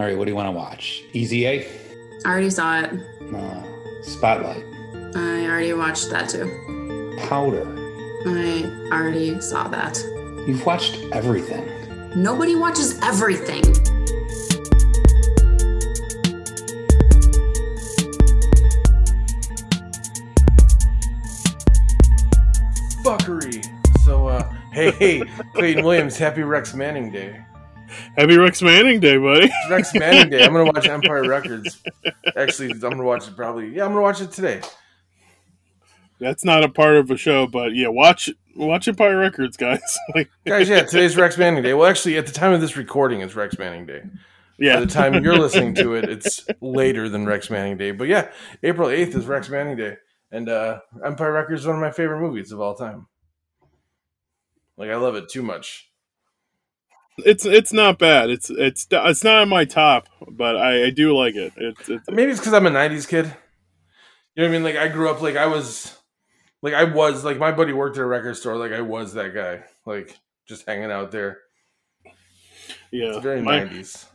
All 0.00 0.06
right, 0.06 0.16
what 0.16 0.24
do 0.24 0.30
you 0.30 0.34
want 0.34 0.46
to 0.46 0.52
watch? 0.52 1.04
Easy 1.12 1.46
A? 1.46 1.68
I 2.24 2.30
already 2.30 2.48
saw 2.48 2.80
it. 2.80 2.90
Uh, 3.34 3.62
Spotlight. 4.00 4.64
I 5.14 5.44
already 5.44 5.74
watched 5.74 6.08
that 6.08 6.30
too. 6.30 7.16
Powder. 7.28 7.66
I 8.24 8.88
already 8.90 9.38
saw 9.42 9.68
that. 9.68 10.02
You've 10.48 10.64
watched 10.64 10.96
everything. 11.12 11.68
Nobody 12.16 12.54
watches 12.54 12.98
everything. 13.02 13.60
Fuckery. 23.04 23.62
So, 24.06 24.28
uh, 24.28 24.50
hey, 24.72 24.92
hey, 24.92 25.22
Clayton 25.52 25.84
Williams, 25.84 26.16
happy 26.16 26.42
Rex 26.42 26.72
Manning 26.72 27.10
Day. 27.10 27.44
Happy 28.20 28.36
Rex 28.36 28.60
Manning 28.60 29.00
Day, 29.00 29.16
buddy. 29.16 29.46
It's 29.46 29.70
Rex 29.70 29.94
Manning 29.94 30.28
Day. 30.28 30.44
I'm 30.44 30.52
gonna 30.52 30.66
watch 30.66 30.86
Empire 30.90 31.26
Records. 31.26 31.82
Actually, 32.36 32.72
I'm 32.72 32.80
gonna 32.80 33.02
watch 33.02 33.26
it 33.26 33.34
probably. 33.34 33.74
Yeah, 33.74 33.86
I'm 33.86 33.92
gonna 33.92 34.02
watch 34.02 34.20
it 34.20 34.30
today. 34.30 34.60
That's 36.18 36.44
not 36.44 36.62
a 36.62 36.68
part 36.68 36.96
of 36.96 37.10
a 37.10 37.16
show, 37.16 37.46
but 37.46 37.74
yeah, 37.74 37.88
watch 37.88 38.28
watch 38.54 38.88
Empire 38.88 39.16
Records, 39.16 39.56
guys. 39.56 39.80
like, 40.14 40.28
Guys, 40.44 40.68
yeah, 40.68 40.82
today's 40.86 41.16
Rex 41.16 41.38
Manning 41.38 41.62
Day. 41.62 41.72
Well, 41.72 41.88
actually, 41.88 42.18
at 42.18 42.26
the 42.26 42.32
time 42.32 42.52
of 42.52 42.60
this 42.60 42.76
recording, 42.76 43.22
it's 43.22 43.34
Rex 43.34 43.58
Manning 43.58 43.86
Day. 43.86 44.02
By 44.02 44.10
yeah, 44.58 44.80
the 44.80 44.86
time 44.86 45.14
you're 45.24 45.38
listening 45.38 45.74
to 45.76 45.94
it, 45.94 46.06
it's 46.06 46.46
later 46.60 47.08
than 47.08 47.24
Rex 47.24 47.48
Manning 47.48 47.78
Day. 47.78 47.92
But 47.92 48.08
yeah, 48.08 48.30
April 48.62 48.90
8th 48.90 49.16
is 49.16 49.24
Rex 49.24 49.48
Manning 49.48 49.78
Day. 49.78 49.96
And 50.30 50.46
uh, 50.50 50.80
Empire 51.02 51.32
Records 51.32 51.62
is 51.62 51.66
one 51.66 51.76
of 51.76 51.80
my 51.80 51.90
favorite 51.90 52.20
movies 52.20 52.52
of 52.52 52.60
all 52.60 52.74
time. 52.74 53.06
Like, 54.76 54.90
I 54.90 54.96
love 54.96 55.14
it 55.14 55.30
too 55.30 55.42
much. 55.42 55.89
It's 57.18 57.44
it's 57.44 57.72
not 57.72 57.98
bad. 57.98 58.30
It's 58.30 58.50
it's 58.50 58.86
it's 58.90 59.24
not 59.24 59.38
on 59.38 59.48
my 59.48 59.64
top, 59.64 60.08
but 60.28 60.56
I, 60.56 60.86
I 60.86 60.90
do 60.90 61.16
like 61.16 61.34
it. 61.34 61.52
It's, 61.56 61.88
it's 61.88 62.10
Maybe 62.10 62.30
it's 62.30 62.40
because 62.40 62.54
I'm 62.54 62.66
a 62.66 62.70
'90s 62.70 63.06
kid. 63.08 63.26
You 64.34 64.42
know 64.42 64.48
what 64.48 64.48
I 64.48 64.52
mean? 64.52 64.62
Like 64.62 64.76
I 64.76 64.88
grew 64.88 65.10
up 65.10 65.20
like 65.20 65.36
I 65.36 65.46
was, 65.46 65.96
like 66.62 66.74
I 66.74 66.84
was 66.84 67.24
like 67.24 67.38
my 67.38 67.52
buddy 67.52 67.72
worked 67.72 67.96
at 67.96 68.02
a 68.02 68.06
record 68.06 68.36
store. 68.36 68.56
Like 68.56 68.72
I 68.72 68.80
was 68.80 69.14
that 69.14 69.34
guy. 69.34 69.64
Like 69.84 70.16
just 70.46 70.66
hanging 70.66 70.90
out 70.90 71.10
there. 71.10 71.38
yeah. 72.90 73.08
It's 73.08 73.18
very 73.18 73.42
my- 73.42 73.60
'90s. 73.60 74.06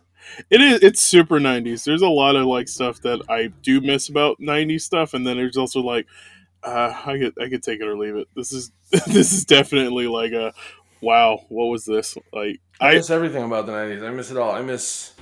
It 0.49 0.59
is. 0.59 0.81
It's 0.81 1.01
super 1.01 1.39
'90s. 1.39 1.83
There's 1.83 2.01
a 2.01 2.07
lot 2.07 2.35
of 2.35 2.45
like 2.47 2.67
stuff 2.67 3.01
that 3.01 3.21
I 3.29 3.47
do 3.61 3.79
miss 3.79 4.09
about 4.09 4.39
'90s 4.39 4.81
stuff, 4.81 5.13
and 5.13 5.25
then 5.25 5.37
there's 5.37 5.57
also 5.57 5.81
like, 5.81 6.07
uh, 6.63 6.93
I 7.05 7.17
could 7.19 7.33
I 7.39 7.47
could 7.47 7.61
take 7.61 7.79
it 7.79 7.87
or 7.87 7.95
leave 7.95 8.15
it. 8.15 8.27
This 8.35 8.51
is 8.51 8.71
this 9.05 9.33
is 9.33 9.45
definitely 9.45 10.07
like 10.07 10.31
a 10.31 10.53
wow. 11.01 11.45
What 11.49 11.65
was 11.65 11.85
this? 11.85 12.17
Like 12.33 12.59
I 12.79 12.91
I 12.91 12.95
miss 12.95 13.09
everything 13.09 13.43
about 13.43 13.65
the 13.65 13.71
'90s. 13.71 14.05
I 14.05 14.11
miss 14.11 14.31
it 14.31 14.37
all. 14.37 14.51
I 14.51 14.61
miss 14.61 15.13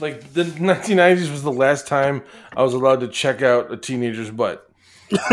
like 0.00 0.32
the 0.32 0.44
1990s 0.44 1.30
was 1.30 1.42
the 1.42 1.52
last 1.52 1.86
time 1.86 2.22
I 2.56 2.62
was 2.62 2.74
allowed 2.74 3.00
to 3.00 3.08
check 3.08 3.42
out 3.42 3.72
a 3.72 3.76
teenager's 3.76 4.30
butt. 4.30 4.66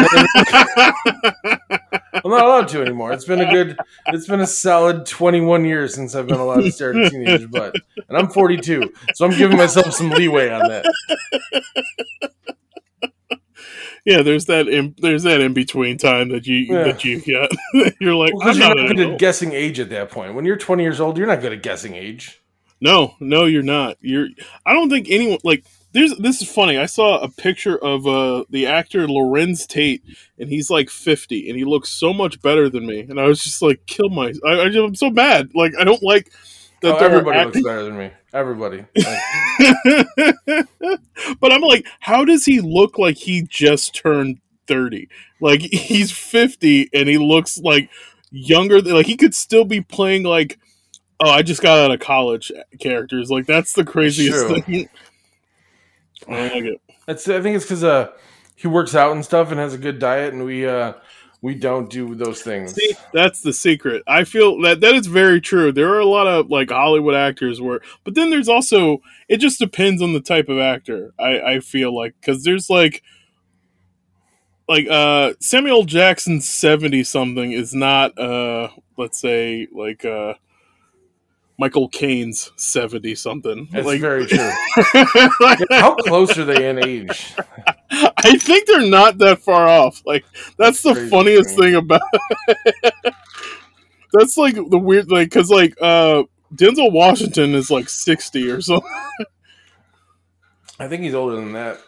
I'm 2.28 2.32
not 2.32 2.46
allowed 2.46 2.68
to 2.70 2.82
anymore. 2.82 3.14
It's 3.14 3.26
been 3.26 3.42
a 3.42 3.52
good, 3.52 3.78
it's 4.08 4.28
been 4.28 4.42
a 4.42 4.48
solid 4.48 5.06
21 5.06 5.66
years 5.66 5.94
since 5.94 6.16
I've 6.16 6.28
been 6.28 6.40
allowed 6.40 6.62
to 6.62 6.72
stare 6.72 6.98
at 6.98 7.06
a 7.06 7.10
teenager's 7.10 7.46
butt, 7.48 7.76
and 8.10 8.18
I'm 8.18 8.28
42, 8.28 8.92
so 9.14 9.26
I'm 9.26 9.38
giving 9.38 9.58
myself 9.58 9.94
some 9.94 10.10
leeway 10.10 10.50
on 10.50 10.68
that. 10.68 10.86
Yeah. 14.08 14.22
There's 14.24 14.46
that 14.46 14.68
in 14.68 14.96
there's 15.00 15.24
that 15.24 15.42
in 15.42 15.54
between 15.54 15.98
time 15.98 16.30
that 16.30 16.48
you 16.48 16.58
Yeah. 16.60 16.84
that 16.86 17.04
you 17.04 17.20
got. 17.20 17.52
you're 18.00 18.16
like 18.16 18.32
Because 18.34 18.60
I'm 18.60 18.62
you're 18.78 18.86
not 18.88 18.96
good 18.96 19.12
at 19.12 19.20
guessing 19.20 19.52
age 19.54 19.80
at 19.80 19.90
that 19.90 20.10
point. 20.10 20.34
When 20.34 20.46
you're 20.46 20.58
20 20.58 20.82
years 20.82 21.00
old, 21.00 21.18
you're 21.18 21.28
not 21.28 21.42
good 21.42 21.54
at 21.54 21.62
guessing 21.62 21.94
age. 21.96 22.42
No, 22.80 23.16
no, 23.20 23.46
you're 23.46 23.64
not. 23.64 23.98
You're. 24.02 24.28
I 24.66 24.74
don't 24.74 24.90
think 24.90 25.08
anyone 25.10 25.40
like. 25.44 25.66
There's. 25.94 26.16
This 26.18 26.42
is 26.44 26.52
funny. 26.52 26.78
I 26.78 26.86
saw 26.86 27.18
a 27.18 27.28
picture 27.28 27.76
of 27.78 28.06
uh 28.06 28.44
the 28.52 28.68
actor 28.68 29.08
Larenz 29.08 29.66
Tate, 29.68 30.04
and 30.38 30.48
he's 30.48 30.70
like 30.70 30.90
50, 30.92 31.50
and 31.50 31.58
he 31.58 31.66
looks 31.66 31.90
so 31.90 32.14
much 32.14 32.40
better 32.42 32.70
than 32.70 32.86
me. 32.86 33.00
And 33.00 33.20
I 33.20 33.26
was 33.26 33.44
just 33.44 33.64
like, 33.64 33.86
kill 33.88 34.10
my. 34.10 34.32
I, 34.46 34.52
I, 34.52 34.66
I'm 34.68 34.94
so 34.94 35.10
mad. 35.10 35.50
Like 35.56 35.74
I 35.80 35.84
don't 35.84 36.04
like 36.04 36.32
that. 36.82 37.02
Oh, 37.02 37.06
everybody 37.06 37.40
acting- 37.40 37.64
looks 37.64 37.66
better 37.68 37.84
than 37.84 37.98
me. 37.98 38.12
Everybody. 38.34 38.86
But 41.40 41.52
I'm 41.52 41.62
like, 41.62 41.86
how 42.00 42.26
does 42.26 42.46
he 42.46 42.62
look 42.62 42.98
like 42.98 43.18
he 43.18 43.42
just 43.42 43.96
turned 43.96 44.40
30? 44.68 45.10
Like 45.42 45.62
he's 45.62 46.12
50 46.12 46.90
and 46.94 47.10
he 47.10 47.18
looks 47.18 47.58
like 47.58 47.90
younger 48.32 48.82
than 48.82 48.94
like 48.94 49.06
he 49.06 49.18
could 49.18 49.34
still 49.34 49.66
be 49.66 49.82
playing 49.82 50.24
like 50.24 50.60
oh, 51.20 51.30
I 51.30 51.42
just 51.42 51.62
got 51.62 51.80
out 51.80 51.92
of 51.92 52.00
college 52.00 52.52
characters. 52.80 53.32
Like 53.32 53.46
that's 53.46 53.74
the 53.74 53.86
craziest 53.86 54.48
True. 54.48 54.62
thing. 54.62 54.90
I 56.28 56.50
like 56.50 56.64
it. 56.64 56.82
I 57.08 57.14
think 57.14 57.56
it's 57.56 57.66
because 57.66 57.84
uh, 57.84 58.12
he 58.56 58.68
works 58.68 58.96
out 58.96 59.14
and 59.14 59.24
stuff 59.24 59.52
and 59.52 59.60
has 59.60 59.74
a 59.74 59.78
good 59.78 59.98
diet, 59.98 60.34
and 60.34 60.44
we 60.44 60.68
uh, 60.68 60.94
we 61.42 61.56
don't 61.56 61.90
do 61.90 62.16
those 62.16 62.42
things. 62.42 62.74
See, 62.74 62.96
that's 63.14 63.42
the 63.42 63.54
secret. 63.54 64.04
I 64.08 64.24
feel 64.24 64.60
that 64.62 64.82
that 64.82 64.96
is 64.96 65.08
very 65.08 65.40
true. 65.40 65.72
There 65.72 65.94
are 65.94 66.00
a 66.00 66.06
lot 66.06 66.28
of 66.28 66.50
like 66.50 66.72
Hollywood 66.72 67.16
actors 67.16 67.62
where, 67.62 67.82
but 68.04 68.16
then 68.16 68.30
there's 68.30 68.50
also 68.50 69.00
it 69.30 69.38
just 69.38 69.60
depends 69.60 70.02
on 70.02 70.14
the 70.14 70.20
type 70.22 70.50
of 70.50 70.58
actor. 70.58 71.14
I 71.20 71.40
I 71.42 71.60
feel 71.60 71.96
like 71.96 72.16
because 72.20 72.44
there's 72.44 72.70
like 72.70 73.04
like 74.68 74.88
uh 74.90 75.34
Samuel 75.40 75.84
Jackson 75.84 76.42
seventy 76.42 77.04
something 77.04 77.52
is 77.52 77.74
not 77.74 78.18
uh 78.18 78.70
let's 78.98 79.20
say 79.20 79.68
like 79.72 80.04
uh 80.06 80.34
Michael 81.60 81.90
Caine's 81.90 82.52
seventy 82.56 83.16
something. 83.16 83.68
That's 83.72 83.86
Like, 83.86 84.02
very 84.02 84.26
true. 84.26 84.52
How 85.72 85.96
close 85.96 86.38
are 86.38 86.46
they 86.46 86.70
in 86.70 86.84
age? 86.84 87.36
I 87.92 88.38
think 88.38 88.68
they're 88.68 88.88
not 88.88 89.18
that 89.20 89.40
far 89.40 89.68
off. 89.68 90.02
Like 90.06 90.26
that's 90.58 90.82
the 90.82 90.96
funniest 90.96 91.50
thing. 91.52 91.60
thing 91.60 91.76
about. 91.76 92.02
that's 94.14 94.38
like 94.38 94.56
the 94.56 94.78
weird, 94.78 95.10
like 95.10 95.30
because 95.30 95.50
like 95.50 95.74
uh 95.82 96.24
Denzel 96.54 96.92
Washington 96.92 97.56
is 97.56 97.70
like 97.70 97.90
sixty 97.90 98.50
or 98.50 98.62
something. 98.62 98.90
I 100.80 100.88
think 100.88 101.04
he's 101.04 101.16
older 101.16 101.36
than 101.38 101.54
that. 101.54 101.80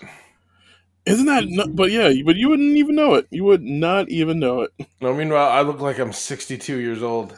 Isn't 1.05 1.25
that? 1.27 1.45
nu- 1.45 1.67
but 1.73 1.91
yeah, 1.91 2.11
but 2.25 2.35
you 2.35 2.49
wouldn't 2.49 2.77
even 2.77 2.95
know 2.95 3.15
it. 3.15 3.27
You 3.29 3.43
would 3.45 3.63
not 3.63 4.09
even 4.09 4.39
know 4.39 4.61
it. 4.61 4.71
No, 5.01 5.13
meanwhile, 5.13 5.49
I 5.49 5.61
look 5.61 5.79
like 5.79 5.99
I'm 5.99 6.13
62 6.13 6.77
years 6.77 7.03
old. 7.03 7.37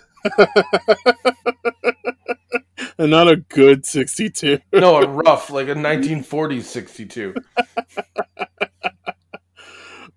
And 3.01 3.09
not 3.09 3.27
a 3.27 3.37
good 3.37 3.83
sixty-two. 3.83 4.59
No, 4.73 4.97
a 4.97 5.07
rough, 5.07 5.49
like 5.49 5.67
a 5.67 5.73
1940s 5.73 6.61
62. 6.61 7.33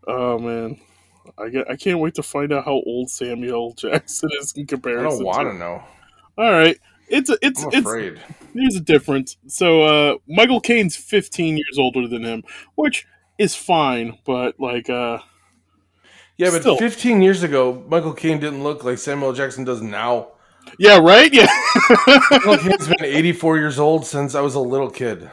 oh 0.07 0.39
man, 0.39 0.79
I 1.39 1.49
get. 1.49 1.71
I 1.71 1.77
can't 1.77 1.99
wait 1.99 2.15
to 2.17 2.23
find 2.23 2.53
out 2.53 2.67
how 2.67 2.83
old 2.85 3.09
Samuel 3.09 3.73
Jackson 3.73 4.29
is 4.39 4.53
in 4.55 4.67
comparison. 4.67 5.07
I 5.07 5.11
don't 5.15 5.25
want 5.25 5.49
to. 5.49 5.55
know. 5.55 5.83
All 6.37 6.53
right, 6.53 6.79
it's 7.09 7.31
a, 7.31 7.39
it's 7.41 7.63
I'm 7.63 7.69
it's 7.69 7.79
afraid. 7.79 8.21
there's 8.55 8.77
a 8.77 8.81
difference. 8.81 9.39
So 9.47 9.85
uh 9.85 10.19
Michael 10.29 10.61
Caine's 10.61 10.95
15 10.95 11.57
years 11.57 11.79
older 11.79 12.07
than 12.07 12.23
him, 12.23 12.43
which 12.75 13.07
is 13.39 13.55
fine, 13.55 14.19
but 14.27 14.61
like 14.61 14.91
uh 14.91 15.21
Yeah, 16.37 16.51
but 16.51 16.61
Still. 16.61 16.77
15 16.77 17.23
years 17.23 17.43
ago, 17.43 17.83
Michael 17.89 18.13
Caine 18.13 18.41
didn't 18.41 18.63
look 18.63 18.85
like 18.85 18.99
Samuel 18.99 19.33
Jackson 19.33 19.65
does 19.65 19.81
now. 19.81 20.33
Yeah, 20.79 20.99
right? 20.99 21.33
Yeah. 21.33 21.47
Michael 22.31 22.59
Caine's 22.59 22.89
been 22.89 23.05
84 23.05 23.57
years 23.59 23.79
old 23.79 24.07
since 24.07 24.35
I 24.35 24.41
was 24.41 24.55
a 24.55 24.61
little 24.61 24.91
kid. 24.91 25.31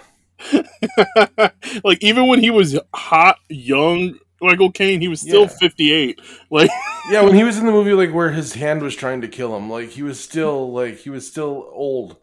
like 1.84 2.02
even 2.03 2.28
when 2.28 2.40
he 2.40 2.50
was 2.50 2.80
hot 2.94 3.38
young 3.50 4.18
Michael 4.42 4.72
Caine, 4.72 5.02
he 5.02 5.08
was 5.08 5.22
still 5.22 5.44
Yeah. 5.44 5.47
58. 5.59 6.19
Like 6.50 6.69
Yeah, 7.09 7.22
when 7.22 7.36
he 7.36 7.44
was 7.46 7.58
in 7.59 7.66
the 7.66 7.72
movie, 7.72 7.94
like 7.94 8.12
where 8.14 8.31
his 8.31 8.53
hand 8.53 8.81
was 8.81 8.96
trying 8.96 9.22
to 9.22 9.28
kill 9.28 9.56
him, 9.56 9.69
like 9.69 9.90
he 9.90 10.03
was 10.03 10.19
still 10.19 10.72
like 10.74 10.97
he 10.97 11.09
was 11.12 11.28
still 11.28 11.69
old. 11.74 12.18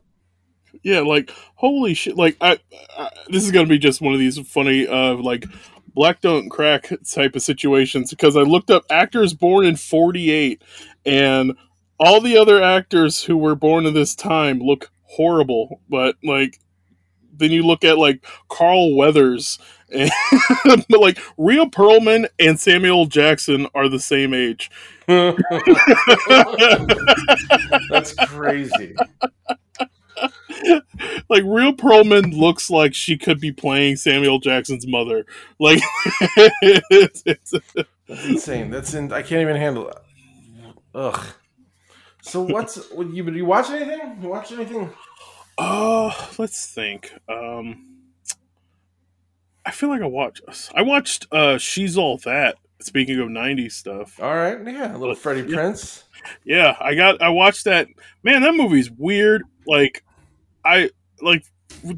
yeah, 0.82 1.00
like 1.00 1.30
holy 1.54 1.94
shit. 1.94 2.16
Like 2.16 2.36
I, 2.40 2.58
I 2.96 3.10
this 3.28 3.44
is 3.44 3.52
going 3.52 3.66
to 3.66 3.70
be 3.70 3.78
just 3.78 4.00
one 4.00 4.14
of 4.14 4.18
these 4.20 4.38
funny 4.48 4.86
uh 4.88 5.14
like 5.14 5.44
black 5.94 6.20
don't 6.20 6.48
crack 6.48 6.90
type 7.08 7.36
of 7.36 7.42
situations 7.42 8.10
because 8.10 8.36
I 8.36 8.40
looked 8.42 8.70
up 8.70 8.84
actors 8.90 9.32
born 9.34 9.64
in 9.64 9.76
48 9.76 10.62
and 11.06 11.56
all 11.98 12.20
the 12.20 12.36
other 12.36 12.62
actors 12.62 13.24
who 13.24 13.36
were 13.36 13.54
born 13.54 13.86
in 13.86 13.94
this 13.94 14.14
time 14.14 14.60
look 14.60 14.90
horrible, 15.04 15.80
but 15.88 16.16
like 16.22 16.60
then 17.36 17.50
you 17.52 17.62
look 17.62 17.84
at 17.84 17.98
like 17.98 18.24
Carl 18.48 18.94
Weathers 18.96 19.58
and 19.90 20.10
but 20.88 21.00
like 21.00 21.18
Rhea 21.36 21.66
Perlman 21.66 22.28
and 22.38 22.58
Samuel 22.60 23.06
Jackson 23.06 23.66
are 23.74 23.88
the 23.88 24.00
same 24.00 24.34
age. 24.34 24.70
That's 27.88 28.14
crazy. 28.26 28.94
like 31.30 31.42
Rhea 31.44 31.72
Perlman 31.72 32.36
looks 32.36 32.68
like 32.68 32.94
she 32.94 33.16
could 33.16 33.40
be 33.40 33.52
playing 33.52 33.96
Samuel 33.96 34.38
Jackson's 34.38 34.86
mother. 34.86 35.24
Like 35.58 35.80
it's, 36.36 37.22
it's, 37.24 37.54
That's 38.06 38.24
insane. 38.26 38.70
That's 38.70 38.92
in. 38.94 39.12
I 39.12 39.22
can't 39.22 39.40
even 39.40 39.56
handle 39.56 39.86
that. 39.86 40.02
Ugh. 40.94 41.26
So 42.28 42.42
what's 42.42 42.90
what, 42.90 43.08
you? 43.10 43.24
You 43.30 43.44
watch 43.46 43.70
anything? 43.70 44.18
You 44.22 44.28
watch 44.28 44.52
anything? 44.52 44.90
Oh, 45.56 46.28
let's 46.38 46.66
think. 46.72 47.12
Um, 47.28 47.96
I 49.64 49.70
feel 49.70 49.88
like 49.88 50.02
I 50.02 50.06
watched. 50.06 50.42
I 50.74 50.82
watched. 50.82 51.26
Uh, 51.32 51.58
She's 51.58 51.96
all 51.96 52.18
that. 52.18 52.56
Speaking 52.80 53.18
of 53.18 53.28
'90s 53.28 53.72
stuff, 53.72 54.20
All 54.22 54.34
right, 54.34 54.56
yeah, 54.64 54.94
a 54.94 54.98
little 54.98 55.16
Freddie 55.16 55.50
Yeah. 55.50 55.56
Prinze. 55.58 56.04
yeah, 56.44 56.76
I 56.80 56.94
got. 56.94 57.20
I 57.20 57.30
watched 57.30 57.64
that. 57.64 57.88
Man, 58.22 58.42
that 58.42 58.54
movie's 58.54 58.90
weird. 58.90 59.42
Like, 59.66 60.04
I 60.64 60.90
like 61.20 61.44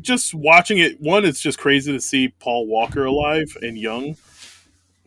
just 0.00 0.33
watching 0.33 0.79
it. 0.79 1.00
One, 1.00 1.25
it's 1.26 1.41
just 1.41 1.59
crazy 1.59 1.93
to 1.93 2.00
see 2.00 2.29
Paul 2.29 2.67
Walker 2.67 3.05
alive 3.05 3.56
and 3.61 3.76
young. 3.76 4.17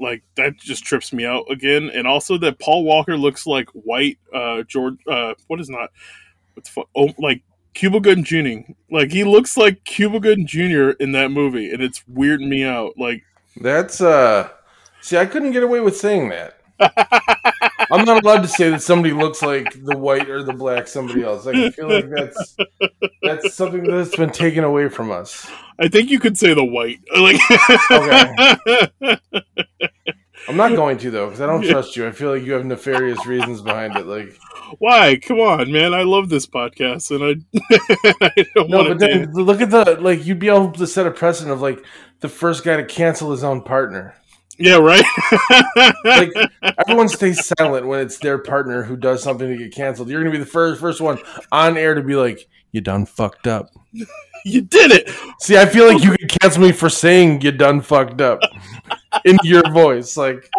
Like 0.04 0.22
that 0.36 0.58
just 0.58 0.84
trips 0.84 1.14
me 1.14 1.26
out 1.26 1.46
again. 1.50 1.90
And 1.90 2.06
also 2.06 2.38
that 2.40 2.60
Paul 2.60 2.84
Walker 2.84 3.18
looks 3.18 3.48
like 3.48 3.70
white. 3.70 4.20
Uh, 4.34 4.64
George. 4.64 4.98
Uh, 5.08 5.34
what 5.48 5.62
is 5.62 5.70
not? 5.70 5.90
What's 6.56 6.70
fu- 6.70 6.84
oh 6.96 7.10
like 7.18 7.42
Cuba 7.74 8.02
Gooding 8.02 8.26
Jr. 8.26 8.70
Like 8.92 9.12
he 9.12 9.24
looks 9.24 9.56
like 9.56 9.84
Cuba 9.86 10.20
Gooding 10.20 10.46
Jr. 10.46 10.90
in 11.00 11.14
that 11.14 11.32
movie, 11.32 11.72
and 11.72 11.82
it's 11.82 12.04
weirding 12.12 12.50
me 12.50 12.66
out. 12.66 12.94
Like 12.98 13.24
That's 13.62 14.02
uh. 14.02 14.50
See, 15.02 15.18
I 15.18 15.26
couldn't 15.26 15.52
get 15.52 15.64
away 15.64 15.80
with 15.80 15.98
saying 15.98 16.30
that. 16.30 16.60
I'm 17.92 18.06
not 18.06 18.24
allowed 18.24 18.42
to 18.42 18.48
say 18.48 18.70
that 18.70 18.82
somebody 18.82 19.14
looks 19.14 19.42
like 19.42 19.74
the 19.84 19.98
white 19.98 20.30
or 20.30 20.44
the 20.44 20.54
black 20.54 20.88
somebody 20.88 21.24
else. 21.24 21.46
Like, 21.46 21.56
I 21.56 21.70
feel 21.72 21.90
like 21.90 22.10
that's 22.10 22.58
that's 23.22 23.54
something 23.54 23.84
that's 23.84 24.16
been 24.16 24.32
taken 24.32 24.64
away 24.64 24.90
from 24.90 25.12
us. 25.12 25.50
I 25.80 25.88
think 25.88 26.10
you 26.10 26.20
could 26.20 26.38
say 26.38 26.54
the 26.54 26.64
white. 26.64 27.00
Like 27.16 27.40
I'm 30.48 30.58
not 30.58 30.76
going 30.76 30.98
to 31.00 31.12
though 31.12 31.28
because 31.28 31.42
I 31.42 31.46
don't 31.46 31.64
trust 31.64 31.96
you. 31.96 32.06
I 32.06 32.12
feel 32.12 32.36
like 32.36 32.44
you 32.44 32.54
have 32.54 32.66
nefarious 32.66 33.26
reasons 33.26 33.62
behind 33.62 33.96
it. 33.96 34.06
Like, 34.06 34.38
Why? 34.80 35.18
Come 35.22 35.40
on, 35.40 35.72
man! 35.72 35.94
I 35.94 36.04
love 36.04 36.30
this 36.30 36.46
podcast, 36.46 37.12
and 37.12 37.24
I, 37.24 37.60
I 38.36 38.46
don't 38.54 38.70
no, 38.70 38.84
but 38.84 39.00
then 39.00 39.32
look 39.34 39.62
at 39.62 39.70
the 39.70 39.98
like. 40.02 40.26
You'd 40.26 40.40
be 40.40 40.50
able 40.50 40.72
to 40.74 40.88
set 40.88 41.08
a 41.08 41.12
precedent 41.12 41.54
of 41.54 41.62
like 41.62 41.84
the 42.20 42.30
first 42.30 42.64
guy 42.64 42.76
to 42.76 42.86
cancel 42.86 43.32
his 43.32 43.44
own 43.44 43.62
partner. 43.62 44.16
Yeah, 44.58 44.78
right. 44.78 45.04
Like 46.06 46.32
everyone 46.78 47.10
stays 47.10 47.46
silent 47.46 47.88
when 47.88 48.02
it's 48.02 48.18
their 48.20 48.38
partner 48.38 48.84
who 48.84 48.96
does 48.96 49.24
something 49.24 49.48
to 49.48 49.58
get 49.58 49.74
canceled. 49.74 50.10
You're 50.10 50.22
gonna 50.22 50.32
be 50.32 50.38
the 50.38 50.46
first 50.46 50.80
first 50.80 51.02
one 51.02 51.20
on 51.52 51.78
air 51.78 51.96
to 51.96 52.04
be 52.04 52.16
like, 52.16 52.48
"You 52.72 52.82
done 52.82 53.06
fucked 53.06 53.48
up." 53.48 53.72
you 54.46 54.62
did 54.62 54.92
it. 54.92 55.10
See, 55.40 55.58
I 55.58 55.66
feel 55.66 55.88
like 55.88 56.04
you 56.04 56.12
could 56.12 56.30
cancel 56.42 56.62
me 56.62 56.72
for 56.72 56.90
saying 56.90 57.42
you 57.42 57.52
done 57.52 57.82
fucked 57.82 58.22
up 58.22 58.42
in 59.26 59.38
your 59.44 59.70
voice, 59.72 60.18
like, 60.18 60.50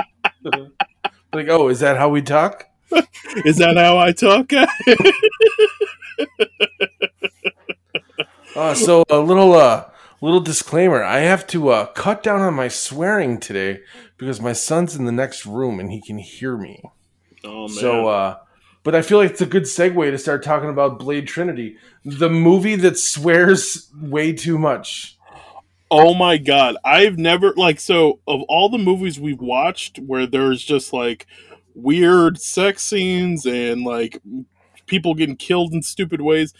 like, 1.32 1.48
oh, 1.48 1.68
is 1.68 1.80
that 1.80 1.96
how 1.96 2.08
we 2.08 2.22
talk? 2.22 2.66
Is 3.44 3.58
that 3.58 3.76
how 3.76 3.98
I 3.98 4.12
talk? 4.12 4.52
Uh, 8.56 8.72
so 8.72 9.02
a 9.10 9.18
little 9.18 9.52
uh, 9.54 9.84
little 10.24 10.40
disclaimer: 10.40 11.02
I 11.02 11.20
have 11.20 11.46
to 11.48 11.68
uh, 11.68 11.86
cut 11.86 12.22
down 12.22 12.40
on 12.40 12.54
my 12.54 12.68
swearing 12.68 13.38
today 13.38 13.80
because 14.16 14.40
my 14.40 14.52
son's 14.52 14.96
in 14.96 15.04
the 15.04 15.12
next 15.12 15.44
room 15.46 15.78
and 15.78 15.90
he 15.90 16.00
can 16.00 16.18
hear 16.18 16.56
me. 16.56 16.82
oh 17.44 17.68
man. 17.68 17.68
So, 17.68 18.08
uh, 18.08 18.38
but 18.82 18.94
I 18.94 19.02
feel 19.02 19.18
like 19.18 19.30
it's 19.32 19.40
a 19.40 19.46
good 19.46 19.64
segue 19.64 20.10
to 20.10 20.18
start 20.18 20.42
talking 20.42 20.70
about 20.70 20.98
Blade 20.98 21.26
Trinity, 21.26 21.76
the 22.04 22.30
movie 22.30 22.76
that 22.76 22.98
swears 22.98 23.90
way 24.00 24.32
too 24.32 24.58
much. 24.58 25.16
oh 25.90 26.14
my 26.14 26.38
god, 26.38 26.76
I've 26.84 27.18
never 27.18 27.52
like 27.54 27.78
so 27.80 28.20
of 28.26 28.42
all 28.48 28.68
the 28.68 28.78
movies 28.78 29.20
we've 29.20 29.40
watched 29.40 29.98
where 29.98 30.26
there's 30.26 30.62
just 30.62 30.92
like 30.92 31.26
weird 31.74 32.40
sex 32.40 32.82
scenes 32.82 33.44
and 33.46 33.84
like 33.84 34.20
people 34.86 35.14
getting 35.14 35.36
killed 35.36 35.72
in 35.72 35.82
stupid 35.82 36.20
ways. 36.20 36.54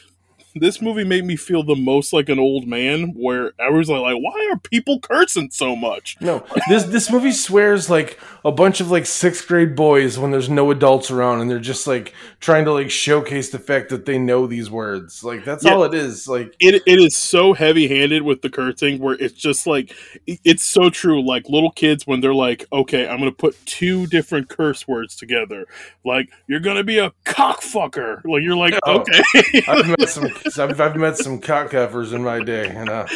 This 0.57 0.81
movie 0.81 1.05
made 1.05 1.25
me 1.25 1.37
feel 1.37 1.63
the 1.65 1.75
most 1.75 2.13
like 2.13 2.29
an 2.29 2.39
old 2.39 2.67
man, 2.67 3.09
where 3.17 3.53
I 3.61 3.71
was 3.71 3.89
like, 3.89 4.01
like, 4.03 4.17
"Why 4.23 4.49
are 4.53 4.59
people 4.59 5.01
cursing 5.01 5.51
so 5.51 5.75
much?" 5.75 6.17
No, 6.21 6.45
this 6.69 6.85
this 6.85 7.11
movie 7.11 7.33
swears 7.33 7.91
like 7.91 8.19
a 8.45 8.53
bunch 8.53 8.81
of 8.81 8.91
like 8.91 9.07
sixth 9.07 9.49
grade 9.49 9.75
boys 9.75 10.19
when 10.19 10.31
there's 10.31 10.49
no 10.49 10.71
adults 10.71 11.11
around 11.11 11.41
and 11.41 11.51
they're 11.51 11.59
just 11.59 11.87
like 11.87 12.13
trying 12.41 12.65
to 12.67 12.73
like 12.73 12.91
showcase 12.91 13.51
the 13.51 13.59
fact 13.59 13.89
that 13.89 14.07
they 14.07 14.19
know 14.19 14.47
these 14.47 14.71
words. 14.71 15.25
Like 15.25 15.45
that's 15.45 15.65
Yeah. 15.65 15.75
all 15.75 15.85
it 15.85 15.95
is. 15.95 16.29
Like 16.29 16.55
it 16.61 16.83
it 16.87 16.99
is 17.01 17.17
so 17.17 17.53
heavy 17.53 17.89
handed 17.89 18.23
with 18.23 18.43
the 18.43 18.51
cursing 18.51 18.99
where 19.01 19.15
it's 19.15 19.35
just 19.35 19.67
like 19.67 19.95
it's 20.27 20.63
so 20.65 20.91
true 20.91 21.21
like 21.27 21.49
little 21.49 21.71
kids 21.73 22.07
when 22.07 22.21
they're 22.21 22.35
like 22.35 22.65
okay 22.73 23.09
i'm 23.09 23.19
gonna 23.19 23.33
put 23.33 23.57
two 23.67 24.07
different 24.07 24.49
curse 24.49 24.87
words 24.87 25.17
together 25.17 25.67
like 26.05 26.29
you're 26.47 26.61
gonna 26.61 26.85
be 26.85 26.99
a 26.99 27.11
cockfucker 27.25 28.23
like 28.25 28.43
you're 28.43 28.57
like 28.57 28.75
Oh. 28.85 29.01
okay 29.01 29.23
I've 29.69 29.87
met 29.89 30.09
some 30.09 30.29
I've, 30.59 30.81
I've 30.81 30.97
met 30.97 31.17
some 31.17 31.41
cock 31.41 31.71
effers 31.71 32.13
in 32.13 32.23
my 32.23 32.43
day, 32.43 32.69
and 32.69 32.89
uh, 32.91 33.07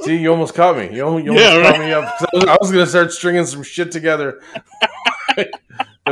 see, 0.00 0.16
you 0.18 0.30
almost 0.30 0.54
caught 0.54 0.76
me. 0.76 0.94
You 0.94 1.04
almost, 1.04 1.24
you 1.24 1.30
almost 1.32 1.46
Yeah, 1.52 1.62
caught 1.62 1.78
right. 1.78 1.86
me 1.86 1.92
up. 1.92 2.04
I 2.20 2.28
was, 2.34 2.58
was 2.60 2.72
gonna 2.72 2.86
start 2.86 3.12
stringing 3.12 3.46
some 3.46 3.62
shit 3.62 3.90
together. 3.90 4.40
that 5.36 5.50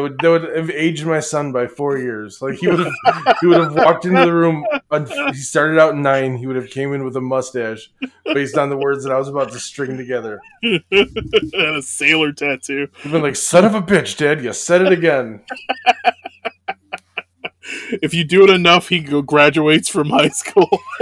would 0.01 0.19
that 0.21 0.29
would 0.31 0.57
have 0.57 0.71
aged 0.71 1.05
my 1.07 1.21
son 1.21 1.53
by 1.53 1.67
four 1.67 1.99
years. 1.99 2.41
Like 2.41 2.55
he 2.59 2.69
would 2.69 2.81
have 2.81 2.93
he 3.41 3.47
would 3.47 3.61
have 3.61 3.75
walked 3.75 4.05
into 4.05 4.25
the 4.25 4.33
room. 4.33 4.65
He 5.29 5.35
started 5.35 5.79
out 5.79 5.97
nine. 5.97 6.37
He 6.37 6.47
would 6.47 6.57
have 6.57 6.71
came 6.71 6.93
in 6.93 7.05
with 7.05 7.17
a 7.17 7.21
mustache 7.21 7.91
based 8.33 8.57
on 8.57 8.71
the 8.71 8.77
words 8.77 9.05
that 9.05 9.13
I 9.13 9.19
was 9.19 9.29
about 9.29 9.53
to 9.53 9.59
string 9.61 9.97
together. 9.97 10.41
and 10.63 10.83
a 11.55 11.83
sailor 11.83 12.33
tattoo 12.33 12.89
He'd 13.03 13.13
been 13.13 13.23
like, 13.23 13.37
"Son 13.37 13.65
of 13.65 13.75
a 13.75 13.83
bitch, 13.83 14.17
Dad! 14.17 14.43
You 14.43 14.53
said 14.53 14.83
it 14.83 14.93
again." 14.93 15.41
if 18.03 18.15
you 18.15 18.25
do 18.25 18.45
it 18.45 18.51
enough 18.51 18.89
he 18.89 19.01
graduates 19.01 19.89
from 19.89 20.11
high 20.11 20.29
school 20.29 20.69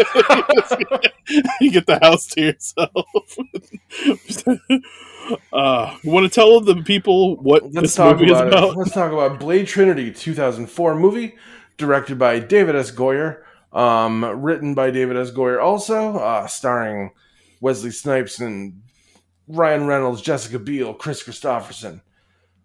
you 1.60 1.70
get 1.70 1.86
the 1.86 1.98
house 2.00 2.26
to 2.26 2.40
yourself 2.40 3.06
uh 5.52 5.96
you 6.02 6.10
want 6.10 6.24
to 6.24 6.34
tell 6.34 6.60
the 6.60 6.76
people 6.82 7.36
what 7.36 7.62
Let's 7.72 7.94
this 7.94 7.98
movie 7.98 8.26
is 8.26 8.32
about, 8.32 8.48
about 8.48 8.64
it. 8.70 8.76
Let's 8.76 8.92
talk 8.92 9.12
about 9.12 9.38
Blade 9.38 9.66
Trinity, 9.66 10.12
2004 10.12 10.94
movie, 10.94 11.36
directed 11.76 12.18
by 12.18 12.38
David 12.40 12.74
S. 12.76 12.90
Goyer, 12.90 13.42
um, 13.72 14.24
written 14.42 14.74
by 14.74 14.90
David 14.90 15.16
S. 15.16 15.30
Goyer, 15.30 15.62
also 15.62 16.16
uh, 16.16 16.46
starring 16.46 17.12
Wesley 17.60 17.90
Snipes 17.90 18.40
and 18.40 18.82
Ryan 19.48 19.86
Reynolds, 19.86 20.22
Jessica 20.22 20.58
Biel, 20.58 20.94
Kris 20.94 21.22
Kristofferson, 21.22 22.00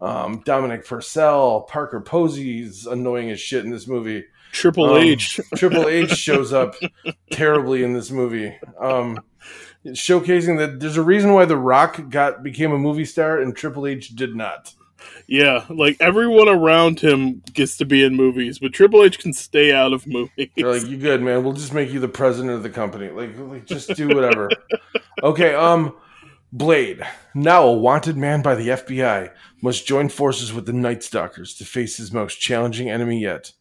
um, 0.02 0.42
Dominic 0.46 0.86
Purcell, 0.86 1.62
Parker 1.62 2.02
Posey's 2.02 2.86
annoying 2.86 3.30
as 3.32 3.40
shit 3.40 3.66
in 3.66 3.72
this 3.72 3.88
movie. 3.88 4.26
triple 4.52 4.94
Um, 4.94 4.98
h 5.04 5.40
Triple 5.56 5.88
H 5.88 6.12
shows 6.12 6.54
up 6.54 6.76
terribly 7.32 7.84
in 7.84 7.94
this 7.94 8.12
movie. 8.12 8.58
Um, 8.80 9.20
showcasing 9.86 10.58
that 10.58 10.80
there's 10.80 10.98
a 10.98 11.04
reason 11.04 11.34
why 11.34 11.46
The 11.46 11.58
Rock 11.58 12.10
got 12.10 12.44
became 12.44 12.72
a 12.72 12.78
movie 12.78 13.06
star 13.06 13.40
and 13.40 13.56
Triple 13.56 13.88
H 13.88 14.10
did 14.16 14.36
not. 14.36 14.74
Yeah, 15.28 15.66
like 15.70 15.98
everyone 16.00 16.50
around 16.50 17.00
him 17.00 17.42
gets 17.54 17.78
to 17.78 17.86
be 17.86 18.04
in 18.04 18.16
movies, 18.16 18.60
but 18.60 18.74
Triple 18.74 19.04
H 19.04 19.20
can 19.20 19.34
stay 19.34 19.72
out 19.72 19.94
of 19.94 20.06
movies. 20.08 20.50
They're 20.56 20.72
like, 20.72 20.88
"You 20.88 20.98
good, 20.98 21.22
man? 21.22 21.44
We'll 21.44 21.54
just 21.54 21.74
make 21.74 21.92
you 21.92 22.00
the 22.00 22.08
president 22.08 22.54
of 22.54 22.64
the 22.64 22.70
company. 22.70 23.10
Like, 23.10 23.38
like 23.38 23.66
just 23.66 23.96
do 23.96 24.08
whatever." 24.08 24.50
okay, 25.24 25.56
um, 25.56 25.96
Blade, 26.52 27.02
now 27.34 27.64
a 27.68 27.74
wanted 27.74 28.16
man 28.18 28.42
by 28.42 28.56
the 28.56 28.70
FBI, 28.70 29.32
must 29.62 29.86
join 29.86 30.10
forces 30.10 30.54
with 30.54 30.66
the 30.66 30.74
Night 30.74 31.04
Stalkers 31.04 31.54
to 31.56 31.66
face 31.66 31.98
his 31.98 32.14
most 32.14 32.40
challenging 32.40 32.90
enemy 32.90 33.22
yet, 33.22 33.52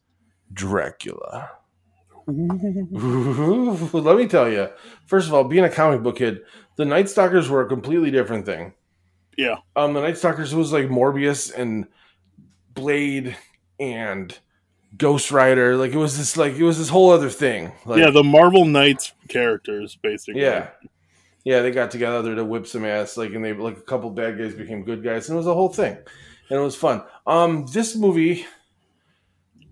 Dracula. 0.53 1.51
Ooh, 2.29 3.91
let 3.93 4.17
me 4.17 4.27
tell 4.29 4.51
you. 4.51 4.69
First 5.07 5.29
of 5.29 5.35
all, 5.35 5.45
being 5.45 5.65
a 5.65 5.71
comic 5.71 6.03
book 6.03 6.17
kid, 6.19 6.41
the 6.77 6.85
Night 6.85 7.09
Stalkers 7.09 7.49
were 7.49 7.63
a 7.63 7.69
completely 7.69 8.11
different 8.11 8.47
thing. 8.47 8.75
yeah, 9.37 9.57
Um, 9.77 9.93
the 9.95 10.01
Night 10.01 10.17
Stalkers 10.19 10.55
was 10.55 10.73
like 10.73 10.87
Morbius 10.87 11.53
and 11.53 11.87
Blade 12.75 13.37
and 13.79 14.39
Ghost 14.97 15.31
Rider. 15.31 15.77
Like 15.77 15.93
it 15.93 15.99
was 15.99 16.17
this 16.17 16.37
like 16.37 16.55
it 16.55 16.63
was 16.63 16.79
this 16.79 16.89
whole 16.89 17.11
other 17.11 17.31
thing. 17.31 17.73
Like, 17.85 17.99
yeah, 18.01 18.11
the 18.11 18.25
Marvel 18.25 18.65
Knights 18.65 19.13
characters, 19.29 19.99
basically. 20.03 20.41
yeah, 20.43 20.71
yeah. 21.45 21.61
They 21.61 21.71
got 21.71 21.91
together 21.91 22.35
to 22.35 22.45
whip 22.45 22.67
some 22.67 22.85
ass. 22.85 23.17
Like 23.17 23.33
and 23.33 23.45
they 23.45 23.53
like 23.53 23.79
a 23.79 23.83
couple 23.83 24.11
bad 24.11 24.39
guys 24.39 24.55
became 24.55 24.85
good 24.85 25.03
guys, 25.03 25.29
and 25.29 25.37
it 25.37 25.39
was 25.39 25.47
a 25.47 25.55
whole 25.55 25.69
thing, 25.69 25.97
and 26.51 26.59
it 26.59 26.63
was 26.63 26.77
fun. 26.77 27.03
Um, 27.27 27.67
this 27.73 27.95
movie, 27.95 28.47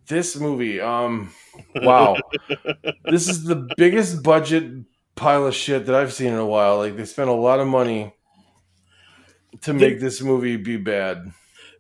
this 0.07 0.37
movie, 0.37 0.81
um, 0.81 1.33
wow, 1.75 2.17
this 3.05 3.29
is 3.29 3.45
the 3.45 3.69
biggest 3.77 4.23
budget 4.23 4.73
pile 5.15 5.47
of 5.47 5.55
shit 5.55 5.87
that 5.87 5.95
I've 5.95 6.13
seen 6.13 6.33
in 6.33 6.39
a 6.39 6.47
while. 6.47 6.79
Like 6.79 6.97
they 6.97 7.05
spent 7.05 7.31
a 7.31 7.35
lot 7.35 7.61
of 7.61 7.67
money 7.67 8.15
to 9.63 9.73
make 9.73 10.01
this 10.01 10.21
movie 10.23 10.57
be 10.57 10.77
bad. 10.77 11.33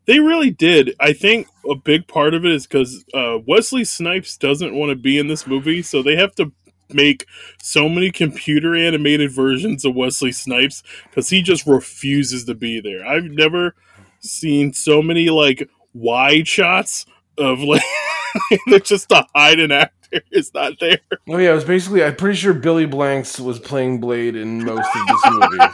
They 0.04 0.18
really 0.18 0.50
did. 0.50 0.94
I 0.98 1.12
think 1.12 1.46
a 1.68 1.76
big 1.76 2.08
part 2.08 2.34
of 2.34 2.44
it 2.44 2.52
is 2.52 2.66
because 2.66 3.04
uh, 3.14 3.38
Wesley 3.46 3.84
Snipes 3.84 4.36
doesn't 4.36 4.74
want 4.74 4.90
to 4.90 4.96
be 4.96 5.18
in 5.18 5.28
this 5.28 5.46
movie, 5.46 5.82
so 5.82 6.02
they 6.02 6.16
have 6.16 6.34
to 6.36 6.52
make 6.94 7.26
so 7.62 7.88
many 7.88 8.10
computer 8.10 8.74
animated 8.74 9.32
versions 9.32 9.84
of 9.84 9.94
Wesley 9.94 10.32
Snipes 10.32 10.82
because 11.08 11.28
he 11.28 11.42
just 11.42 11.66
refuses 11.66 12.44
to 12.44 12.54
be 12.54 12.80
there. 12.80 13.06
I've 13.06 13.24
never 13.24 13.74
seen 14.20 14.72
so 14.72 15.02
many 15.02 15.30
like 15.30 15.68
wide 15.94 16.48
shots 16.48 17.06
of 17.38 17.60
like 17.60 17.82
they're 18.66 18.80
just 18.80 19.08
to 19.10 19.26
hide 19.34 19.60
an 19.60 19.72
actor. 19.72 20.20
is 20.30 20.52
not 20.54 20.74
there. 20.80 20.98
Oh 21.28 21.38
yeah, 21.38 21.52
it 21.52 21.54
was 21.54 21.64
basically. 21.64 22.04
I'm 22.04 22.16
pretty 22.16 22.36
sure 22.36 22.54
Billy 22.54 22.86
Blanks 22.86 23.40
was 23.40 23.58
playing 23.58 24.00
Blade 24.00 24.36
in 24.36 24.64
most 24.64 24.88
of 24.94 25.06
this 25.06 25.20
movie. 25.30 25.58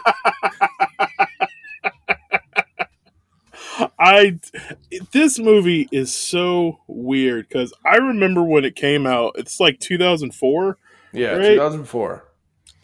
I 3.98 4.38
this 5.12 5.38
movie 5.38 5.88
is 5.90 6.14
so 6.14 6.80
weird 6.86 7.48
because 7.48 7.72
I 7.84 7.96
remember 7.96 8.42
when 8.42 8.64
it 8.64 8.76
came 8.76 9.06
out. 9.06 9.32
It's 9.36 9.60
like 9.60 9.80
2004, 9.80 10.78
Yeah, 11.12 11.36
Right. 11.36 11.54
2004. 11.54 12.24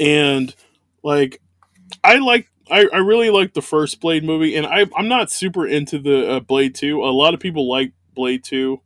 and 0.00 0.54
like 1.02 1.40
I 2.02 2.16
like 2.16 2.48
I, 2.70 2.86
I 2.92 2.98
really 2.98 3.28
like 3.30 3.52
the 3.52 3.60
first 3.62 4.00
Blade 4.00 4.24
movie, 4.24 4.56
and 4.56 4.66
I 4.66 4.86
I'm 4.96 5.08
not 5.08 5.30
super 5.30 5.66
into 5.66 5.98
the 5.98 6.30
uh, 6.36 6.40
Blade 6.40 6.74
Two. 6.74 7.02
A 7.02 7.12
lot 7.12 7.34
of 7.34 7.40
people 7.40 7.68
like 7.68 7.92
Blade 8.14 8.42
Two, 8.42 8.80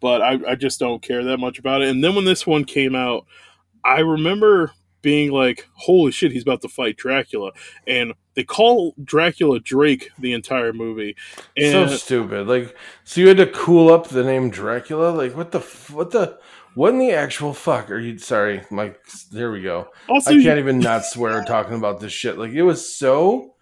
but 0.00 0.20
I 0.20 0.38
I 0.46 0.54
just 0.54 0.78
don't 0.78 1.02
care 1.02 1.24
that 1.24 1.38
much 1.38 1.58
about 1.58 1.82
it. 1.82 1.88
And 1.88 2.04
then 2.04 2.14
when 2.14 2.26
this 2.26 2.46
one 2.46 2.64
came 2.64 2.94
out, 2.94 3.26
I 3.82 4.00
remember 4.00 4.72
being 5.00 5.30
like, 5.32 5.66
"Holy 5.74 6.12
shit, 6.12 6.32
he's 6.32 6.42
about 6.42 6.60
to 6.62 6.68
fight 6.68 6.96
Dracula!" 6.98 7.52
And 7.86 8.12
they 8.34 8.44
call 8.44 8.94
Dracula 9.02 9.58
Drake 9.60 10.10
the 10.18 10.34
entire 10.34 10.74
movie, 10.74 11.16
and 11.56 11.88
so 11.90 11.96
stupid. 11.96 12.46
Like, 12.46 12.76
so 13.04 13.22
you 13.22 13.28
had 13.28 13.38
to 13.38 13.46
cool 13.46 13.90
up 13.90 14.08
the 14.08 14.22
name 14.24 14.50
Dracula. 14.50 15.10
Like, 15.10 15.34
what 15.34 15.50
the 15.52 15.60
what 15.92 16.10
the 16.10 16.38
what 16.74 16.90
in 16.92 16.98
the 16.98 17.12
actual 17.12 17.52
fuck 17.54 17.90
are 17.90 17.98
you? 17.98 18.18
Sorry, 18.18 18.62
Mike. 18.70 19.00
There 19.30 19.50
we 19.50 19.62
go. 19.62 19.88
also 20.08 20.30
I 20.32 20.42
can't 20.42 20.58
even 20.58 20.78
not 20.78 21.04
swear 21.04 21.44
talking 21.44 21.74
about 21.76 22.00
this 22.00 22.12
shit. 22.12 22.38
Like, 22.38 22.52
it 22.52 22.62
was 22.62 22.94
so 22.96 23.54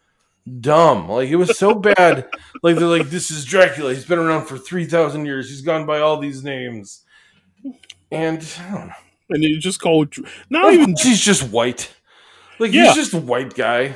dumb. 0.61 1.09
Like, 1.09 1.28
it 1.28 1.37
was 1.37 1.59
so 1.59 1.75
bad. 1.75 2.28
Like, 2.62 2.76
they're 2.76 2.87
like, 2.88 3.11
this 3.11 3.31
is 3.31 3.45
Dracula. 3.45 3.95
He's 3.95 4.04
been 4.07 4.19
around 4.19 4.47
for 4.47 4.59
three 4.59 4.85
thousand 4.87 5.26
years. 5.26 5.49
He's 5.50 5.62
gone 5.62 5.87
by 5.87 6.00
all 6.00 6.19
these 6.19 6.42
names, 6.45 7.02
and 8.11 8.38
I 8.61 8.71
don't 8.71 8.87
know. 8.88 8.95
and 9.31 9.42
you 9.45 9.59
just 9.59 9.81
call 9.81 10.07
not 10.50 10.73
even 10.73 10.95
he's 11.02 11.21
just 11.21 11.42
white. 11.50 11.92
Like, 12.59 12.73
Yeah. 12.73 12.87
he's 12.87 12.95
just 12.95 13.14
a 13.14 13.19
white 13.19 13.54
guy. 13.54 13.95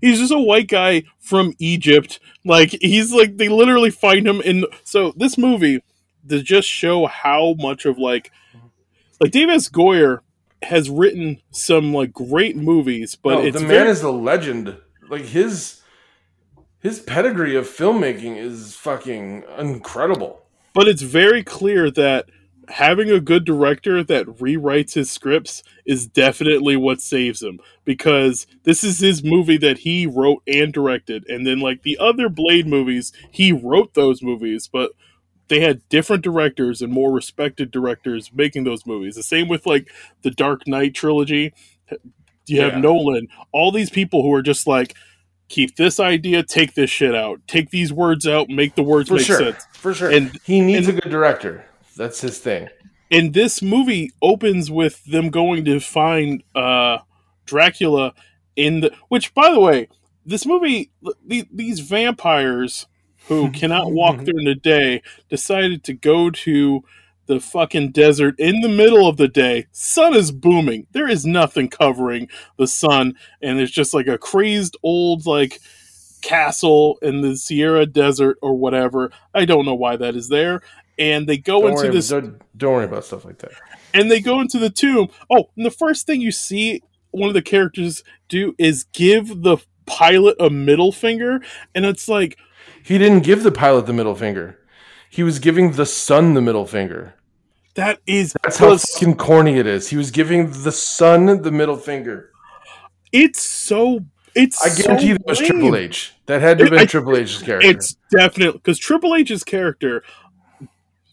he's 0.00 0.18
just 0.20 0.32
a 0.32 0.38
white 0.38 0.68
guy 0.68 1.04
from 1.18 1.54
Egypt. 1.58 2.20
Like 2.44 2.70
he's 2.80 3.12
like 3.12 3.36
they 3.38 3.48
literally 3.48 3.90
find 3.90 4.26
him 4.26 4.40
in. 4.42 4.64
So 4.84 5.12
this 5.16 5.38
movie 5.38 5.82
to 6.28 6.42
just 6.42 6.68
show 6.68 7.06
how 7.06 7.54
much 7.58 7.84
of 7.86 7.98
like 7.98 8.30
like 9.20 9.30
Dave 9.30 9.48
S. 9.48 9.68
Goyer 9.68 10.20
has 10.62 10.88
written 10.90 11.40
some 11.50 11.92
like 11.92 12.12
great 12.12 12.56
movies, 12.56 13.16
but 13.16 13.34
no, 13.34 13.40
it's 13.42 13.54
the 13.54 13.60
man 13.60 13.68
very, 13.70 13.90
is 13.90 14.02
a 14.02 14.10
legend. 14.10 14.76
Like 15.08 15.22
his 15.26 15.82
his 16.80 17.00
pedigree 17.00 17.56
of 17.56 17.66
filmmaking 17.66 18.36
is 18.36 18.74
fucking 18.74 19.44
incredible. 19.58 20.42
but 20.74 20.88
it's 20.88 21.02
very 21.02 21.42
clear 21.42 21.90
that 21.90 22.26
having 22.68 23.10
a 23.10 23.20
good 23.20 23.44
director 23.44 24.02
that 24.02 24.26
rewrites 24.26 24.94
his 24.94 25.10
scripts 25.10 25.62
is 25.84 26.06
definitely 26.06 26.76
what 26.76 27.00
saves 27.00 27.42
him 27.42 27.58
because 27.84 28.46
this 28.62 28.82
is 28.82 29.00
his 29.00 29.22
movie 29.22 29.58
that 29.58 29.78
he 29.78 30.06
wrote 30.06 30.42
and 30.46 30.72
directed 30.72 31.28
and 31.28 31.46
then 31.46 31.60
like 31.60 31.82
the 31.82 31.98
other 31.98 32.28
blade 32.28 32.66
movies 32.66 33.12
he 33.30 33.52
wrote 33.52 33.92
those 33.92 34.22
movies 34.22 34.66
but 34.72 34.92
they 35.48 35.60
had 35.60 35.86
different 35.88 36.22
directors 36.22 36.80
and 36.82 36.92
more 36.92 37.12
respected 37.12 37.70
directors 37.70 38.30
making 38.32 38.64
those 38.64 38.86
movies 38.86 39.14
the 39.16 39.22
same 39.22 39.48
with 39.48 39.66
like 39.66 39.88
the 40.22 40.30
dark 40.30 40.66
knight 40.66 40.94
trilogy 40.94 41.52
you 42.46 42.60
have 42.60 42.74
Yeah. 42.74 42.80
nolan 42.80 43.28
all 43.52 43.70
these 43.72 43.90
people 43.90 44.22
who 44.22 44.32
are 44.34 44.42
just 44.42 44.66
like 44.66 44.94
keep 45.48 45.76
this 45.76 46.00
idea 46.00 46.42
take 46.42 46.74
this 46.74 46.90
shit 46.90 47.14
out 47.14 47.40
take 47.46 47.70
these 47.70 47.92
words 47.92 48.26
out 48.26 48.48
make 48.48 48.74
the 48.74 48.82
words 48.82 49.08
For 49.08 49.16
make 49.16 49.26
sure. 49.26 49.38
sense 49.38 49.64
For 49.74 49.92
sure. 49.94 50.10
And- 50.10 50.38
he 50.44 50.60
needs 50.60 50.88
and- 50.88 50.98
a 50.98 51.00
good 51.02 51.10
director. 51.10 51.66
That's 51.96 52.20
his 52.22 52.38
thing. 52.38 52.68
and 53.10 53.34
this 53.34 53.62
movie 53.62 54.10
opens 54.22 54.70
with 54.70 55.04
them 55.04 55.30
going 55.30 55.64
to 55.66 55.78
find 55.80 56.42
uh 56.54 56.98
Dracula 57.46 58.14
in 58.56 58.80
the 58.80 58.92
which 59.08 59.34
by 59.34 59.50
the 59.52 59.60
way 59.60 59.88
this 60.24 60.46
movie 60.46 60.90
the, 61.26 61.46
these 61.52 61.80
vampires 61.80 62.86
who 63.28 63.50
cannot 63.52 63.92
walk 63.92 64.16
mm-hmm. 64.16 64.24
during 64.24 64.46
the 64.46 64.54
day 64.54 65.02
decided 65.28 65.84
to 65.84 65.92
go 65.92 66.30
to 66.30 66.82
the 67.26 67.40
fucking 67.40 67.90
desert 67.90 68.38
in 68.38 68.60
the 68.60 68.68
middle 68.68 69.08
of 69.08 69.16
the 69.16 69.28
day 69.28 69.66
sun 69.72 70.14
is 70.14 70.30
booming 70.30 70.86
there 70.92 71.08
is 71.08 71.24
nothing 71.24 71.70
covering 71.70 72.28
the 72.58 72.66
sun 72.66 73.14
and 73.40 73.58
it's 73.58 73.72
just 73.72 73.94
like 73.94 74.06
a 74.06 74.18
crazed 74.18 74.76
old 74.82 75.24
like 75.24 75.58
castle 76.24 76.98
in 77.02 77.20
the 77.20 77.36
Syrian 77.36 77.92
Desert 77.92 78.38
or 78.42 78.54
whatever. 78.54 79.12
I 79.34 79.44
don't 79.44 79.66
know 79.66 79.74
why 79.74 79.96
that 79.96 80.16
is 80.16 80.28
there. 80.28 80.62
And 80.98 81.28
they 81.28 81.36
go 81.36 81.60
Don't 81.60 81.72
into 81.72 81.82
worry, 81.82 81.90
this 81.90 82.08
don't, 82.08 82.40
don't 82.56 82.72
worry 82.72 82.84
about 82.84 83.04
stuff 83.04 83.24
like 83.24 83.38
that. 83.38 83.52
and 83.92 84.10
they 84.10 84.20
go 84.20 84.40
into 84.40 84.58
the 84.58 84.70
tomb. 84.70 85.08
Oh, 85.30 85.50
and 85.56 85.66
the 85.66 85.70
first 85.70 86.06
thing 86.06 86.20
you 86.20 86.32
see 86.32 86.82
one 87.10 87.28
of 87.28 87.34
the 87.34 87.42
characters 87.42 88.02
do 88.28 88.54
is 88.58 88.84
give 88.92 89.42
the 89.42 89.58
pilot 89.86 90.36
a 90.40 90.50
middle 90.50 90.92
finger, 90.92 91.40
and 91.74 91.84
it's 91.84 92.08
like, 92.08 92.38
He 92.84 92.98
didn't 92.98 93.20
give 93.20 93.42
the 93.42 93.50
pilot 93.50 93.86
the 93.86 93.94
middle 93.94 94.14
finger. 94.14 94.58
He 95.08 95.22
was 95.22 95.38
giving 95.38 95.72
the 95.72 95.86
sun 95.86 96.34
the 96.34 96.42
middle 96.42 96.66
finger. 96.66 97.14
that 97.76 97.98
is 98.06 98.34
That's 98.42 98.58
how 98.58 98.76
fucking 98.76 99.16
corny 99.16 99.56
it 99.58 99.66
is. 99.66 99.88
He 99.88 99.96
was 99.96 100.10
giving 100.10 100.50
the 100.62 100.70
sun 100.72 101.40
the 101.42 101.50
middle 101.50 101.76
finger. 101.76 102.30
it's 103.10 103.40
so 103.40 104.00
it's 104.34 104.62
I 104.64 104.82
guarantee 104.82 105.12
so 105.12 105.14
that 105.14 105.26
was. 105.26 105.38
Triple 105.38 105.76
H. 105.76 106.12
That 106.26 106.40
had 106.42 106.58
to 106.58 106.64
have 106.64 106.70
been 106.72 106.80
I- 106.80 106.84
Triple 106.86 107.16
H's 107.16 107.42
character. 107.42 107.68
It's 107.70 107.96
definitely 108.10 108.58
because 108.58 108.78
Triple 108.78 109.14
H's 109.14 109.44
character. 109.44 110.02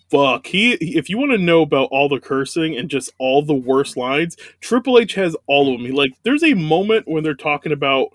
Fuck, 0.10 0.48
he. 0.48 0.74
If 0.74 1.10
you 1.10 1.18
want 1.18 1.32
to 1.32 1.38
know 1.38 1.62
about 1.62 1.88
all 1.92 2.10
the 2.10 2.20
cursing 2.20 2.76
and 2.76 2.90
just 2.90 3.14
all 3.18 3.42
the 3.44 3.54
worst 3.54 3.96
lines, 3.96 4.36
Triple 4.60 5.00
H 5.00 5.14
has 5.14 5.38
all 5.48 5.72
of 5.74 5.80
them. 5.80 5.86
He, 5.90 5.94
like, 5.94 6.12
there's 6.24 6.44
a 6.44 6.54
moment 6.54 7.08
when 7.08 7.24
they're 7.24 7.34
talking 7.34 7.72
about 7.72 8.10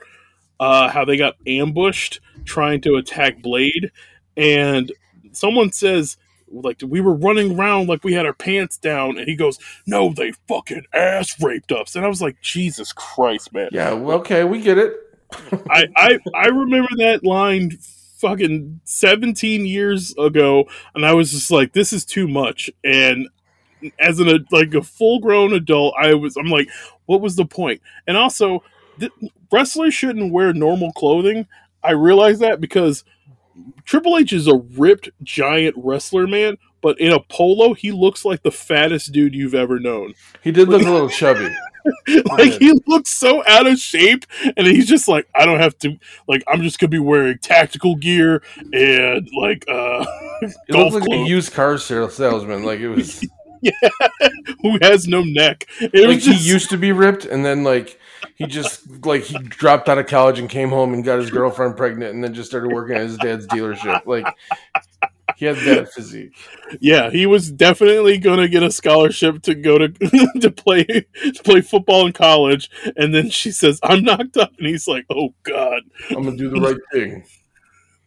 uh, 0.60 0.88
how 0.88 1.04
they 1.04 1.16
got 1.16 1.36
ambushed 1.46 2.20
trying 2.44 2.80
to 2.82 2.96
attack 2.96 3.42
Blade, 3.42 3.90
and 4.36 4.92
someone 5.32 5.72
says, 5.72 6.16
like, 6.50 6.80
we 6.86 7.00
were 7.00 7.14
running 7.14 7.58
around 7.58 7.88
like 7.88 8.04
we 8.04 8.12
had 8.14 8.25
our 8.26 8.32
pants 8.32 8.76
down, 8.78 9.18
and 9.18 9.28
he 9.28 9.34
goes, 9.34 9.58
"No, 9.86 10.12
they 10.12 10.32
fucking 10.48 10.84
ass 10.92 11.40
raped 11.42 11.72
us," 11.72 11.96
and 11.96 12.04
I 12.04 12.08
was 12.08 12.22
like, 12.22 12.40
Jesus 12.40 12.92
Christ, 12.92 13.52
man. 13.52 13.68
yeah, 13.72 13.92
well, 13.92 14.18
okay, 14.18 14.44
we 14.44 14.60
get 14.60 14.78
it. 14.78 14.94
I, 15.70 15.86
I 15.96 16.18
I 16.34 16.46
remember 16.46 16.88
that 16.98 17.25
line 17.25 17.76
fucking 18.18 18.80
17 18.84 19.66
years 19.66 20.14
ago 20.16 20.66
and 20.94 21.04
I 21.04 21.12
was 21.12 21.32
just 21.32 21.50
like 21.50 21.72
this 21.72 21.92
is 21.92 22.04
too 22.04 22.28
much. 22.28 22.70
And 22.84 23.28
as 23.98 24.20
an 24.20 24.28
a- 24.28 24.54
like 24.54 24.72
a 24.75 24.82
full 24.82 25.18
grown 25.20 25.52
adult 25.52 25.94
I 26.00 26.14
was 26.14 26.36
I'm 26.36 26.46
like 26.46 26.68
what 27.06 27.20
was 27.20 27.36
the 27.36 27.44
point? 27.44 27.82
And 28.06 28.16
also 28.16 28.62
th- 28.99 29.12
wrestlers 29.53 29.95
shouldn't 29.95 30.33
wear 30.33 30.53
normal 30.53 30.93
clothing. 30.93 31.47
I 31.83 31.93
realize 31.93 32.38
that 32.41 32.61
because 32.61 33.05
Triple 33.85 34.19
H 34.19 34.33
is 34.33 34.47
a 34.49 34.57
ripped 34.76 35.09
giant 35.23 35.75
wrestler 35.79 36.26
man 36.26 36.59
but 36.83 37.00
in 37.00 37.11
a 37.11 37.19
polo 37.19 37.75
he 37.75 37.91
looks 37.91 38.25
like 38.25 38.43
the 38.45 38.50
fattest 38.50 39.11
dude 39.11 39.35
you've 39.35 39.55
ever 39.57 39.81
known. 39.81 40.15
He 40.43 40.53
did 40.53 40.69
look 40.69 40.83
a 40.83 40.85
little 40.91 41.09
chubby. 41.09 41.49
like 42.37 42.53
he 42.55 42.79
looks 42.87 43.11
so 43.11 43.43
out 43.47 43.67
of 43.67 43.79
shape 43.79 44.25
and 44.57 44.67
he's 44.67 44.88
just 44.88 45.07
like 45.07 45.29
i 45.37 45.47
don't 45.47 45.61
have 45.61 45.79
to 45.79 45.97
like 46.26 46.43
i'm 46.49 46.61
just 46.62 46.81
gonna 46.81 46.88
be 46.91 46.99
wearing 46.99 47.38
tactical 47.38 47.95
gear 47.95 48.43
and 48.73 49.29
like 49.41 49.65
uh 49.69 50.05
It 50.43 50.55
golf 50.73 50.93
looked 50.95 51.09
like 51.09 51.21
a 51.21 51.25
used 51.29 51.53
car 51.55 51.79
sales- 51.79 52.17
salesman. 52.17 52.65
Like 52.65 52.81
it 52.81 52.88
was 52.88 53.25
yeah, 53.62 53.71
who 54.62 54.79
has 54.83 55.07
no 55.09 55.23
neck? 55.23 55.67
It 55.81 55.95
like 55.95 56.17
was 56.17 56.25
just 56.25 56.43
he 56.43 56.49
used 56.49 56.71
to 56.71 56.76
be 56.76 56.93
ripped, 56.93 57.25
and 57.25 57.45
then 57.45 57.65
like 57.65 57.99
he 58.37 58.47
just 58.47 59.05
like 59.05 59.23
he 59.23 59.38
dropped 59.38 59.88
out 59.88 59.99
of 59.99 60.07
college 60.07 60.38
and 60.38 60.49
came 60.49 60.69
home 60.71 60.95
and 60.95 61.02
got 61.05 61.19
his 61.19 61.31
girlfriend 61.31 61.76
pregnant, 61.76 62.14
and 62.14 62.23
then 62.23 62.35
just 62.35 62.49
started 62.49 62.73
working 62.73 62.97
at 62.97 63.02
his 63.02 63.16
dad's 63.19 63.47
dealership. 63.47 64.07
Like 64.07 64.26
he 65.37 65.45
had 65.45 65.57
that 65.57 65.93
physique. 65.93 66.35
yeah 66.81 67.11
he 67.11 67.26
was 67.26 67.50
definitely 67.50 68.16
gonna 68.16 68.49
get 68.49 68.62
a 68.62 68.71
scholarship 68.71 69.43
to 69.43 69.55
go 69.55 69.76
to 69.76 69.88
to 70.40 70.50
play 70.50 70.85
to 70.85 71.43
play 71.45 71.61
football 71.61 72.07
in 72.07 72.12
college 72.12 72.71
and 72.97 73.14
then 73.14 73.28
she 73.28 73.50
says 73.50 73.78
i'm 73.83 74.02
knocked 74.02 74.37
up 74.38 74.52
and 74.57 74.66
he's 74.66 74.88
like 74.88 75.05
oh 75.11 75.35
god 75.43 75.83
I'm 76.11 76.25
gonna 76.25 76.37
do 76.37 76.49
the 76.49 76.61
right 76.61 76.76
thing. 76.93 77.25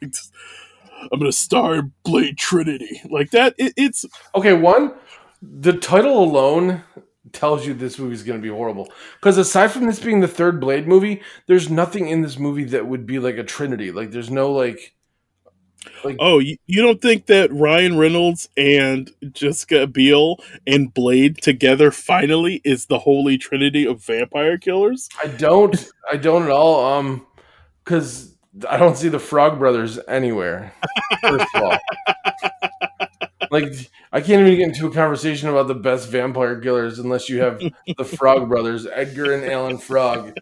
I'm 0.01 1.19
gonna 1.19 1.31
star 1.31 1.83
blade 2.03 2.38
trinity 2.38 3.01
like 3.09 3.31
that 3.31 3.53
it, 3.57 3.74
it's 3.77 4.05
Okay, 4.33 4.53
one, 4.53 4.93
the 5.41 5.74
title 5.74 6.24
alone 6.24 6.83
tells 7.31 7.65
you 7.65 7.73
this 7.73 7.99
movie 7.99 8.13
is 8.13 8.23
going 8.23 8.39
to 8.39 8.43
be 8.43 8.53
horrible. 8.53 8.91
Because 9.19 9.38
aside 9.38 9.71
from 9.71 9.85
this 9.85 9.99
being 9.99 10.19
the 10.19 10.27
third 10.27 10.59
Blade 10.59 10.88
movie, 10.88 11.21
there's 11.47 11.69
nothing 11.69 12.07
in 12.07 12.21
this 12.21 12.39
movie 12.39 12.65
that 12.65 12.88
would 12.88 13.05
be 13.05 13.19
like 13.19 13.38
a 13.38 13.43
trinity. 13.43 13.91
Like 13.91 14.11
there's 14.11 14.31
no 14.31 14.51
like, 14.51 14.95
like 16.03 16.17
Oh, 16.19 16.39
you, 16.39 16.57
you 16.65 16.81
don't 16.81 17.01
think 17.01 17.27
that 17.27 17.53
Ryan 17.53 17.97
Reynolds 17.97 18.49
and 18.57 19.11
Jessica 19.31 19.88
Biel 19.88 20.38
and 20.65 20.93
Blade 20.93 21.41
together 21.41 21.91
finally 21.91 22.61
is 22.63 22.85
the 22.85 22.99
holy 22.99 23.38
trinity 23.38 23.85
of 23.85 24.03
vampire 24.03 24.57
killers? 24.57 25.09
I 25.23 25.27
don't, 25.27 25.89
I 26.11 26.17
don't 26.17 26.43
at 26.43 26.51
all. 26.51 26.85
Um, 26.85 27.25
because 27.83 28.35
I 28.69 28.77
don't 28.77 28.97
see 28.97 29.09
the 29.09 29.19
Frog 29.19 29.57
Brothers 29.57 29.99
anywhere. 30.07 30.73
First 31.21 31.47
of 31.55 31.63
all, 31.63 31.77
like 33.51 33.89
I 34.11 34.21
can't 34.21 34.45
even 34.45 34.57
get 34.57 34.67
into 34.69 34.87
a 34.87 34.91
conversation 34.91 35.49
about 35.49 35.67
the 35.67 35.75
best 35.75 36.09
vampire 36.09 36.59
killers 36.59 36.99
unless 36.99 37.29
you 37.29 37.41
have 37.41 37.61
the 37.97 38.03
Frog 38.05 38.49
brothers, 38.49 38.87
Edgar 38.87 39.33
and 39.33 39.45
Alan 39.49 39.77
Frog. 39.77 40.37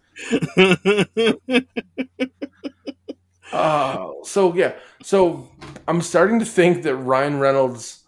Uh, 3.51 4.11
so 4.23 4.53
yeah, 4.53 4.73
so 5.01 5.49
I'm 5.87 6.01
starting 6.01 6.39
to 6.39 6.45
think 6.45 6.83
that 6.83 6.97
Ryan 6.97 7.39
Reynolds, 7.39 8.03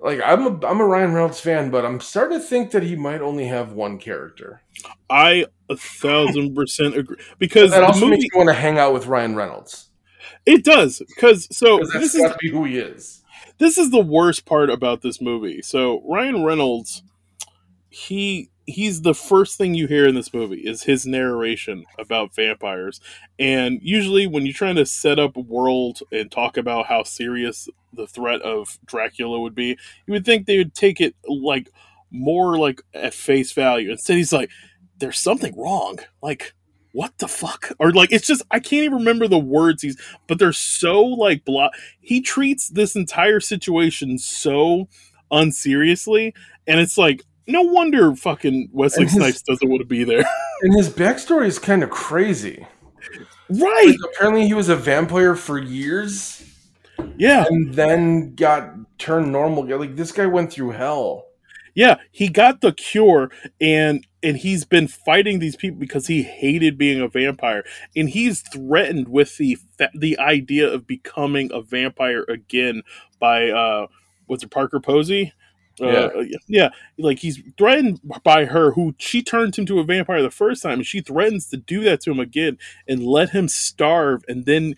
like 0.00 0.20
I'm 0.24 0.44
a 0.44 0.66
I'm 0.66 0.80
a 0.80 0.84
Ryan 0.84 1.14
Reynolds 1.14 1.38
fan, 1.38 1.70
but 1.70 1.84
I'm 1.84 2.00
starting 2.00 2.40
to 2.40 2.44
think 2.44 2.72
that 2.72 2.82
he 2.82 2.96
might 2.96 3.20
only 3.20 3.46
have 3.46 3.72
one 3.72 3.98
character. 3.98 4.62
I 5.08 5.46
a 5.70 5.76
thousand 5.76 6.56
percent 6.56 6.96
agree 6.96 7.18
because 7.38 7.70
That 7.70 7.80
the 7.80 7.86
also 7.86 8.00
movie 8.00 8.16
makes 8.16 8.24
me 8.24 8.38
want 8.38 8.48
to 8.48 8.54
hang 8.54 8.76
out 8.76 8.92
with 8.92 9.06
Ryan 9.06 9.36
Reynolds 9.36 9.86
it 10.46 10.64
does 10.64 11.02
because 11.14 11.48
so 11.54 11.80
this 11.92 12.14
is 12.14 12.32
be 12.40 12.50
who 12.50 12.64
he 12.64 12.78
is. 12.78 13.22
This 13.58 13.78
is 13.78 13.90
the 13.90 14.02
worst 14.02 14.44
part 14.44 14.70
about 14.70 15.02
this 15.02 15.20
movie. 15.20 15.62
So 15.62 16.02
Ryan 16.06 16.44
Reynolds, 16.44 17.02
he 17.88 18.50
he's 18.66 19.02
the 19.02 19.14
first 19.14 19.56
thing 19.56 19.74
you 19.74 19.86
hear 19.86 20.08
in 20.08 20.16
this 20.16 20.34
movie 20.34 20.60
is 20.60 20.82
his 20.82 21.06
narration 21.06 21.84
about 21.98 22.34
vampires. 22.34 23.00
And 23.38 23.78
usually 23.80 24.26
when 24.26 24.44
you're 24.44 24.52
trying 24.52 24.74
to 24.76 24.86
set 24.86 25.18
up 25.20 25.36
a 25.36 25.40
world 25.40 26.00
and 26.10 26.30
talk 26.30 26.56
about 26.56 26.86
how 26.86 27.04
serious 27.04 27.68
the 27.92 28.08
threat 28.08 28.42
of 28.42 28.78
Dracula 28.84 29.38
would 29.38 29.54
be, 29.54 29.78
you 30.06 30.12
would 30.12 30.24
think 30.24 30.46
they 30.46 30.58
would 30.58 30.74
take 30.74 31.00
it 31.00 31.14
like 31.28 31.70
more 32.10 32.58
like 32.58 32.82
at 32.92 33.14
face 33.14 33.52
value. 33.52 33.90
Instead 33.90 34.16
he's 34.16 34.32
like, 34.32 34.50
There's 34.98 35.18
something 35.18 35.54
wrong. 35.56 36.00
Like 36.22 36.54
what 36.96 37.18
the 37.18 37.28
fuck? 37.28 37.70
Or 37.78 37.92
like 37.92 38.10
it's 38.10 38.26
just 38.26 38.42
I 38.50 38.58
can't 38.58 38.84
even 38.84 38.98
remember 38.98 39.28
the 39.28 39.38
words 39.38 39.82
he's 39.82 39.96
but 40.26 40.38
they're 40.38 40.52
so 40.54 41.02
like 41.04 41.44
blah 41.44 41.68
he 42.00 42.22
treats 42.22 42.68
this 42.68 42.96
entire 42.96 43.40
situation 43.40 44.18
so 44.18 44.88
unseriously 45.30 46.32
and 46.66 46.80
it's 46.80 46.96
like 46.96 47.22
no 47.46 47.60
wonder 47.62 48.16
fucking 48.16 48.70
Wesley 48.72 49.04
his- 49.04 49.12
Snipes 49.12 49.42
doesn't 49.42 49.68
want 49.68 49.80
to 49.80 49.86
be 49.86 50.04
there. 50.04 50.24
And 50.62 50.74
his 50.74 50.88
backstory 50.88 51.46
is 51.48 51.58
kind 51.58 51.82
of 51.82 51.90
crazy. 51.90 52.66
right. 53.50 53.86
Like, 53.88 53.96
apparently, 54.14 54.46
he 54.46 54.54
was 54.54 54.70
a 54.70 54.74
vampire 54.74 55.36
for 55.36 55.58
years 55.58 56.42
Yeah. 57.18 57.44
and 57.46 57.74
then 57.74 58.34
got 58.34 58.72
turned 58.98 59.30
normal. 59.30 59.66
Like 59.78 59.96
this 59.96 60.12
guy 60.12 60.24
went 60.24 60.50
through 60.50 60.70
hell. 60.70 61.25
Yeah, 61.76 61.96
he 62.10 62.28
got 62.28 62.62
the 62.62 62.72
cure 62.72 63.30
and 63.60 64.04
and 64.22 64.38
he's 64.38 64.64
been 64.64 64.88
fighting 64.88 65.38
these 65.40 65.56
people 65.56 65.78
because 65.78 66.06
he 66.06 66.22
hated 66.22 66.78
being 66.78 67.02
a 67.02 67.08
vampire 67.08 67.64
and 67.94 68.08
he's 68.08 68.40
threatened 68.40 69.08
with 69.08 69.36
the 69.36 69.58
the 69.94 70.18
idea 70.18 70.68
of 70.72 70.86
becoming 70.86 71.50
a 71.52 71.60
vampire 71.60 72.24
again 72.28 72.82
by 73.20 73.50
uh 73.50 73.88
what's 74.26 74.42
it 74.42 74.50
Parker 74.50 74.80
Posey? 74.80 75.34
Uh, 75.78 76.08
yeah, 76.48 76.70
like 76.98 77.18
he's 77.18 77.42
threatened 77.58 78.00
by 78.24 78.46
her, 78.46 78.72
who 78.72 78.94
she 78.98 79.22
turned 79.22 79.54
him 79.54 79.66
to 79.66 79.78
a 79.78 79.84
vampire 79.84 80.22
the 80.22 80.30
first 80.30 80.62
time, 80.62 80.78
and 80.78 80.86
she 80.86 81.02
threatens 81.02 81.48
to 81.48 81.58
do 81.58 81.82
that 81.84 82.00
to 82.00 82.10
him 82.10 82.18
again 82.18 82.56
and 82.88 83.02
let 83.04 83.30
him 83.30 83.46
starve, 83.48 84.24
and 84.26 84.46
then 84.46 84.74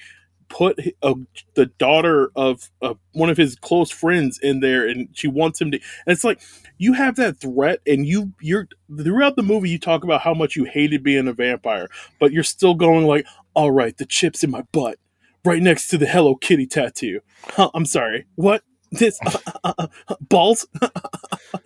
put 0.48 0.78
a, 1.02 1.14
the 1.54 1.66
daughter 1.66 2.30
of 2.34 2.70
uh, 2.82 2.94
one 3.12 3.30
of 3.30 3.36
his 3.36 3.56
close 3.56 3.90
friends 3.90 4.38
in 4.42 4.60
there, 4.60 4.86
and 4.88 5.08
she 5.12 5.28
wants 5.28 5.60
him 5.60 5.70
to. 5.70 5.76
And 6.06 6.12
it's 6.12 6.24
like 6.24 6.40
you 6.78 6.94
have 6.94 7.16
that 7.16 7.38
threat, 7.40 7.80
and 7.86 8.06
you 8.06 8.32
you're 8.40 8.68
throughout 8.96 9.36
the 9.36 9.42
movie 9.42 9.70
you 9.70 9.78
talk 9.78 10.04
about 10.04 10.22
how 10.22 10.34
much 10.34 10.56
you 10.56 10.64
hated 10.64 11.02
being 11.02 11.28
a 11.28 11.32
vampire, 11.32 11.88
but 12.18 12.32
you're 12.32 12.42
still 12.42 12.74
going 12.74 13.06
like, 13.06 13.26
all 13.54 13.70
right, 13.70 13.96
the 13.96 14.06
chips 14.06 14.42
in 14.42 14.50
my 14.50 14.62
butt, 14.72 14.98
right 15.44 15.62
next 15.62 15.88
to 15.88 15.98
the 15.98 16.06
Hello 16.06 16.34
Kitty 16.34 16.66
tattoo. 16.66 17.20
Huh, 17.44 17.70
I'm 17.74 17.86
sorry, 17.86 18.26
what? 18.34 18.62
This 18.90 19.18
uh, 19.26 19.38
uh, 19.64 19.86
uh, 20.08 20.16
balls? 20.30 20.66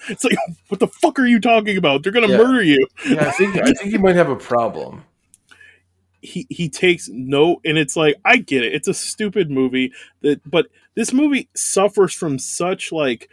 it's 0.08 0.24
like, 0.24 0.36
what 0.68 0.80
the 0.80 0.88
fuck 0.88 1.20
are 1.20 1.26
you 1.26 1.38
talking 1.38 1.76
about? 1.76 2.02
They're 2.02 2.10
gonna 2.10 2.28
Yeah. 2.28 2.38
murder 2.38 2.62
you. 2.64 2.84
Yeah, 3.08 3.28
I 3.28 3.30
think 3.30 3.56
I 3.56 3.72
think 3.72 3.92
he 3.92 3.98
might 3.98 4.16
have 4.16 4.28
a 4.28 4.34
problem. 4.34 5.04
He 6.23 6.47
he 6.50 6.69
takes 6.69 7.09
no 7.09 7.61
and 7.64 7.76
it's 7.76 7.97
like 7.97 8.14
i 8.25 8.37
get 8.37 8.65
it. 8.65 8.73
It's 8.73 8.89
a 8.89 8.95
stupid 8.95 9.50
movie 9.50 9.93
that 10.23 10.41
but 10.49 10.69
this 10.95 11.13
movie 11.13 11.49
suffers 11.54 12.15
from 12.15 12.39
such 12.39 12.93
like 12.93 13.28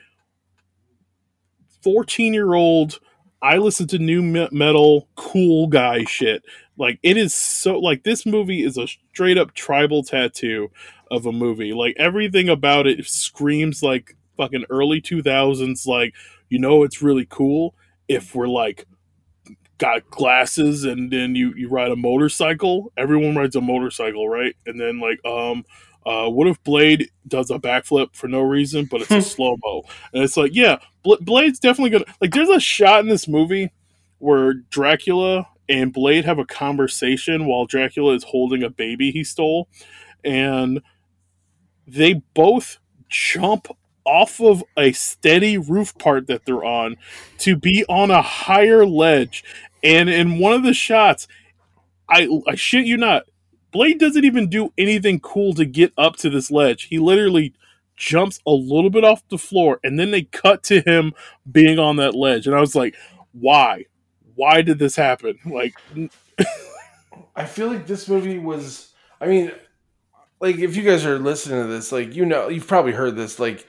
14 1.84 2.34
year 2.34 2.54
old 2.56 3.00
i 3.42 3.58
listen 3.58 3.88
to 3.88 4.00
nu 4.00 4.22
metal 4.52 5.08
cool 5.16 5.68
guy 5.68 6.04
shit. 6.04 6.44
Like 6.78 7.00
it 7.04 7.16
is 7.18 7.34
so 7.34 7.78
like 7.80 8.04
this 8.04 8.26
movie 8.26 8.64
is 8.64 8.78
a 8.78 8.88
straight 8.88 9.38
up 9.38 9.54
tribal 9.54 10.04
tattoo 10.04 10.70
of 11.12 11.26
a 11.26 11.32
movie. 11.32 11.74
Like 11.74 11.96
everything 11.98 12.50
about 12.50 12.88
it 12.88 13.06
screams 13.06 13.84
like 13.84 14.16
fucking 14.38 14.66
early 14.70 15.02
2000s 15.02 15.86
like 15.86 16.16
you 16.50 16.58
know 16.60 16.84
it's 16.84 17.02
really 17.02 17.28
cool 17.30 17.76
if 18.08 18.34
we're 18.34 18.48
like 18.48 18.86
got 19.80 20.10
glasses 20.12 20.84
and 20.86 21.12
then 21.12 21.36
you 21.36 21.54
you 21.56 21.70
ride 21.70 21.92
a 21.92 21.96
motorcycle. 21.96 22.94
Everyone 22.98 23.36
rides 23.36 23.56
a 23.56 23.62
motorcycle 23.62 24.30
right? 24.30 24.56
And 24.68 24.80
then 24.80 25.00
like 25.00 25.26
um 25.26 25.66
uh 26.06 26.30
what 26.30 26.48
if 26.48 26.64
blade 26.64 27.10
does 27.28 27.52
a 27.52 27.60
backflip 27.60 28.16
for 28.16 28.28
no 28.28 28.42
reason 28.42 28.86
but 28.90 29.02
it's 29.02 29.12
a 29.12 29.22
slow 29.36 29.58
mo 29.64 29.84
and 30.14 30.24
it's 30.24 30.38
like 30.38 30.52
yeah 30.56 30.78
Bl- 31.04 31.16
blade's 31.22 31.60
definitely 31.60 31.92
gonna 31.92 32.06
like 32.22 32.32
there's 32.32 32.50
a 32.50 32.60
shot 32.60 33.02
in 33.02 33.10
this 33.10 33.28
movie 33.28 33.72
where 34.20 34.54
dracula 34.54 35.48
and 35.68 35.94
blade 35.94 36.26
have 36.26 36.40
a 36.40 36.46
conversation 36.46 37.46
while 37.46 37.66
dracula 37.66 38.14
is 38.14 38.24
holding 38.24 38.64
a 38.64 38.70
baby 38.70 39.12
he 39.12 39.24
stole 39.24 39.68
and 40.24 40.82
they 41.88 42.22
both 42.34 42.80
jump 43.10 43.68
off 44.06 44.40
of 44.42 44.64
a 44.78 44.92
steady 44.92 45.58
roof 45.58 45.96
part 45.98 46.28
that 46.28 46.46
they're 46.46 46.64
on 46.64 46.96
to 47.38 47.56
be 47.56 47.86
on 47.88 48.10
a 48.10 48.22
higher 48.22 48.86
ledge 48.86 49.44
and 49.84 50.10
in 50.10 50.40
one 50.40 50.54
of 50.54 50.64
the 50.64 50.74
shots, 50.74 51.28
I 52.10 52.28
I 52.48 52.56
shit 52.56 52.86
you 52.86 52.98
not, 52.98 53.24
Blade 53.72 54.00
doesn't 54.00 54.26
even 54.26 54.50
do 54.50 54.74
anything 54.78 55.20
cool 55.20 55.54
to 55.54 55.66
get 55.66 55.94
up 55.98 56.16
to 56.18 56.30
this 56.30 56.50
ledge. 56.50 56.84
He 56.84 57.00
literally 57.00 57.54
jumps 57.96 58.40
a 58.48 58.52
little 58.52 58.90
bit 58.90 59.04
off 59.04 59.28
the 59.30 59.38
floor, 59.38 59.80
and 59.84 60.00
then 60.00 60.12
they 60.12 60.24
cut 60.24 60.64
to 60.64 60.82
him 60.82 61.14
being 61.50 61.80
on 61.80 61.98
that 61.98 62.16
ledge. 62.16 62.48
And 62.48 62.56
I 62.56 62.60
was 62.60 62.76
like, 62.76 62.96
why? 63.34 63.86
Why 64.36 64.62
did 64.62 64.80
this 64.80 64.96
happen? 64.96 65.38
Like, 65.46 65.74
I 67.36 67.46
feel 67.46 67.68
like 67.68 67.86
this 67.88 68.08
movie 68.08 68.40
was. 68.40 68.92
I 69.22 69.28
mean, 69.28 69.52
like 70.40 70.58
if 70.58 70.76
you 70.76 70.84
guys 70.84 71.06
are 71.06 71.20
listening 71.20 71.62
to 71.62 71.68
this, 71.68 71.92
like 71.92 72.16
you 72.16 72.26
know, 72.26 72.48
you've 72.48 72.68
probably 72.68 72.94
heard 72.94 73.16
this. 73.16 73.40
Like 73.40 73.68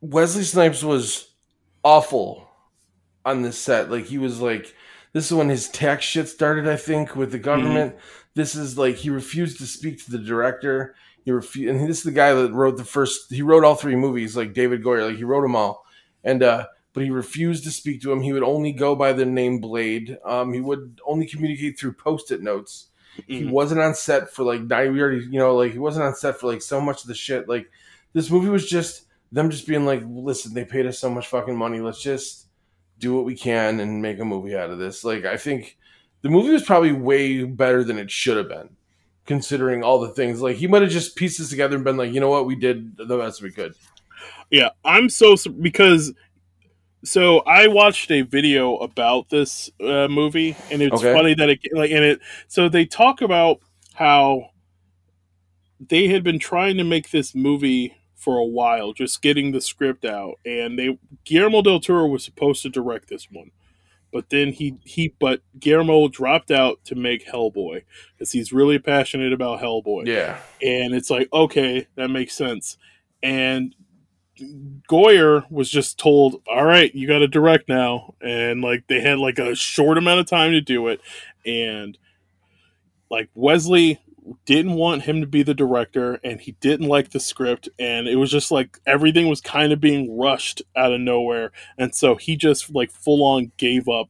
Wesley 0.00 0.44
Snipes 0.44 0.82
was 0.82 1.28
awful 1.82 2.48
on 3.24 3.42
this 3.42 3.58
set. 3.58 3.90
Like 3.90 4.04
he 4.06 4.18
was 4.18 4.40
like, 4.40 4.74
this 5.14 5.26
is 5.30 5.32
when 5.32 5.48
his 5.48 5.68
tax 5.70 6.04
shit 6.04 6.28
started. 6.28 6.68
I 6.68 6.76
think 6.76 7.16
with 7.16 7.32
the 7.32 7.38
government. 7.38 7.96
This 8.34 8.54
is 8.54 8.76
like 8.76 8.96
he 8.96 9.08
refused 9.10 9.58
to 9.58 9.66
speak 9.66 10.04
to 10.04 10.10
the 10.10 10.18
director. 10.18 10.94
He 11.24 11.30
refused, 11.30 11.70
and 11.74 11.88
this 11.88 11.98
is 11.98 12.02
the 12.04 12.10
guy 12.10 12.34
that 12.34 12.52
wrote 12.52 12.76
the 12.76 12.84
first. 12.84 13.32
He 13.32 13.40
wrote 13.40 13.64
all 13.64 13.76
three 13.76 13.96
movies, 13.96 14.36
like 14.36 14.52
David 14.52 14.82
Goyer. 14.84 15.06
Like 15.08 15.16
he 15.16 15.24
wrote 15.24 15.42
them 15.42 15.56
all, 15.56 15.86
and 16.22 16.42
uh 16.42 16.66
but 16.92 17.02
he 17.04 17.10
refused 17.10 17.64
to 17.64 17.70
speak 17.70 18.02
to 18.02 18.12
him. 18.12 18.20
He 18.20 18.32
would 18.32 18.42
only 18.44 18.72
go 18.72 18.94
by 18.94 19.12
the 19.12 19.24
name 19.24 19.60
Blade. 19.60 20.16
Um, 20.24 20.52
he 20.52 20.60
would 20.60 21.00
only 21.06 21.26
communicate 21.26 21.76
through 21.78 21.94
post-it 21.94 22.40
notes. 22.40 22.86
He 23.26 23.42
Mhm. 23.42 23.50
wasn't 23.50 23.80
on 23.80 23.94
set 23.96 24.30
for 24.32 24.44
like 24.44 24.62
nine. 24.62 24.92
We 24.92 25.00
already, 25.00 25.24
you 25.24 25.38
know, 25.40 25.56
like 25.56 25.72
he 25.72 25.78
wasn't 25.80 26.04
on 26.06 26.14
set 26.14 26.38
for 26.38 26.46
like 26.46 26.62
so 26.62 26.80
much 26.80 27.02
of 27.02 27.08
the 27.08 27.14
shit. 27.14 27.48
Like 27.48 27.70
this 28.12 28.30
movie 28.30 28.48
was 28.48 28.68
just 28.68 29.06
them 29.32 29.50
just 29.50 29.66
being 29.66 29.86
like, 29.86 30.02
listen, 30.06 30.54
they 30.54 30.64
paid 30.64 30.86
us 30.86 30.98
so 30.98 31.08
much 31.10 31.26
fucking 31.28 31.56
money. 31.56 31.80
Let's 31.80 32.02
just 32.02 32.43
do 33.04 33.14
what 33.14 33.24
we 33.24 33.36
can 33.36 33.80
and 33.80 34.02
make 34.02 34.18
a 34.20 34.24
movie 34.24 34.56
out 34.56 34.70
of 34.70 34.78
this. 34.78 35.04
Like 35.04 35.24
I 35.24 35.36
think 35.36 35.78
the 36.22 36.30
movie 36.30 36.50
was 36.50 36.64
probably 36.64 36.92
way 36.92 37.44
better 37.44 37.84
than 37.84 37.98
it 37.98 38.10
should 38.10 38.36
have 38.36 38.48
been, 38.48 38.70
considering 39.26 39.82
all 39.84 40.00
the 40.00 40.10
things. 40.10 40.40
Like 40.42 40.56
he 40.56 40.66
might 40.66 40.82
have 40.82 40.90
just 40.90 41.16
pieced 41.16 41.38
this 41.38 41.50
together 41.50 41.76
and 41.76 41.84
been 41.84 41.96
like, 41.96 42.12
you 42.12 42.20
know 42.20 42.30
what, 42.30 42.46
we 42.46 42.56
did 42.56 42.96
the 42.96 43.18
best 43.18 43.42
we 43.42 43.52
could. 43.52 43.74
Yeah, 44.50 44.70
I'm 44.84 45.08
so 45.08 45.36
because 45.60 46.12
so 47.04 47.40
I 47.40 47.68
watched 47.68 48.10
a 48.10 48.22
video 48.22 48.76
about 48.78 49.28
this 49.30 49.70
uh, 49.80 50.08
movie, 50.08 50.58
and 50.70 50.82
it's 50.82 51.02
Okay. 51.02 51.12
funny 51.12 51.34
that 51.34 51.50
it 51.50 51.60
like 51.72 51.90
and 51.90 52.04
it. 52.04 52.20
So 52.48 52.68
they 52.68 52.86
talk 52.86 53.20
about 53.22 53.60
how 53.94 54.50
they 55.80 56.08
had 56.08 56.24
been 56.24 56.38
trying 56.38 56.76
to 56.78 56.84
make 56.84 57.10
this 57.10 57.34
movie 57.34 57.96
for 58.24 58.38
a 58.38 58.44
while, 58.44 58.94
just 58.94 59.20
getting 59.20 59.52
the 59.52 59.60
script 59.60 60.04
out, 60.04 60.38
and 60.46 60.78
they 60.78 60.98
Guillermo 61.24 61.60
del 61.60 61.78
Toro 61.78 62.06
was 62.06 62.24
supposed 62.24 62.62
to 62.62 62.70
direct 62.70 63.08
this 63.08 63.28
one. 63.30 63.50
But 64.10 64.30
then 64.30 64.52
he 64.52 64.78
he 64.84 65.14
but 65.18 65.42
Guillermo 65.58 66.08
dropped 66.08 66.50
out 66.50 66.78
to 66.86 66.94
make 66.94 67.26
Hellboy 67.26 67.82
because 68.12 68.32
he's 68.32 68.52
really 68.52 68.78
passionate 68.78 69.32
about 69.32 69.60
Hellboy. 69.60 70.06
Yeah, 70.06 70.38
and 70.62 70.94
it's 70.94 71.10
like 71.10 71.28
okay 71.32 71.86
that 71.96 72.08
makes 72.08 72.34
sense. 72.34 72.78
And 73.22 73.74
goyer 74.90 75.48
was 75.50 75.70
just 75.70 75.98
told 75.98 76.42
all 76.48 76.64
right 76.64 76.92
you 76.94 77.06
got 77.06 77.18
to 77.18 77.28
direct 77.28 77.68
now. 77.68 78.14
And 78.22 78.62
like 78.62 78.84
they 78.88 79.00
had 79.00 79.18
like 79.18 79.38
a 79.38 79.54
short 79.54 79.98
amount 79.98 80.20
of 80.20 80.26
time 80.26 80.52
to 80.52 80.60
do 80.60 80.88
it. 80.88 81.00
And 81.44 81.98
like 83.10 83.28
wesley 83.34 84.00
didn't 84.46 84.74
want 84.74 85.02
him 85.02 85.20
to 85.20 85.26
be 85.26 85.42
the 85.42 85.54
director 85.54 86.18
and 86.24 86.40
he 86.40 86.52
didn't 86.60 86.88
like 86.88 87.10
the 87.10 87.20
script 87.20 87.68
and 87.78 88.08
it 88.08 88.16
was 88.16 88.30
just 88.30 88.50
like 88.50 88.78
everything 88.86 89.28
was 89.28 89.40
kind 89.40 89.72
of 89.72 89.80
being 89.80 90.16
rushed 90.18 90.62
out 90.76 90.92
of 90.92 91.00
nowhere 91.00 91.52
and 91.76 91.94
so 91.94 92.14
he 92.16 92.36
just 92.36 92.74
like 92.74 92.90
full 92.90 93.22
on 93.22 93.52
gave 93.58 93.88
up 93.88 94.08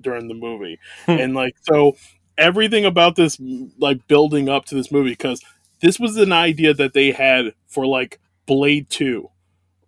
during 0.00 0.28
the 0.28 0.34
movie 0.34 0.78
Hmm. 1.06 1.12
and 1.12 1.34
like 1.34 1.56
so 1.62 1.96
everything 2.38 2.84
about 2.84 3.16
this 3.16 3.38
like 3.78 4.06
building 4.08 4.48
up 4.48 4.64
to 4.66 4.74
this 4.74 4.92
movie 4.92 5.10
because 5.10 5.40
this 5.80 5.98
was 6.00 6.16
an 6.16 6.32
idea 6.32 6.74
that 6.74 6.92
they 6.94 7.12
had 7.12 7.54
for 7.68 7.86
like 7.86 8.20
blade 8.46 8.90
2 8.90 9.30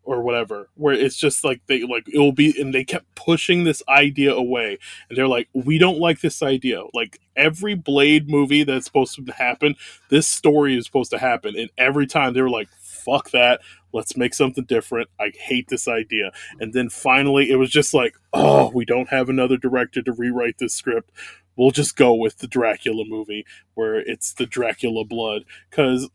or 0.05 0.23
whatever 0.23 0.69
where 0.75 0.95
it's 0.95 1.17
just 1.17 1.45
like 1.45 1.61
they 1.67 1.83
like 1.83 2.07
it 2.09 2.19
will 2.19 2.33
be 2.33 2.55
and 2.61 2.75
they 2.75 2.85
kept 2.85 3.15
pushing 3.15 3.65
this 3.65 3.83
idea 3.89 4.33
away. 4.33 4.79
And 5.09 5.17
they're 5.17 5.29
like 5.29 5.49
we 5.53 5.79
don't 5.79 5.99
like 5.99 6.21
this 6.21 6.43
idea. 6.43 6.83
Like 6.93 7.21
every 7.37 7.75
blade 7.75 8.29
movie 8.29 8.65
that's 8.65 8.87
supposed 8.87 9.15
to 9.25 9.33
happen 9.33 9.75
this 10.11 10.29
story 10.29 10.77
is 10.77 10.87
supposed 10.87 11.11
to 11.11 11.19
happen. 11.19 11.57
And 11.57 11.71
every 11.79 12.07
time 12.07 12.35
they 12.35 12.43
were 12.43 12.51
like 12.51 12.69
fuck 12.81 13.31
that. 13.31 13.61
Let's 13.93 14.17
make 14.17 14.35
something 14.35 14.65
different. 14.65 15.09
I 15.21 15.31
hate 15.37 15.69
this 15.69 15.87
idea. 15.87 16.33
And 16.61 16.73
then 16.73 16.89
finally 16.89 17.51
it 17.51 17.57
was 17.57 17.71
just 17.71 17.95
like 17.95 18.17
oh 18.33 18.71
we 18.75 18.85
don't 18.85 19.09
have 19.09 19.29
another 19.29 19.57
director 19.57 20.03
to 20.03 20.13
rewrite 20.13 20.59
this 20.59 20.75
script. 20.75 21.11
We'll 21.57 21.71
just 21.71 21.97
go 21.97 22.15
with 22.15 22.39
the 22.39 22.49
dracula 22.49 23.05
movie 23.07 23.47
where 23.75 23.97
it's 23.97 24.33
the 24.33 24.47
dracula 24.47 25.05
blood. 25.05 25.45
Because 25.71 26.11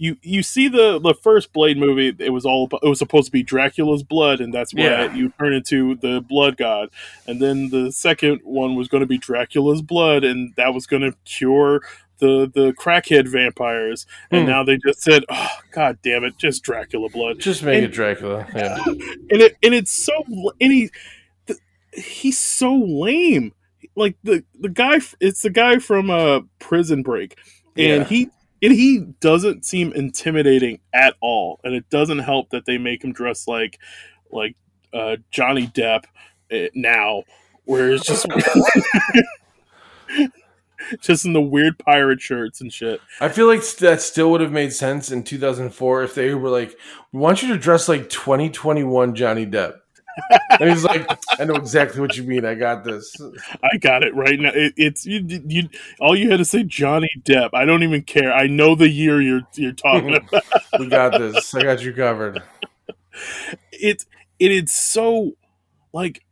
you 0.00 0.16
you 0.22 0.42
see 0.42 0.66
the 0.66 0.98
the 0.98 1.12
first 1.12 1.52
Blade 1.52 1.76
movie. 1.76 2.14
It 2.18 2.30
was 2.30 2.46
all 2.46 2.64
about, 2.64 2.80
it 2.82 2.88
was 2.88 2.98
supposed 2.98 3.26
to 3.26 3.32
be 3.32 3.42
Dracula's 3.42 4.02
blood, 4.02 4.40
and 4.40 4.52
that's 4.52 4.72
why 4.72 4.84
Yeah. 4.84 5.14
you 5.14 5.28
turn 5.38 5.52
into 5.52 5.94
the 5.96 6.22
Blood 6.26 6.56
God. 6.56 6.88
And 7.26 7.40
then 7.40 7.68
the 7.68 7.92
second 7.92 8.40
one 8.42 8.76
was 8.76 8.88
going 8.88 9.02
to 9.02 9.06
be 9.06 9.18
Dracula's 9.18 9.82
blood, 9.82 10.24
and 10.24 10.54
that 10.56 10.72
was 10.72 10.86
going 10.86 11.02
to 11.02 11.12
cure 11.26 11.82
the 12.18 12.50
the 12.54 12.72
crackhead 12.72 13.28
vampires. 13.28 14.06
And 14.30 14.44
Hmm. 14.44 14.50
now 14.50 14.64
they 14.64 14.78
just 14.78 15.02
said, 15.02 15.22
"Oh 15.28 15.48
God 15.70 15.98
damn 16.02 16.24
it, 16.24 16.38
just 16.38 16.62
Dracula 16.62 17.10
blood." 17.10 17.38
Just 17.38 17.62
make 17.62 17.76
And- 17.76 17.84
it 17.84 17.92
Dracula. 17.92 18.46
Yeah. 18.56 18.78
and 18.86 19.42
it 19.42 19.56
and 19.62 19.74
it's 19.74 19.92
so 19.92 20.24
and 20.62 20.72
he 20.72 20.90
th- 21.46 21.60
he's 21.92 22.38
so 22.38 22.74
lame 22.74 23.52
like 23.96 24.16
the 24.24 24.44
the 24.58 24.68
guy 24.70 25.00
it's 25.20 25.42
the 25.42 25.50
guy 25.50 25.78
from 25.78 26.08
uh 26.10 26.40
prison 26.58 27.02
break 27.02 27.36
and 27.76 28.02
Yeah. 28.02 28.04
he 28.04 28.28
and 28.62 28.72
he 28.72 28.98
doesn't 29.20 29.64
seem 29.64 29.92
intimidating 29.92 30.80
at 30.92 31.14
all. 31.20 31.60
And 31.64 31.74
it 31.74 31.88
doesn't 31.90 32.20
help 32.20 32.50
that 32.50 32.66
they 32.66 32.78
make 32.78 33.04
him 33.04 33.12
dress 33.12 33.48
like 33.48 33.78
like 34.30 34.56
uh 34.92 35.16
johnny 35.30 35.66
depp 35.66 36.04
uh, 36.52 36.68
now 36.74 37.22
where 37.64 37.92
it's 37.92 38.04
just 38.04 38.26
just 41.00 41.24
in 41.24 41.32
the 41.32 41.40
weird 41.40 41.78
pirate 41.78 42.20
shirts 42.20 42.60
and 42.60 42.72
shit. 42.72 43.00
I 43.20 43.28
feel 43.28 43.46
like 43.46 43.66
that 43.76 44.00
still 44.00 44.30
would 44.32 44.40
have 44.40 44.52
made 44.52 44.72
sense 44.72 45.10
in 45.10 45.22
2004 45.22 46.02
if 46.02 46.14
they 46.14 46.34
were 46.34 46.50
like, 46.50 46.76
"We 47.12 47.20
want 47.20 47.42
you 47.42 47.48
to 47.48 47.58
dress 47.58 47.88
like 47.88 48.08
2021 48.08 49.14
Johnny 49.14 49.46
Depp," 49.46 49.74
and 50.60 50.70
he's 50.70 50.84
like, 50.84 51.08
"I 51.38 51.44
know 51.44 51.54
exactly 51.54 52.00
what 52.00 52.16
you 52.16 52.24
mean. 52.24 52.44
I 52.44 52.54
got 52.54 52.84
this." 52.84 53.16
I 53.62 53.76
got 53.78 54.02
it 54.02 54.14
right 54.14 54.38
now. 54.38 54.50
It, 54.54 54.74
it's 54.76 55.06
you, 55.06 55.24
you. 55.46 55.68
All 56.00 56.16
you 56.16 56.30
had 56.30 56.38
to 56.38 56.44
say, 56.44 56.62
Johnny 56.62 57.10
Depp. 57.22 57.50
I 57.52 57.64
don't 57.64 57.82
even 57.82 58.02
care. 58.02 58.32
I 58.32 58.46
know 58.46 58.74
the 58.74 58.88
year 58.88 59.20
you're 59.20 59.42
you're 59.54 59.72
talking 59.72 60.16
about. 60.16 60.44
We 60.78 60.86
got 60.86 61.18
this. 61.18 61.54
I 61.54 61.62
got 61.62 61.82
you 61.82 61.92
covered. 61.92 62.42
It 63.72 64.04
it 64.38 64.52
is 64.52 64.72
so 64.72 65.32
like 65.92 66.22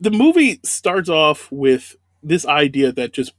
the 0.00 0.10
movie 0.10 0.58
starts 0.64 1.08
off 1.08 1.50
with 1.52 1.96
this 2.22 2.44
idea 2.46 2.92
that 2.92 3.12
just 3.12 3.32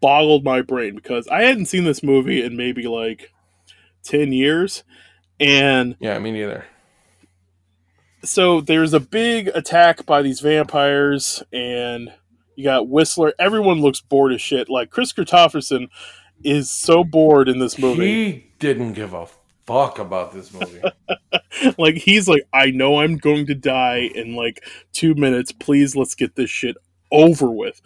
boggled 0.00 0.44
my 0.44 0.62
brain 0.62 0.94
because 0.96 1.28
I 1.28 1.42
hadn't 1.42 1.66
seen 1.66 1.84
this 1.84 2.02
movie 2.02 2.42
in 2.42 2.56
maybe 2.56 2.86
like 2.86 3.32
ten 4.02 4.32
years, 4.32 4.82
and 5.38 5.96
Yeah, 6.00 6.18
me 6.18 6.32
neither. 6.32 6.64
So 8.22 8.60
there's 8.60 8.92
a 8.92 9.00
big 9.00 9.48
attack 9.48 10.04
by 10.06 10.22
these 10.22 10.40
vampires, 10.40 11.42
and 11.52 12.12
you 12.54 12.64
got 12.64 12.88
Whistler. 12.88 13.32
Everyone 13.38 13.80
looks 13.80 14.00
bored 14.00 14.32
as 14.32 14.42
shit. 14.42 14.68
Like 14.68 14.90
Kris 14.90 15.12
Kristofferson 15.12 15.88
is 16.44 16.70
so 16.70 17.04
bored 17.04 17.48
in 17.48 17.58
this 17.58 17.78
movie. 17.78 18.06
He 18.06 18.46
didn't 18.58 18.92
give 18.94 19.14
a 19.14 19.26
fuck 19.66 19.98
about 19.98 20.32
this 20.32 20.52
movie. 20.52 20.82
like 21.78 21.94
he's 21.94 22.28
like, 22.28 22.42
I 22.52 22.70
know 22.70 23.00
I'm 23.00 23.16
going 23.16 23.46
to 23.46 23.54
die 23.54 24.10
in 24.14 24.34
like 24.34 24.64
two 24.92 25.14
minutes. 25.14 25.52
Please, 25.52 25.96
let's 25.96 26.14
get 26.14 26.36
this 26.36 26.50
shit 26.50 26.76
over 27.10 27.50
with. 27.50 27.80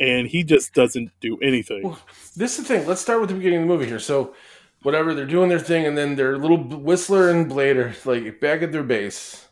And 0.00 0.26
he 0.26 0.42
just 0.42 0.74
doesn't 0.74 1.10
do 1.20 1.38
anything. 1.38 1.82
Well, 1.84 2.00
this 2.36 2.58
is 2.58 2.66
the 2.66 2.74
thing. 2.74 2.86
Let's 2.86 3.00
start 3.00 3.20
with 3.20 3.30
the 3.30 3.36
beginning 3.36 3.62
of 3.62 3.68
the 3.68 3.74
movie 3.74 3.86
here. 3.86 4.00
So, 4.00 4.34
whatever 4.82 5.14
they're 5.14 5.24
doing 5.24 5.48
their 5.48 5.60
thing, 5.60 5.86
and 5.86 5.96
then 5.96 6.16
their 6.16 6.36
little 6.36 6.58
Whistler 6.58 7.30
and 7.30 7.48
Blade 7.48 7.76
are 7.76 7.94
like 8.04 8.40
back 8.40 8.62
at 8.62 8.72
their 8.72 8.82
base, 8.82 9.46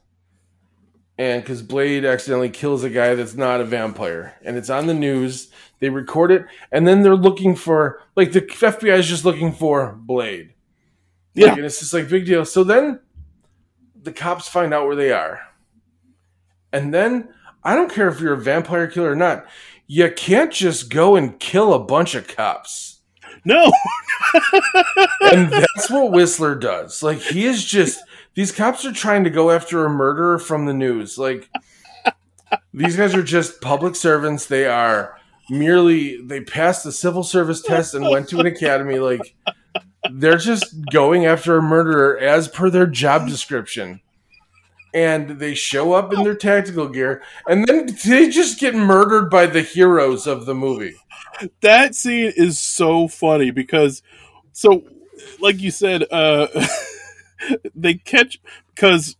and 1.18 1.42
because 1.42 1.62
Blade 1.62 2.04
accidentally 2.04 2.50
kills 2.50 2.84
a 2.84 2.90
guy 2.90 3.14
that's 3.14 3.34
not 3.34 3.60
a 3.60 3.64
vampire, 3.64 4.34
and 4.42 4.56
it's 4.56 4.70
on 4.70 4.86
the 4.86 4.94
news. 4.94 5.50
They 5.80 5.90
record 5.90 6.30
it, 6.30 6.46
and 6.70 6.86
then 6.86 7.02
they're 7.02 7.16
looking 7.16 7.56
for 7.56 8.00
like 8.16 8.32
the 8.32 8.42
FBI 8.42 8.98
is 8.98 9.08
just 9.08 9.24
looking 9.24 9.52
for 9.52 9.92
Blade. 9.92 10.54
Yeah. 11.34 11.48
Like, 11.48 11.56
and 11.58 11.66
it's 11.66 11.80
just 11.80 11.94
like 11.94 12.08
big 12.08 12.26
deal. 12.26 12.44
So 12.44 12.64
then 12.64 13.00
the 14.00 14.12
cops 14.12 14.48
find 14.48 14.72
out 14.72 14.86
where 14.86 14.96
they 14.96 15.12
are, 15.12 15.40
and 16.72 16.94
then 16.94 17.28
I 17.64 17.74
don't 17.74 17.92
care 17.92 18.08
if 18.08 18.20
you're 18.20 18.34
a 18.34 18.40
vampire 18.40 18.86
killer 18.86 19.12
or 19.12 19.16
not. 19.16 19.46
You 19.86 20.10
can't 20.10 20.52
just 20.52 20.88
go 20.88 21.16
and 21.16 21.38
kill 21.38 21.74
a 21.74 21.78
bunch 21.78 22.14
of 22.14 22.26
cops 22.26 23.00
No, 23.44 23.70
and 25.32 25.50
that's 25.50 25.90
what 25.90 26.12
Whistler 26.12 26.54
does. 26.54 27.02
Like 27.02 27.18
he 27.18 27.44
is 27.44 27.64
just 27.64 28.00
these 28.34 28.52
cops 28.52 28.84
are 28.84 28.92
trying 28.92 29.24
to 29.24 29.30
go 29.30 29.50
after 29.50 29.84
a 29.84 29.90
murderer 29.90 30.38
from 30.38 30.66
the 30.66 30.74
news. 30.74 31.18
Like 31.18 31.50
these 32.72 32.96
guys 32.96 33.14
are 33.14 33.22
just 33.22 33.60
public 33.60 33.96
servants. 33.96 34.46
They 34.46 34.66
are 34.66 35.18
merely 35.50 36.20
they 36.22 36.40
passed 36.40 36.84
the 36.84 36.92
civil 36.92 37.22
service 37.22 37.62
test 37.62 37.94
and 37.94 38.08
went 38.08 38.28
to 38.30 38.40
an 38.40 38.46
academy. 38.46 38.98
Like 38.98 39.34
they're 40.10 40.38
just 40.38 40.90
going 40.90 41.26
after 41.26 41.56
a 41.56 41.62
murderer 41.62 42.18
as 42.18 42.48
per 42.48 42.70
their 42.70 42.86
job 42.86 43.28
description. 43.28 44.00
And 44.94 45.38
they 45.40 45.54
show 45.54 45.94
up 45.94 46.12
in 46.12 46.22
their 46.22 46.34
tactical 46.34 46.86
gear, 46.86 47.22
and 47.46 47.66
then 47.66 47.96
they 48.04 48.28
just 48.28 48.60
get 48.60 48.74
murdered 48.74 49.30
by 49.30 49.46
the 49.46 49.62
heroes 49.62 50.26
of 50.26 50.44
the 50.44 50.54
movie. 50.54 50.96
that 51.62 51.94
scene 51.94 52.30
is 52.36 52.58
so 52.58 53.08
funny 53.08 53.50
because, 53.50 54.02
so, 54.52 54.84
like 55.40 55.62
you 55.62 55.70
said, 55.70 56.04
uh, 56.10 56.46
they 57.74 57.94
catch 57.94 58.38
because 58.74 59.16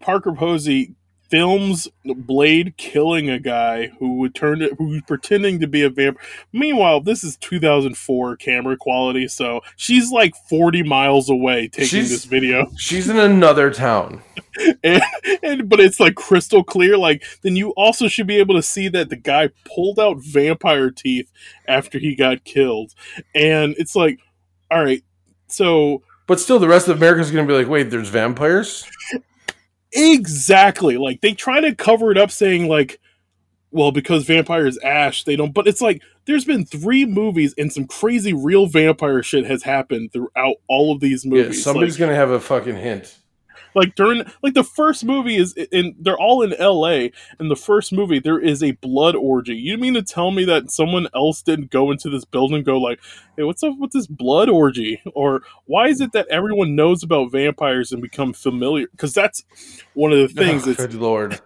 Parker 0.00 0.32
Posey 0.32 0.94
films 1.30 1.86
Blade 2.06 2.74
killing 2.78 3.28
a 3.28 3.38
guy 3.38 3.88
who 3.98 4.14
would 4.14 4.34
turn 4.34 4.62
it, 4.62 4.72
who's 4.78 5.02
pretending 5.02 5.60
to 5.60 5.66
be 5.66 5.82
a 5.82 5.90
vampire. 5.90 6.22
Meanwhile, 6.54 7.02
this 7.02 7.22
is 7.22 7.36
2004 7.36 8.36
camera 8.36 8.78
quality, 8.78 9.28
so 9.28 9.60
she's 9.76 10.10
like 10.10 10.34
40 10.48 10.84
miles 10.84 11.28
away 11.28 11.68
taking 11.68 11.86
She's- 11.88 12.08
this 12.08 12.24
video. 12.24 12.70
She's 12.78 13.10
in 13.10 13.18
another 13.18 13.70
town. 13.70 14.22
and, 14.82 15.02
and 15.42 15.68
but 15.68 15.80
it's 15.80 16.00
like 16.00 16.14
crystal 16.14 16.64
clear 16.64 16.96
like 16.96 17.22
then 17.42 17.54
you 17.54 17.70
also 17.76 18.08
should 18.08 18.26
be 18.26 18.38
able 18.38 18.54
to 18.54 18.62
see 18.62 18.88
that 18.88 19.08
the 19.10 19.14
guy 19.16 19.50
pulled 19.64 20.00
out 20.00 20.16
vampire 20.18 20.90
teeth 20.90 21.30
after 21.68 21.98
he 21.98 22.16
got 22.16 22.42
killed 22.44 22.92
and 23.36 23.74
it's 23.78 23.94
like 23.94 24.18
all 24.70 24.82
right 24.82 25.04
so 25.46 26.02
But 26.28 26.38
still, 26.38 26.60
the 26.60 26.68
rest 26.68 26.86
of 26.86 26.96
America's 26.98 27.32
going 27.32 27.44
to 27.44 27.52
be 27.52 27.58
like, 27.58 27.68
wait, 27.68 27.90
there's 27.90 28.08
vampires? 28.10 28.84
exactly 29.92 30.98
like 30.98 31.22
they 31.22 31.32
try 31.32 31.60
to 31.60 31.74
cover 31.74 32.10
it 32.10 32.18
up 32.18 32.30
saying 32.30 32.68
like 32.68 33.00
well 33.70 33.90
because 33.90 34.26
vampires 34.26 34.76
ash 34.84 35.24
they 35.24 35.34
don't 35.34 35.54
but 35.54 35.66
it's 35.66 35.80
like 35.80 36.02
there's 36.26 36.44
been 36.44 36.66
three 36.66 37.06
movies 37.06 37.54
and 37.56 37.72
some 37.72 37.86
crazy 37.86 38.34
real 38.34 38.66
vampire 38.66 39.22
shit 39.22 39.46
has 39.46 39.62
happened 39.62 40.12
throughout 40.12 40.56
all 40.68 40.92
of 40.92 41.00
these 41.00 41.24
Yeah, 41.24 41.30
movies 41.44 41.64
somebody's 41.64 41.94
like, 41.94 42.00
going 42.00 42.10
to 42.10 42.16
have 42.16 42.30
a 42.30 42.38
fucking 42.38 42.76
hint. 42.76 43.16
Like 43.74 43.94
during 43.94 44.24
like 44.42 44.54
the 44.54 44.64
first 44.64 45.04
movie 45.04 45.36
is 45.36 45.54
in 45.54 45.94
they're 45.98 46.18
all 46.18 46.42
in 46.42 46.54
LA 46.58 47.08
in 47.40 47.48
the 47.48 47.56
first 47.56 47.92
movie 47.92 48.18
there 48.18 48.38
is 48.38 48.62
a 48.62 48.72
blood 48.72 49.14
orgy. 49.16 49.54
You 49.54 49.76
mean 49.78 49.94
to 49.94 50.02
tell 50.02 50.30
me 50.30 50.44
that 50.46 50.70
someone 50.70 51.08
else 51.14 51.42
didn't 51.42 51.70
go 51.70 51.90
into 51.90 52.10
this 52.10 52.24
building 52.24 52.56
and 52.56 52.64
go 52.64 52.78
like, 52.78 53.00
"Hey, 53.36 53.44
what's 53.44 53.62
up 53.62 53.78
with 53.78 53.92
this 53.92 54.06
blood 54.06 54.48
orgy?" 54.48 55.00
Or 55.14 55.42
why 55.66 55.88
is 55.88 56.00
it 56.00 56.12
that 56.12 56.28
everyone 56.28 56.76
knows 56.76 57.02
about 57.02 57.32
vampires 57.32 57.92
and 57.92 58.02
become 58.02 58.32
familiar 58.32 58.86
cuz 58.96 59.12
that's 59.14 59.44
one 59.94 60.12
of 60.12 60.18
the 60.18 60.24
oh, 60.42 60.44
things 60.44 60.66
Oh, 60.66 60.74
good 60.74 60.94
lord. 60.94 61.40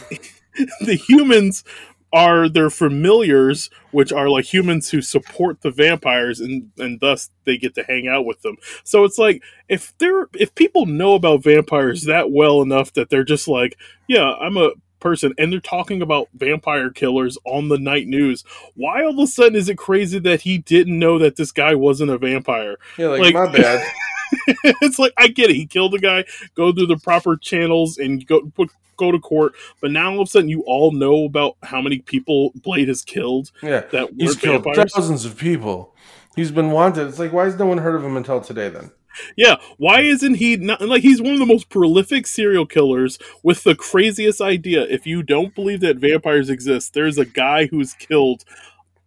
the 0.80 0.94
humans 0.94 1.64
are 2.12 2.48
their 2.48 2.70
familiars, 2.70 3.70
which 3.92 4.12
are 4.12 4.28
like 4.28 4.52
humans 4.52 4.90
who 4.90 5.00
support 5.00 5.60
the 5.62 5.70
vampires, 5.70 6.40
and 6.40 6.70
and 6.78 7.00
thus 7.00 7.30
they 7.44 7.56
get 7.56 7.74
to 7.76 7.82
hang 7.84 8.08
out 8.08 8.26
with 8.26 8.42
them. 8.42 8.56
So 8.84 9.04
it's 9.04 9.18
like 9.18 9.42
if 9.68 9.96
they're 9.98 10.26
if 10.34 10.54
people 10.54 10.86
know 10.86 11.14
about 11.14 11.42
vampires 11.42 12.04
that 12.04 12.30
well 12.30 12.62
enough 12.62 12.92
that 12.94 13.10
they're 13.10 13.24
just 13.24 13.46
like, 13.48 13.76
yeah, 14.08 14.34
I'm 14.40 14.56
a 14.56 14.70
person 14.98 15.32
and 15.38 15.50
they're 15.50 15.60
talking 15.60 16.02
about 16.02 16.28
vampire 16.34 16.90
killers 16.90 17.38
on 17.46 17.68
the 17.68 17.78
night 17.78 18.06
news. 18.06 18.44
Why 18.74 19.02
all 19.02 19.12
of 19.12 19.18
a 19.18 19.26
sudden 19.26 19.56
is 19.56 19.68
it 19.68 19.78
crazy 19.78 20.18
that 20.18 20.42
he 20.42 20.58
didn't 20.58 20.98
know 20.98 21.18
that 21.18 21.36
this 21.36 21.52
guy 21.52 21.74
wasn't 21.74 22.10
a 22.10 22.18
vampire? 22.18 22.76
Yeah, 22.98 23.08
like, 23.08 23.20
Like- 23.22 23.34
my 23.34 23.46
bad. 23.50 23.86
it's 24.82 24.98
like 24.98 25.12
I 25.16 25.28
get 25.28 25.50
it. 25.50 25.56
He 25.56 25.66
killed 25.66 25.94
a 25.94 25.98
guy, 25.98 26.24
go 26.54 26.72
through 26.72 26.86
the 26.86 26.98
proper 26.98 27.36
channels 27.36 27.98
and 27.98 28.26
go 28.26 28.42
put 28.54 28.70
go 28.96 29.10
to 29.10 29.18
court, 29.18 29.54
but 29.80 29.90
now 29.90 30.12
all 30.12 30.20
of 30.20 30.28
a 30.28 30.30
sudden 30.30 30.48
you 30.48 30.62
all 30.66 30.92
know 30.92 31.24
about 31.24 31.56
how 31.62 31.80
many 31.80 32.00
people 32.00 32.52
Blade 32.54 32.88
has 32.88 33.02
killed 33.02 33.50
Yeah, 33.62 33.80
that 33.92 34.10
he's 34.18 34.36
killed 34.36 34.64
vampires. 34.64 34.92
thousands 34.92 35.24
of 35.24 35.38
people. 35.38 35.94
He's 36.36 36.50
been 36.50 36.70
wanted. 36.70 37.08
It's 37.08 37.18
like, 37.18 37.32
why 37.32 37.44
has 37.44 37.58
no 37.58 37.66
one 37.66 37.78
heard 37.78 37.94
of 37.96 38.04
him 38.04 38.16
until 38.16 38.40
today? 38.40 38.68
Then 38.68 38.92
Yeah, 39.36 39.56
why 39.78 40.02
isn't 40.02 40.34
he 40.34 40.56
not 40.56 40.80
like 40.82 41.02
he's 41.02 41.20
one 41.20 41.32
of 41.32 41.38
the 41.38 41.46
most 41.46 41.68
prolific 41.70 42.26
serial 42.26 42.66
killers 42.66 43.18
with 43.42 43.64
the 43.64 43.74
craziest 43.74 44.40
idea? 44.40 44.82
If 44.82 45.06
you 45.06 45.22
don't 45.22 45.54
believe 45.54 45.80
that 45.80 45.96
vampires 45.96 46.50
exist, 46.50 46.92
there's 46.94 47.18
a 47.18 47.24
guy 47.24 47.66
who's 47.66 47.94
killed 47.94 48.44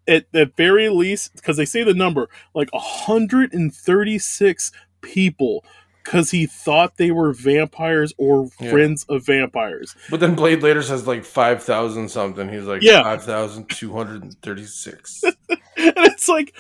at 0.08 0.26
the 0.32 0.52
very 0.58 0.90
least 0.90 1.34
because 1.36 1.56
they 1.56 1.66
say 1.66 1.84
the 1.84 1.94
number 1.94 2.28
like 2.54 2.70
136 2.74 4.72
people 5.04 5.64
because 6.04 6.32
he 6.32 6.46
thought 6.48 6.98
they 6.98 7.12
were 7.12 7.32
vampires 7.34 8.14
or 8.18 8.50
Yeah. 8.60 8.72
friends 8.72 9.06
of 9.08 9.26
vampires. 9.26 9.96
But 10.10 10.20
then 10.20 10.36
Blade 10.36 10.64
later 10.64 10.82
says 10.82 11.06
like 11.08 11.24
five 11.24 11.64
thousand 11.64 12.10
something. 12.10 12.50
He's 12.50 12.66
like 12.66 12.82
Yeah. 12.82 13.04
five 13.04 13.24
thousand 13.24 13.70
two 13.70 13.94
hundred 13.94 14.24
and 14.24 14.34
thirty 14.42 14.66
six. 14.66 15.24
and 15.48 15.58
it's 15.78 16.28
like 16.28 16.54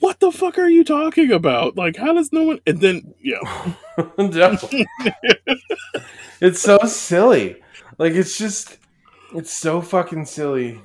what 0.00 0.18
the 0.20 0.32
fuck 0.32 0.56
are 0.58 0.68
you 0.68 0.82
talking 0.82 1.30
about 1.30 1.76
like 1.76 1.94
how 1.96 2.14
does 2.14 2.32
no 2.32 2.42
one 2.42 2.58
and 2.66 2.80
then 2.80 3.12
yeah 3.22 3.36
it's 6.40 6.60
so 6.60 6.78
silly. 6.86 7.56
Like 7.98 8.14
it's 8.14 8.38
just 8.38 8.78
it's 9.34 9.52
so 9.52 9.80
fucking 9.82 10.24
silly. 10.26 10.80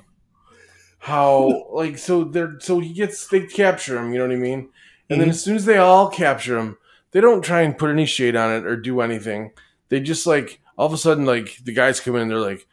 How 0.98 1.66
like 1.72 1.98
so 1.98 2.24
they're 2.24 2.58
so 2.60 2.78
he 2.80 2.92
gets 2.92 3.26
they 3.28 3.46
capture 3.46 3.98
him, 3.98 4.12
you 4.12 4.18
know 4.18 4.26
what 4.26 4.34
I 4.34 4.38
mean? 4.38 4.68
And 5.08 5.20
then 5.20 5.28
Mhm. 5.28 5.32
as 5.32 5.42
soon 5.42 5.56
as 5.56 5.64
they 5.64 5.76
all 5.78 6.08
capture 6.08 6.58
him, 6.58 6.78
they 7.12 7.20
don't 7.20 7.42
try 7.42 7.62
and 7.62 7.78
put 7.78 7.90
any 7.90 8.06
shade 8.06 8.36
on 8.36 8.52
it 8.52 8.66
or 8.66 8.76
do 8.76 9.00
anything. 9.00 9.52
They 9.88 10.00
just 10.00 10.26
like 10.26 10.60
all 10.76 10.86
of 10.86 10.92
a 10.92 10.98
sudden 10.98 11.24
like 11.24 11.58
the 11.64 11.72
guys 11.72 12.00
come 12.00 12.16
in 12.16 12.22
and 12.22 12.30
they're 12.30 12.38
like, 12.38 12.66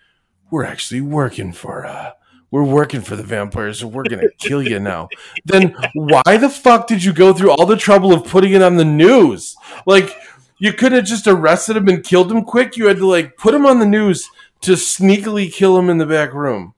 We're 0.51 0.65
actually 0.65 1.01
working 1.01 1.51
for 1.53 1.85
uh 1.85 2.11
we're 2.51 2.63
working 2.63 3.01
for 3.01 3.15
the 3.15 3.23
vampires, 3.23 3.79
so 3.79 3.87
we're 3.87 4.03
gonna 4.03 4.29
kill 4.39 4.61
you 4.61 4.79
now. 4.79 5.09
Then 5.45 5.75
why 5.95 6.37
the 6.37 6.49
fuck 6.49 6.85
did 6.87 7.03
you 7.03 7.11
go 7.13 7.33
through 7.33 7.51
all 7.51 7.65
the 7.65 7.75
trouble 7.77 8.13
of 8.13 8.25
putting 8.25 8.53
it 8.53 8.61
on 8.61 8.77
the 8.77 8.85
news? 8.85 9.55
Like 9.87 10.15
you 10.59 10.71
could 10.73 10.91
have 10.91 11.05
just 11.05 11.27
arrested 11.27 11.75
him 11.77 11.87
and 11.87 12.03
killed 12.03 12.31
him 12.31 12.43
quick. 12.43 12.77
You 12.77 12.87
had 12.87 12.97
to 12.97 13.07
like 13.07 13.37
put 13.37 13.53
him 13.55 13.65
on 13.65 13.79
the 13.79 13.85
news 13.87 14.29
to 14.61 14.73
sneakily 14.73 15.51
kill 15.51 15.77
him 15.77 15.89
in 15.89 15.97
the 15.97 16.05
back 16.05 16.33
room. 16.33 16.73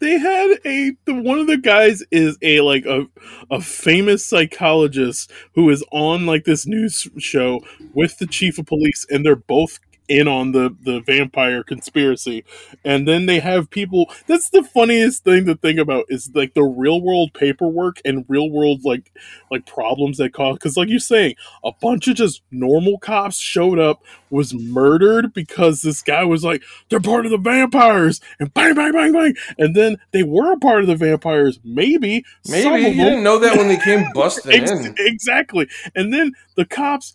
They 0.00 0.18
had 0.18 0.58
a 0.64 0.92
the, 1.04 1.14
one 1.14 1.38
of 1.38 1.46
the 1.46 1.56
guys 1.58 2.02
is 2.10 2.36
a 2.42 2.60
like 2.60 2.84
a 2.86 3.06
a 3.50 3.60
famous 3.60 4.24
psychologist 4.24 5.30
who 5.54 5.70
is 5.70 5.84
on 5.92 6.26
like 6.26 6.44
this 6.44 6.66
news 6.66 7.08
show 7.18 7.60
with 7.94 8.18
the 8.18 8.26
chief 8.26 8.58
of 8.58 8.66
police 8.66 9.06
and 9.10 9.24
they're 9.24 9.36
both 9.36 9.78
in 10.08 10.28
on 10.28 10.52
the 10.52 10.74
the 10.82 11.00
vampire 11.00 11.62
conspiracy. 11.62 12.44
And 12.84 13.08
then 13.08 13.26
they 13.26 13.40
have 13.40 13.70
people 13.70 14.10
that's 14.26 14.50
the 14.50 14.62
funniest 14.62 15.24
thing 15.24 15.46
to 15.46 15.54
think 15.56 15.78
about 15.78 16.04
is 16.08 16.30
like 16.34 16.54
the 16.54 16.62
real 16.64 17.00
world 17.00 17.32
paperwork 17.34 18.00
and 18.04 18.24
real 18.28 18.50
world 18.50 18.80
like 18.84 19.12
like 19.50 19.66
problems 19.66 20.18
that 20.18 20.32
cause 20.32 20.56
because 20.56 20.76
like 20.76 20.88
you're 20.88 20.98
saying 20.98 21.34
a 21.64 21.72
bunch 21.80 22.08
of 22.08 22.16
just 22.16 22.42
normal 22.50 22.98
cops 22.98 23.38
showed 23.38 23.78
up 23.78 24.02
was 24.30 24.52
murdered 24.52 25.32
because 25.32 25.82
this 25.82 26.02
guy 26.02 26.24
was 26.24 26.44
like 26.44 26.62
they're 26.88 27.00
part 27.00 27.24
of 27.24 27.30
the 27.30 27.38
vampires! 27.38 28.20
and 28.40 28.52
bang 28.52 28.74
bang 28.74 28.92
bang 28.92 29.12
bang! 29.12 29.34
And 29.58 29.74
then 29.76 29.96
they 30.12 30.22
were 30.22 30.52
a 30.52 30.58
part 30.58 30.80
of 30.82 30.86
the 30.88 30.96
vampires 30.96 31.60
maybe 31.64 32.24
Maybe. 32.48 32.64
you 32.64 32.70
them 32.88 32.96
didn't 32.96 33.22
know 33.24 33.38
that 33.38 33.56
when 33.56 33.68
they 33.68 33.76
came 33.78 34.06
busting 34.14 34.52
Ex- 34.62 34.70
in. 34.70 34.94
exactly. 34.98 35.68
And 35.94 36.12
then 36.12 36.32
the 36.56 36.64
cops 36.64 37.14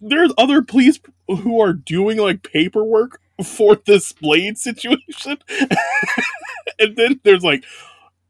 there's 0.00 0.32
other 0.36 0.60
police 0.62 1.00
who 1.28 1.60
are 1.60 1.72
doing 1.72 2.18
like 2.18 2.42
paperwork 2.42 3.20
for 3.44 3.76
this 3.86 4.12
blade 4.12 4.58
situation 4.58 5.38
and 6.78 6.96
then 6.96 7.20
there's 7.24 7.44
like 7.44 7.64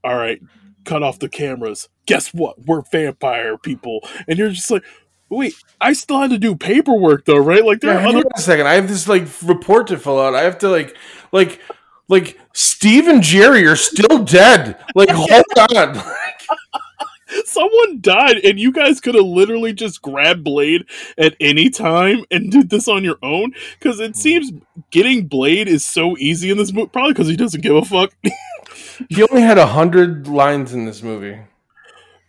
all 0.04 0.16
right 0.16 0.40
cut 0.85 1.02
off 1.02 1.18
the 1.18 1.28
cameras 1.28 1.88
guess 2.06 2.32
what 2.35 2.64
we're 2.66 2.82
vampire 2.92 3.59
people 3.59 4.00
and 4.28 4.38
you're 4.38 4.50
just 4.50 4.70
like 4.70 4.85
wait 5.30 5.54
i 5.80 5.92
still 5.92 6.20
had 6.20 6.30
to 6.30 6.38
do 6.38 6.54
paperwork 6.56 7.24
though 7.24 7.38
right 7.38 7.64
like 7.64 7.80
there 7.80 7.92
Yeah, 7.92 8.04
are 8.04 8.06
other 8.06 8.22
a 8.37 8.40
second. 8.40 8.66
I 8.66 8.74
have 8.74 8.88
this 8.88 9.09
like 9.09 9.24
report 9.42 9.87
to 9.88 9.98
fill 9.98 10.20
out. 10.20 10.35
I 10.35 10.42
have 10.42 10.59
to 10.59 10.68
like 10.68 10.96
like 11.32 11.61
like 12.09 12.38
Steve 12.52 13.09
and 13.09 13.22
Jerry 13.22 13.66
are 13.66 13.76
still 13.76 14.24
dead. 14.24 14.78
Like 14.94 15.11
hold 15.12 15.44
on. 15.74 15.96
someone 17.44 18.01
died 18.01 18.38
and 18.44 18.59
you 18.59 18.72
guys 18.72 19.01
could 19.01 19.14
have 19.14 19.25
literally 19.25 19.72
just 19.72 20.01
grabbed 20.03 20.42
blade 20.44 20.85
at 21.18 21.35
any 21.40 21.70
time 21.70 22.25
and 22.31 22.51
did 22.51 22.70
this 22.70 22.88
on 22.88 23.05
your 23.05 23.18
own 23.22 23.53
because 23.79 23.96
Hmm. 23.99 24.05
it 24.05 24.16
seems 24.16 24.53
getting 24.90 25.27
blade 25.27 25.68
is 25.68 25.85
so 25.85 26.16
easy 26.18 26.51
in 26.51 26.59
this 26.59 26.72
movie 26.72 26.88
probably 26.92 27.12
because 27.12 27.29
he 27.29 27.37
doesn't 27.37 27.62
give 27.62 27.77
a 27.77 27.85
fuck 27.85 28.12
He 29.11 29.22
only 29.22 29.42
had 29.42 29.59
a 29.59 29.66
hundred 29.66 30.27
lines 30.27 30.72
in 30.72 30.85
this 30.87 31.03
movie. 31.03 31.38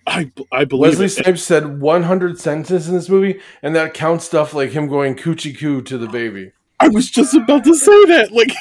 i, 0.05 0.31
I 0.51 0.65
believe 0.65 0.99
Leslie. 0.99 1.07
Snipes 1.23 1.43
said 1.43 1.79
100 1.81 2.39
sentences 2.39 2.87
in 2.89 2.95
this 2.95 3.09
movie, 3.09 3.39
and 3.61 3.75
that 3.75 3.93
counts 3.93 4.25
stuff 4.25 4.53
like 4.53 4.71
him 4.71 4.87
going 4.87 5.15
coochie 5.15 5.57
coo 5.57 5.81
to 5.83 5.97
the 5.97 6.07
baby. 6.07 6.51
i 6.79 6.87
was 6.87 7.09
just 7.09 7.33
about 7.33 7.63
to 7.65 7.73
say 7.75 8.05
that 8.05 8.31
like 8.31 8.51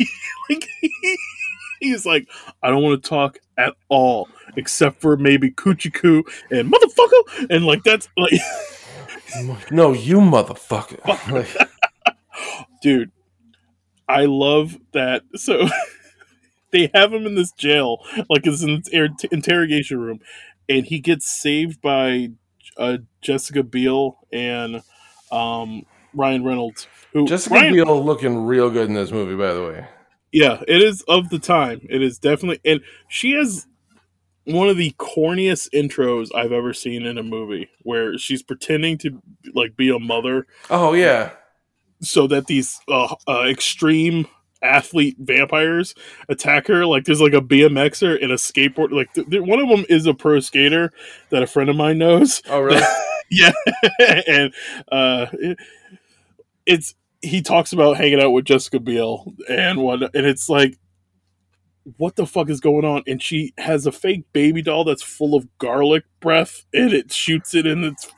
like 0.50 0.68
he's 1.80 2.04
like 2.06 2.28
i 2.62 2.70
don't 2.70 2.82
want 2.82 3.02
to 3.02 3.08
talk 3.08 3.38
at 3.58 3.74
all 3.88 4.28
except 4.56 5.00
for 5.00 5.16
maybe 5.16 5.50
coochie 5.50 5.92
coo 5.92 6.24
and 6.50 6.72
motherfucker 6.72 7.46
and 7.50 7.64
like 7.64 7.82
that's 7.82 8.08
like 8.16 8.32
No, 9.70 9.92
you 9.92 10.18
motherfucker. 10.18 11.00
Dude 12.82 13.10
i 14.08 14.24
love 14.24 14.76
that 14.92 15.22
so 15.36 15.66
they 16.70 16.90
have 16.94 17.12
him 17.12 17.24
in 17.26 17.34
this 17.34 17.52
jail 17.52 17.98
like 18.28 18.46
it's 18.46 18.62
an 18.62 18.82
inter- 18.92 19.28
interrogation 19.30 19.98
room 20.00 20.20
and 20.68 20.86
he 20.86 20.98
gets 20.98 21.26
saved 21.26 21.80
by 21.80 22.28
uh, 22.76 22.98
jessica 23.20 23.62
biel 23.62 24.18
and 24.32 24.82
um, 25.30 25.86
ryan 26.14 26.44
reynolds 26.44 26.86
who 27.12 27.26
Jessica 27.26 27.54
Ryan- 27.54 27.74
Biel 27.74 28.04
looking 28.04 28.46
real 28.46 28.70
good 28.70 28.88
in 28.88 28.94
this 28.94 29.10
movie, 29.12 29.36
by 29.36 29.52
the 29.52 29.62
way. 29.62 29.86
Yeah 30.32 30.62
it 30.66 30.82
is 30.82 31.02
of 31.08 31.28
the 31.30 31.38
time 31.38 31.80
it 31.88 32.02
is 32.02 32.18
definitely 32.18 32.60
and 32.64 32.80
she 33.08 33.32
has 33.32 33.66
one 34.44 34.68
of 34.68 34.76
the 34.76 34.90
corniest 34.98 35.68
intros 35.72 36.28
i've 36.34 36.50
ever 36.52 36.72
seen 36.72 37.04
in 37.06 37.16
a 37.18 37.22
movie 37.22 37.68
where 37.82 38.18
she's 38.18 38.42
pretending 38.42 38.98
to 38.98 39.22
like 39.54 39.76
be 39.76 39.88
a 39.90 39.98
mother 39.98 40.46
Oh 40.70 40.92
yeah, 40.94 41.30
so 42.00 42.26
that 42.26 42.46
these 42.46 42.80
uh, 42.88 43.14
uh, 43.28 43.44
extreme 43.46 44.26
athlete 44.62 45.16
vampires 45.18 45.94
attack 46.28 46.66
her. 46.68 46.86
Like 46.86 47.04
there's 47.04 47.20
like 47.20 47.32
a 47.34 47.40
BMXer 47.40 48.20
and 48.22 48.30
a 48.32 48.36
skateboard. 48.36 48.90
Like 48.92 49.12
th- 49.12 49.28
th- 49.28 49.42
one 49.42 49.58
of 49.60 49.68
them 49.68 49.84
is 49.88 50.06
a 50.06 50.14
pro 50.14 50.38
skater 50.40 50.92
that 51.30 51.42
a 51.42 51.46
friend 51.48 51.68
of 51.68 51.76
mine 51.76 51.98
knows. 51.98 52.42
oh 52.48 52.60
really? 52.60 52.80
yeah, 53.30 53.52
and 54.28 54.54
uh, 54.90 55.26
it- 55.32 55.58
it's 56.64 56.94
he 57.22 57.40
talks 57.42 57.72
about 57.72 57.96
hanging 57.96 58.20
out 58.20 58.30
with 58.32 58.44
Jessica 58.44 58.80
Biel 58.80 59.32
and 59.48 59.80
what, 59.80 60.02
and 60.14 60.26
it's 60.26 60.48
like. 60.48 60.78
What 61.96 62.14
the 62.14 62.26
fuck 62.26 62.48
is 62.48 62.60
going 62.60 62.84
on? 62.84 63.02
And 63.08 63.20
she 63.20 63.54
has 63.58 63.86
a 63.86 63.90
fake 63.92 64.22
baby 64.32 64.62
doll 64.62 64.84
that's 64.84 65.02
full 65.02 65.34
of 65.34 65.48
garlic 65.58 66.04
breath, 66.20 66.64
and 66.72 66.92
it 66.92 67.12
shoots 67.12 67.56
it 67.56 67.66
in 67.66 67.82
its. 67.82 68.08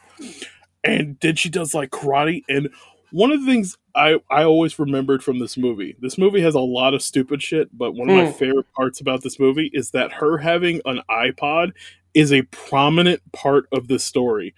And 0.85 1.17
then 1.23 1.37
she 1.37 1.49
does 1.49 1.73
like 1.73 1.89
karate, 1.89 2.43
and 2.47 2.69
one 3.11 3.33
of 3.33 3.41
the 3.41 3.47
things 3.51 3.79
I, 3.95 4.17
I 4.31 4.45
always 4.45 4.79
remembered 4.79 5.25
from 5.25 5.39
this 5.39 5.57
movie. 5.57 5.97
This 6.01 6.19
movie 6.19 6.43
has 6.43 6.55
a 6.55 6.61
lot 6.61 6.93
of 6.93 7.01
stupid 7.01 7.43
shit, 7.43 7.71
but 7.73 7.93
one 7.93 8.11
of 8.11 8.17
my 8.17 8.27
Hmm. 8.27 8.33
favorite 8.37 8.67
parts 8.77 9.01
about 9.01 9.23
this 9.23 9.41
movie 9.41 9.71
is 9.73 9.93
that 9.93 10.13
her 10.13 10.37
having 10.37 10.83
an 10.85 11.01
iPod 11.09 11.73
is 12.13 12.35
a 12.35 12.43
prominent 12.43 13.23
part 13.33 13.67
of 13.73 13.89
the 13.89 13.99
story. 13.99 14.53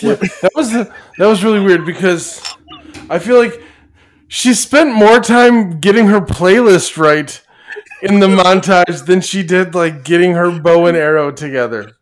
Yeah, 0.00 0.16
that 0.42 0.50
was 0.54 0.70
that 0.72 0.92
was 1.18 1.42
really 1.42 1.60
weird 1.60 1.86
because 1.86 2.42
I 3.08 3.18
feel 3.18 3.38
like 3.38 3.58
she 4.28 4.54
spent 4.54 4.94
more 4.94 5.20
time 5.20 5.80
getting 5.80 6.06
her 6.08 6.20
playlist 6.20 6.96
right 6.96 7.40
in 8.02 8.20
the 8.20 8.26
montage 8.26 9.06
than 9.06 9.20
she 9.20 9.42
did 9.42 9.74
like 9.74 10.04
getting 10.04 10.34
her 10.34 10.58
bow 10.58 10.86
and 10.86 10.96
arrow 10.96 11.30
together. 11.30 11.92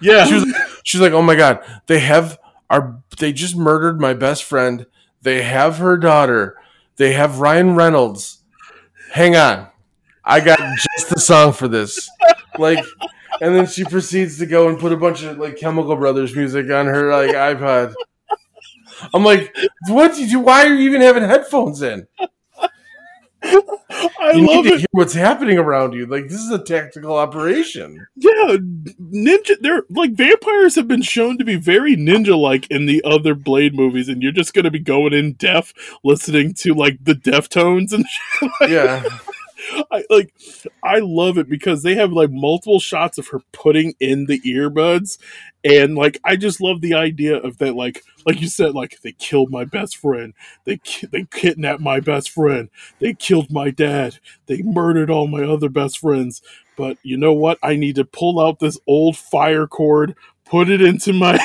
Yeah, 0.00 0.24
She 0.26 0.34
was 0.34 0.54
she's 0.84 1.00
like, 1.00 1.12
"Oh 1.12 1.22
my 1.22 1.34
god, 1.34 1.64
they 1.86 2.00
have 2.00 2.38
our 2.68 3.02
they 3.18 3.32
just 3.32 3.56
murdered 3.56 4.00
my 4.00 4.14
best 4.14 4.44
friend. 4.44 4.86
They 5.22 5.42
have 5.42 5.78
her 5.78 5.96
daughter. 5.96 6.56
They 6.96 7.14
have 7.14 7.40
Ryan 7.40 7.74
Reynolds. 7.74 8.42
Hang 9.12 9.36
on. 9.36 9.68
I 10.24 10.40
got 10.40 10.58
just 10.58 11.10
the 11.10 11.18
song 11.20 11.52
for 11.52 11.66
this." 11.66 12.08
Like 12.58 12.84
and 13.40 13.54
then 13.54 13.66
she 13.66 13.84
proceeds 13.84 14.38
to 14.38 14.46
go 14.46 14.68
and 14.68 14.78
put 14.78 14.92
a 14.92 14.96
bunch 14.96 15.22
of 15.22 15.38
like 15.38 15.56
Chemical 15.56 15.96
Brothers 15.96 16.34
music 16.36 16.70
on 16.70 16.86
her 16.86 17.10
like 17.10 17.34
iPod. 17.34 17.94
I'm 19.14 19.24
like, 19.24 19.54
what 19.88 20.14
did 20.14 20.30
you? 20.30 20.40
Why 20.40 20.66
are 20.66 20.74
you 20.74 20.88
even 20.88 21.00
having 21.00 21.22
headphones 21.22 21.82
in? 21.82 22.06
I 23.42 24.32
you 24.34 24.46
love 24.46 24.64
need 24.64 24.68
to 24.68 24.74
it. 24.74 24.78
hear 24.80 24.86
what's 24.92 25.14
happening 25.14 25.58
around 25.58 25.94
you. 25.94 26.06
Like 26.06 26.24
this 26.28 26.40
is 26.40 26.50
a 26.50 26.62
tactical 26.62 27.16
operation. 27.16 28.06
Yeah, 28.16 28.56
ninja. 29.00 29.56
They're 29.60 29.84
like 29.90 30.12
vampires 30.12 30.74
have 30.76 30.86
been 30.86 31.02
shown 31.02 31.38
to 31.38 31.44
be 31.44 31.56
very 31.56 31.96
ninja-like 31.96 32.70
in 32.70 32.86
the 32.86 33.02
other 33.04 33.34
Blade 33.34 33.74
movies, 33.74 34.08
and 34.08 34.22
you're 34.22 34.32
just 34.32 34.52
gonna 34.54 34.70
be 34.70 34.78
going 34.78 35.12
in 35.14 35.32
deaf, 35.34 35.72
listening 36.04 36.54
to 36.54 36.74
like 36.74 37.02
the 37.02 37.14
Deftones 37.14 37.92
and 37.92 38.04
Yeah. 38.70 39.02
I 39.90 40.04
like 40.10 40.34
I 40.82 40.98
love 41.00 41.38
it 41.38 41.48
because 41.48 41.82
they 41.82 41.94
have 41.94 42.12
like 42.12 42.30
multiple 42.30 42.80
shots 42.80 43.18
of 43.18 43.28
her 43.28 43.40
putting 43.52 43.94
in 44.00 44.26
the 44.26 44.40
earbuds 44.40 45.18
and 45.64 45.94
like 45.94 46.18
I 46.24 46.36
just 46.36 46.60
love 46.60 46.80
the 46.80 46.94
idea 46.94 47.36
of 47.36 47.58
that 47.58 47.74
like 47.74 48.02
like 48.26 48.40
you 48.40 48.48
said 48.48 48.74
like 48.74 49.00
they 49.02 49.12
killed 49.12 49.50
my 49.50 49.64
best 49.64 49.96
friend 49.96 50.34
they 50.64 50.78
ki- 50.78 51.08
they 51.10 51.24
kidnapped 51.30 51.80
my 51.80 52.00
best 52.00 52.30
friend 52.30 52.70
they 52.98 53.14
killed 53.14 53.50
my 53.50 53.70
dad 53.70 54.18
they 54.46 54.62
murdered 54.62 55.10
all 55.10 55.28
my 55.28 55.44
other 55.44 55.68
best 55.68 55.98
friends. 55.98 56.42
But 56.76 56.98
you 57.02 57.16
know 57.16 57.32
what? 57.32 57.58
I 57.62 57.76
need 57.76 57.96
to 57.96 58.04
pull 58.04 58.40
out 58.40 58.58
this 58.58 58.78
old 58.86 59.16
fire 59.16 59.66
cord 59.66 60.16
put 60.44 60.68
it 60.68 60.82
into 60.82 61.12
my 61.12 61.38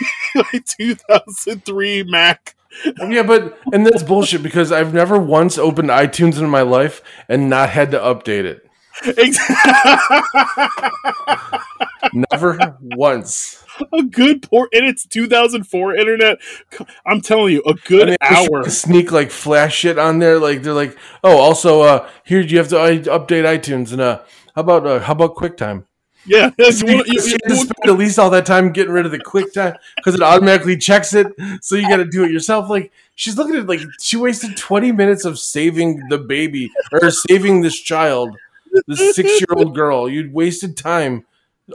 my 0.34 0.62
2003 0.78 2.04
Mac 2.04 2.54
Yeah, 3.08 3.22
but 3.22 3.58
and 3.72 3.86
that's 3.86 4.02
bullshit 4.02 4.42
because 4.42 4.72
I've 4.72 4.94
never 4.94 5.18
once 5.18 5.58
opened 5.58 5.90
iTunes 5.90 6.38
in 6.38 6.48
my 6.48 6.62
life 6.62 7.02
and 7.28 7.50
not 7.50 7.70
had 7.70 7.90
to 7.92 7.98
update 7.98 8.44
it. 8.44 8.68
Never 12.30 12.76
once. 12.80 13.64
a 13.92 14.02
good 14.02 14.42
port 14.42 14.68
and 14.74 14.84
it's 14.84 15.06
2004 15.06 15.96
internet 15.96 16.36
i'm 17.06 17.22
telling 17.22 17.54
you 17.54 17.62
a 17.64 17.72
good 17.72 18.14
hour 18.20 18.68
sneak 18.68 19.10
like 19.10 19.30
flash 19.30 19.76
shit 19.76 19.98
on 19.98 20.18
there. 20.18 20.38
Like 20.38 20.62
they're 20.62 20.74
like, 20.74 20.96
oh, 21.24 21.38
also, 21.38 21.80
uh, 21.80 22.08
here 22.24 22.40
you 22.40 22.58
have 22.58 22.68
to 22.68 22.78
uh, 22.78 22.90
update 23.18 23.44
iTunes 23.44 23.92
and 23.92 24.00
uh, 24.00 24.20
how 24.54 24.60
about 24.60 24.86
uh, 24.86 25.00
how 25.00 25.12
about 25.12 25.36
QuickTime? 25.36 25.84
Yeah 26.24 26.50
you, 26.58 27.04
you 27.06 27.20
have 27.20 27.40
to 27.48 27.56
spend 27.56 27.72
at 27.84 27.98
least 27.98 28.18
all 28.18 28.30
that 28.30 28.46
time 28.46 28.72
getting 28.72 28.92
rid 28.92 29.06
of 29.06 29.12
the 29.12 29.18
QuickTime 29.18 29.76
because 29.96 30.14
it 30.14 30.22
automatically 30.22 30.76
checks 30.76 31.14
it. 31.14 31.26
So 31.60 31.76
you 31.76 31.88
got 31.88 31.96
to 31.96 32.04
do 32.04 32.24
it 32.24 32.30
yourself. 32.30 32.70
Like 32.70 32.92
she's 33.14 33.36
looking 33.36 33.56
at 33.56 33.66
like 33.66 33.80
she 34.00 34.16
wasted 34.16 34.56
twenty 34.56 34.92
minutes 34.92 35.24
of 35.24 35.38
saving 35.38 36.08
the 36.08 36.18
baby 36.18 36.70
or 36.92 37.10
saving 37.10 37.62
this 37.62 37.80
child, 37.80 38.36
this 38.86 39.14
six 39.14 39.40
year 39.40 39.48
old 39.56 39.74
girl. 39.74 40.08
You'd 40.08 40.32
wasted 40.32 40.76
time 40.76 41.24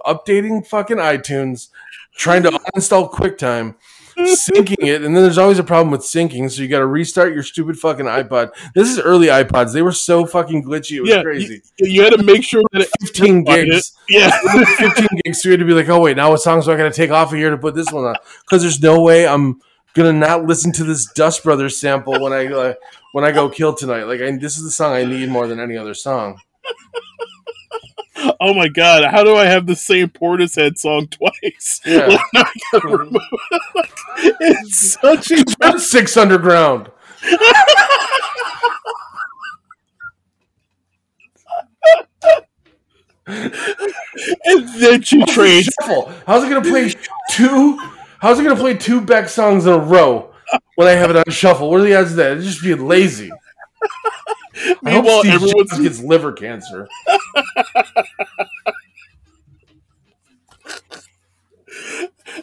updating 0.06 0.66
fucking 0.66 0.98
iTunes, 0.98 1.70
trying 2.16 2.44
to 2.44 2.52
uninstall 2.52 3.12
QuickTime. 3.12 3.76
Syncing 4.18 4.76
it, 4.80 5.04
and 5.04 5.16
then 5.16 5.24
there's 5.24 5.38
always 5.38 5.60
a 5.60 5.64
problem 5.64 5.92
with 5.92 6.02
syncing, 6.02 6.50
so 6.52 6.62
you 6.64 6.68
got 6.68 6.80
to 6.80 6.88
restart 6.88 7.34
your 7.34 7.44
stupid 7.44 7.78
fucking 7.78 8.08
iPod. 8.08 8.50
This 8.74 8.90
is 8.90 9.00
early 9.00 9.28
iPods; 9.28 9.74
they 9.74 9.84
were 9.84 9.92
so 9.92 10.26
fucking 10.26 10.64
glitchy, 10.64 10.98
it 10.98 11.02
was 11.02 11.10
yeah 11.12 11.22
crazy. 11.22 11.62
you, 11.78 11.88
you 11.88 12.04
had 12.04 12.14
to 12.14 12.24
make 12.24 12.44
sure 12.44 12.64
that 12.72 12.82
it 12.82 12.90
15 13.02 13.46
Find 13.46 13.60
it. 13.60 13.66
gigs. 13.66 13.92
yeah 14.10 14.32
15 14.78 15.08
gigs. 15.24 15.42
So 15.44 15.50
we 15.50 15.52
had 15.54 15.60
to 15.60 15.66
be 15.66 15.74
like, 15.74 15.88
oh 15.90 16.00
wait, 16.02 16.18
now 16.18 16.32
what 16.32 16.42
songs 16.42 16.66
do 16.66 16.72
I 16.72 16.78
got 16.78 16.84
to 16.86 16.92
take 16.92 17.12
off 17.12 17.32
of 17.32 17.38
here 17.38 17.52
to 17.52 17.58
put 17.58 17.76
this 17.76 17.92
one 17.92 18.06
on? 18.06 18.16
Because 18.42 18.64
there's 18.64 18.82
no 18.82 19.02
way 19.02 19.28
I'm 19.28 19.62
gonna 19.94 20.14
not 20.14 20.46
listen 20.46 20.72
to 20.74 20.84
this 20.84 21.06
Dust 21.14 21.44
Brothers 21.44 21.80
sample 21.80 22.20
when 22.20 22.34
I 22.34 22.48
uh, 22.48 22.74
when 23.12 23.24
I 23.24 23.32
go 23.32 23.50
kill 23.50 23.74
tonight. 23.76 24.04
Like, 24.04 24.22
I, 24.22 24.32
this 24.38 24.58
is 24.58 24.64
the 24.64 24.72
song 24.72 24.94
I 24.94 25.04
need 25.06 25.30
more 25.30 25.48
than 25.48 25.60
any 25.60 25.78
other 25.78 25.94
song. 25.94 26.40
Oh 28.40 28.54
my 28.54 28.68
god 28.68 29.04
how 29.12 29.24
do 29.24 29.36
i 29.36 29.46
have 29.46 29.66
the 29.68 29.76
same 29.76 30.08
portishead 30.10 30.78
song 30.78 31.08
twice 31.08 31.82
Yeah, 31.86 32.08
Like, 32.08 32.20
I 32.36 32.52
gotta 32.72 33.10
it's 34.42 34.78
such 35.00 35.32
a 35.32 35.44
That's 35.60 35.90
Six 35.92 36.18
Underground. 36.18 36.90
and 43.28 44.70
then 44.82 45.02
she 45.02 45.24
trades 45.26 45.70
Shuffle. 45.82 46.12
How's 46.26 46.44
it 46.44 46.50
gonna 46.50 46.62
play 46.62 46.94
two? 47.32 47.78
How's 48.20 48.40
it 48.40 48.44
gonna 48.44 48.56
play 48.56 48.76
two 48.76 49.02
Beck 49.02 49.30
songs 49.30 49.66
in 49.66 49.74
a 49.74 49.78
row 49.78 50.34
when 50.76 50.88
I 50.88 50.92
have 50.92 51.10
it 51.10 51.16
on 51.18 51.24
shuffle? 51.30 51.70
What 51.70 51.82
are 51.82 51.84
the 51.84 51.96
odds 51.96 52.12
of 52.12 52.18
that? 52.18 52.38
It's 52.38 52.46
just 52.46 52.64
being 52.64 52.88
lazy. 52.88 53.32
I 53.34 54.58
hope 54.70 54.84
Meanwhile, 54.84 55.20
Steve 55.22 55.34
everyone's- 55.34 55.80
gets 55.80 56.00
liver 56.02 56.32
cancer. 56.34 56.88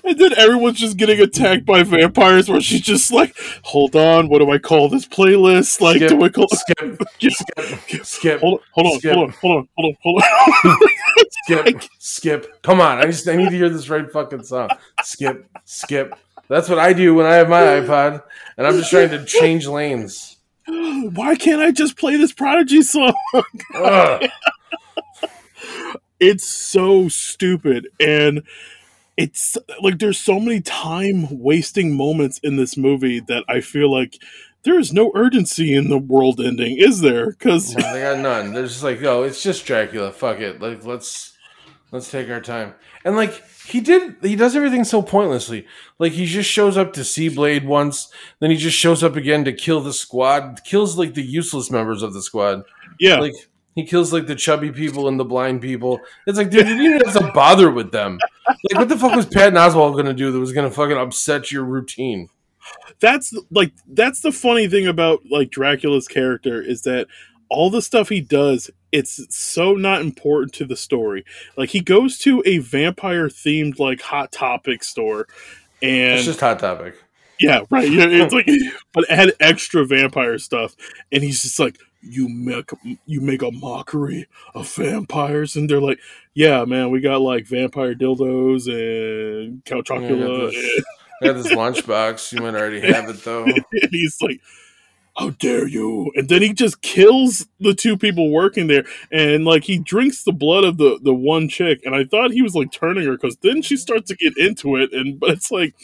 and 0.05 0.19
then 0.19 0.33
everyone's 0.39 0.79
just 0.79 0.97
getting 0.97 1.21
attacked 1.21 1.65
by 1.65 1.83
vampires 1.83 2.49
where 2.49 2.61
she's 2.61 2.81
just 2.81 3.13
like 3.13 3.35
hold 3.63 3.97
on 3.97 4.29
what 4.29 4.39
do 4.39 4.51
i 4.51 4.59
call 4.59 4.89
this 4.89 5.07
playlist 5.07 5.81
like 5.81 5.97
Skip, 5.97 6.09
do 6.11 6.23
i 6.23 6.29
call 6.29 6.49
skip, 6.49 7.03
skip, 7.21 8.05
skip, 8.05 8.41
hold, 8.41 8.61
hold 8.73 8.87
on 8.87 8.99
Skip. 8.99 9.15
hold 9.15 9.29
on 9.29 9.35
hold 9.41 9.57
on 9.57 9.69
hold 9.77 9.87
on 9.87 9.97
hold 10.03 10.23
on 10.23 10.89
skip, 11.45 11.83
skip. 11.99 12.63
Come 12.63 12.81
on, 12.81 12.99
I 12.99 13.07
just 13.07 13.29
I 13.29 13.37
need 13.37 13.51
to 13.51 13.57
hear 13.57 13.69
this 13.69 13.89
right 13.89 14.11
fucking 14.11 14.45
song. 14.45 14.71
Skip, 15.03 15.47
skip. 15.65 16.15
That's 16.49 16.69
what 16.69 16.79
I 16.79 16.93
do 16.93 17.15
when 17.15 17.27
I 17.27 17.35
have 17.35 17.49
my 17.49 17.61
iPod, 17.61 18.23
and 18.57 18.67
I'm 18.67 18.75
just 18.75 18.91
trying 18.91 19.11
to 19.11 19.25
change 19.25 19.67
lanes. 19.67 20.37
why 20.67 21.37
can't 21.37 21.61
i 21.61 21.71
just 21.71 21.99
play 21.99 22.17
this 22.17 22.33
prodigy 22.33 22.81
song 22.81 23.13
it's 26.19 26.49
so 26.49 27.07
stupid 27.07 27.87
and 28.01 28.43
it's 29.17 29.57
like 29.81 29.99
there's 29.99 30.19
so 30.19 30.41
many 30.41 30.61
time 30.61 31.27
wasting 31.31 31.97
moments 31.97 32.39
in 32.43 32.57
this 32.57 32.77
movie 32.77 33.21
that 33.21 33.45
i 33.49 33.61
feel 33.61 33.93
like 33.93 34.19
there 34.65 34.79
is 34.79 34.93
no 34.93 35.13
urgency 35.15 35.75
in 35.75 35.89
the 35.89 35.99
world 35.99 36.41
ending 36.41 36.77
is 36.79 37.01
there 37.01 37.31
because 37.31 37.77
No, 37.77 37.93
they 37.93 38.01
got 38.01 38.19
none. 38.19 38.53
They're 38.53 38.67
just 38.67 38.83
like, 38.83 39.03
oh, 39.03 39.23
it's 39.23 39.43
just 39.43 39.67
Dracula. 39.67 40.11
Fuck 40.11 40.41
it. 40.41 40.61
Like, 40.61 40.85
let's 40.85 41.37
let's 41.93 42.11
take 42.11 42.29
our 42.31 42.41
time. 42.41 42.75
And 43.05 43.15
like, 43.15 43.43
he 43.67 43.81
did, 43.81 44.17
he 44.23 44.37
does 44.37 44.57
everything 44.57 44.85
so 44.85 45.03
pointlessly. 45.03 45.67
Like, 45.99 46.13
he 46.13 46.27
just 46.27 46.51
shows 46.51 46.77
up 46.77 46.95
to 46.95 47.05
see 47.05 47.29
Blade 47.29 47.67
once, 47.67 48.11
then 48.41 48.51
he 48.51 48.57
just 48.57 48.77
shows 48.77 49.05
up 49.05 49.17
again 49.17 49.45
to 49.45 49.53
kill 49.53 49.81
the 49.81 49.93
squad. 49.93 50.63
Kills 50.65 50.99
like 50.99 51.15
the 51.15 51.23
useless 51.23 51.71
members 51.71 52.03
of 52.03 52.15
the 52.15 52.23
squad. 52.23 52.63
yeah 52.99 53.21
Like, 53.21 53.35
he 53.75 53.85
kills 53.85 54.13
like 54.13 54.27
the 54.27 54.35
chubby 54.35 54.71
people 54.73 55.09
and 55.09 55.19
the 55.19 55.25
blind 55.25 55.61
people. 55.61 56.01
It's 56.27 56.39
like, 56.39 56.51
dude, 56.51 56.69
you 56.69 56.77
didn't 56.77 56.95
even 56.97 57.09
have 57.09 57.27
to 57.27 57.33
bother 57.33 57.71
with 57.71 57.93
them. 57.93 58.19
Like, 58.49 58.79
what 58.79 58.89
the 58.89 58.99
fuck 58.99 59.15
was 59.15 59.27
Patton 59.27 59.55
Oswalt 59.55 59.97
gonna 59.97 60.15
do 60.15 60.31
that 60.31 60.39
was 60.39 60.53
gonna 60.53 60.71
fucking 60.71 60.97
upset 60.97 61.51
your 61.51 61.65
routine? 61.65 62.29
that's 63.01 63.35
like 63.51 63.73
that's 63.89 64.21
the 64.21 64.33
funny 64.33 64.69
thing 64.69 64.87
about 64.87 65.21
like 65.31 65.51
Dracula's 65.51 66.09
character 66.09 66.63
is 66.63 66.83
that 66.83 67.07
all 67.51 67.71
the 67.71 67.83
stuff 67.83 68.09
he 68.09 68.21
does 68.21 68.71
it's 68.91 69.27
so 69.37 69.75
not 69.75 70.01
important 70.01 70.53
to 70.55 70.65
the 70.65 70.77
story. 70.77 71.25
Like 71.57 71.71
he 71.71 71.81
goes 71.81 72.17
to 72.19 72.43
a 72.47 72.59
vampire 72.59 73.29
themed 73.29 73.79
like 73.79 74.01
hot 74.01 74.33
topic 74.33 74.85
store 74.85 75.27
and 75.83 76.15
It's 76.15 76.25
just 76.25 76.41
hot 76.41 76.61
topic. 76.61 76.95
yeah, 77.41 77.63
right. 77.71 77.89
It's 77.91 78.33
like 78.33 78.49
but 78.93 79.11
add 79.11 79.33
extra 79.41 79.85
vampire 79.85 80.39
stuff 80.39 80.75
and 81.11 81.23
he's 81.23 81.43
just 81.43 81.59
like 81.59 81.79
you 82.07 82.29
make 82.29 82.71
you 83.07 83.21
make 83.21 83.43
a 83.43 83.51
mockery 83.51 84.27
of 84.55 84.69
vampires 84.75 85.57
and 85.57 85.69
they're 85.71 85.81
like 85.81 85.99
yeah 86.35 86.65
man 86.65 86.91
we 86.91 87.01
got 87.01 87.21
like 87.21 87.47
vampire 87.47 87.95
dildos 87.95 88.67
and 88.69 89.63
Yeah, 89.67 89.77
Chocula 89.83 90.51
this- 90.51 90.85
I 91.23 91.27
got 91.27 91.33
this 91.43 91.53
lunchbox. 91.53 92.33
You 92.33 92.43
might 92.43 92.55
already 92.55 92.81
have 92.81 93.09
it 93.09 93.23
though. 93.25 93.45
and 93.45 93.91
he's 93.91 94.21
like, 94.21 94.41
"How 95.17 95.31
dare 95.31 95.67
you!" 95.69 96.11
And 96.17 96.29
then 96.29 96.43
he 96.43 96.53
just 96.53 96.83
kills 96.83 97.47
the 97.61 97.73
two 97.73 97.97
people 97.97 98.31
working 98.31 98.67
there, 98.67 98.85
and 99.13 99.45
like 99.45 99.63
he 99.65 99.79
drinks 99.79 100.25
the 100.25 100.33
blood 100.33 100.65
of 100.65 100.77
the 100.77 100.99
the 101.03 101.15
one 101.15 101.49
chick. 101.49 101.81
And 101.87 101.95
I 101.95 102.05
thought 102.05 102.33
he 102.33 102.43
was 102.43 102.55
like 102.57 102.73
turning 102.73 103.07
her 103.07 103.13
because 103.13 103.37
then 103.43 103.63
she 103.63 103.77
starts 103.77 104.09
to 104.09 104.17
get 104.17 104.37
into 104.37 104.77
it, 104.77 104.93
and 104.93 105.19
but 105.19 105.31
it's 105.31 105.53
like, 105.53 105.75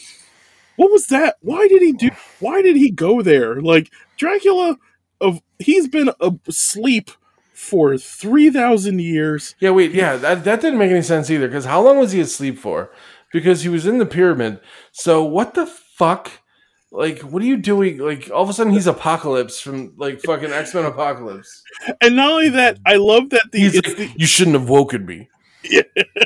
what 0.75 0.91
was 0.91 1.07
that? 1.07 1.37
Why 1.39 1.67
did 1.69 1.81
he 1.81 1.93
do? 1.93 2.09
Why 2.41 2.61
did 2.61 2.75
he 2.75 2.91
go 2.91 3.21
there? 3.21 3.61
Like 3.61 3.89
Dracula, 4.17 4.77
of 5.21 5.41
he's 5.59 5.87
been 5.87 6.11
asleep 6.47 7.11
for 7.53 7.97
three 7.97 8.49
thousand 8.49 8.99
years. 8.99 9.55
Yeah, 9.59 9.69
wait, 9.69 9.91
yeah, 9.91 10.17
that 10.17 10.43
that 10.43 10.61
didn't 10.61 10.79
make 10.79 10.91
any 10.91 11.03
sense 11.03 11.29
either. 11.29 11.47
Because 11.47 11.65
how 11.65 11.81
long 11.81 11.99
was 11.99 12.11
he 12.11 12.19
asleep 12.19 12.57
for? 12.57 12.91
Because 13.31 13.61
he 13.61 13.69
was 13.69 13.85
in 13.85 13.97
the 13.99 14.05
pyramid. 14.05 14.59
So 14.91 15.23
what 15.23 15.53
the 15.53 15.65
fuck? 15.65 16.31
Like, 16.91 17.19
what 17.19 17.41
are 17.41 17.45
you 17.45 17.55
doing? 17.55 17.99
Like, 17.99 18.29
all 18.33 18.43
of 18.43 18.49
a 18.49 18.53
sudden 18.53 18.73
he's 18.73 18.87
Apocalypse 18.87 19.61
from 19.61 19.93
like 19.95 20.19
fucking 20.19 20.51
X 20.51 20.73
Men 20.73 20.83
Apocalypse. 20.83 21.63
And 22.01 22.17
not 22.17 22.31
only 22.31 22.49
that, 22.49 22.79
I 22.85 22.95
love 22.95 23.29
that 23.29 23.47
the, 23.53 23.69
like, 23.69 23.83
the 23.85 24.11
you 24.17 24.25
shouldn't 24.25 24.57
have 24.57 24.67
woken 24.67 25.05
me. 25.05 25.29
Yeah. 25.63 25.81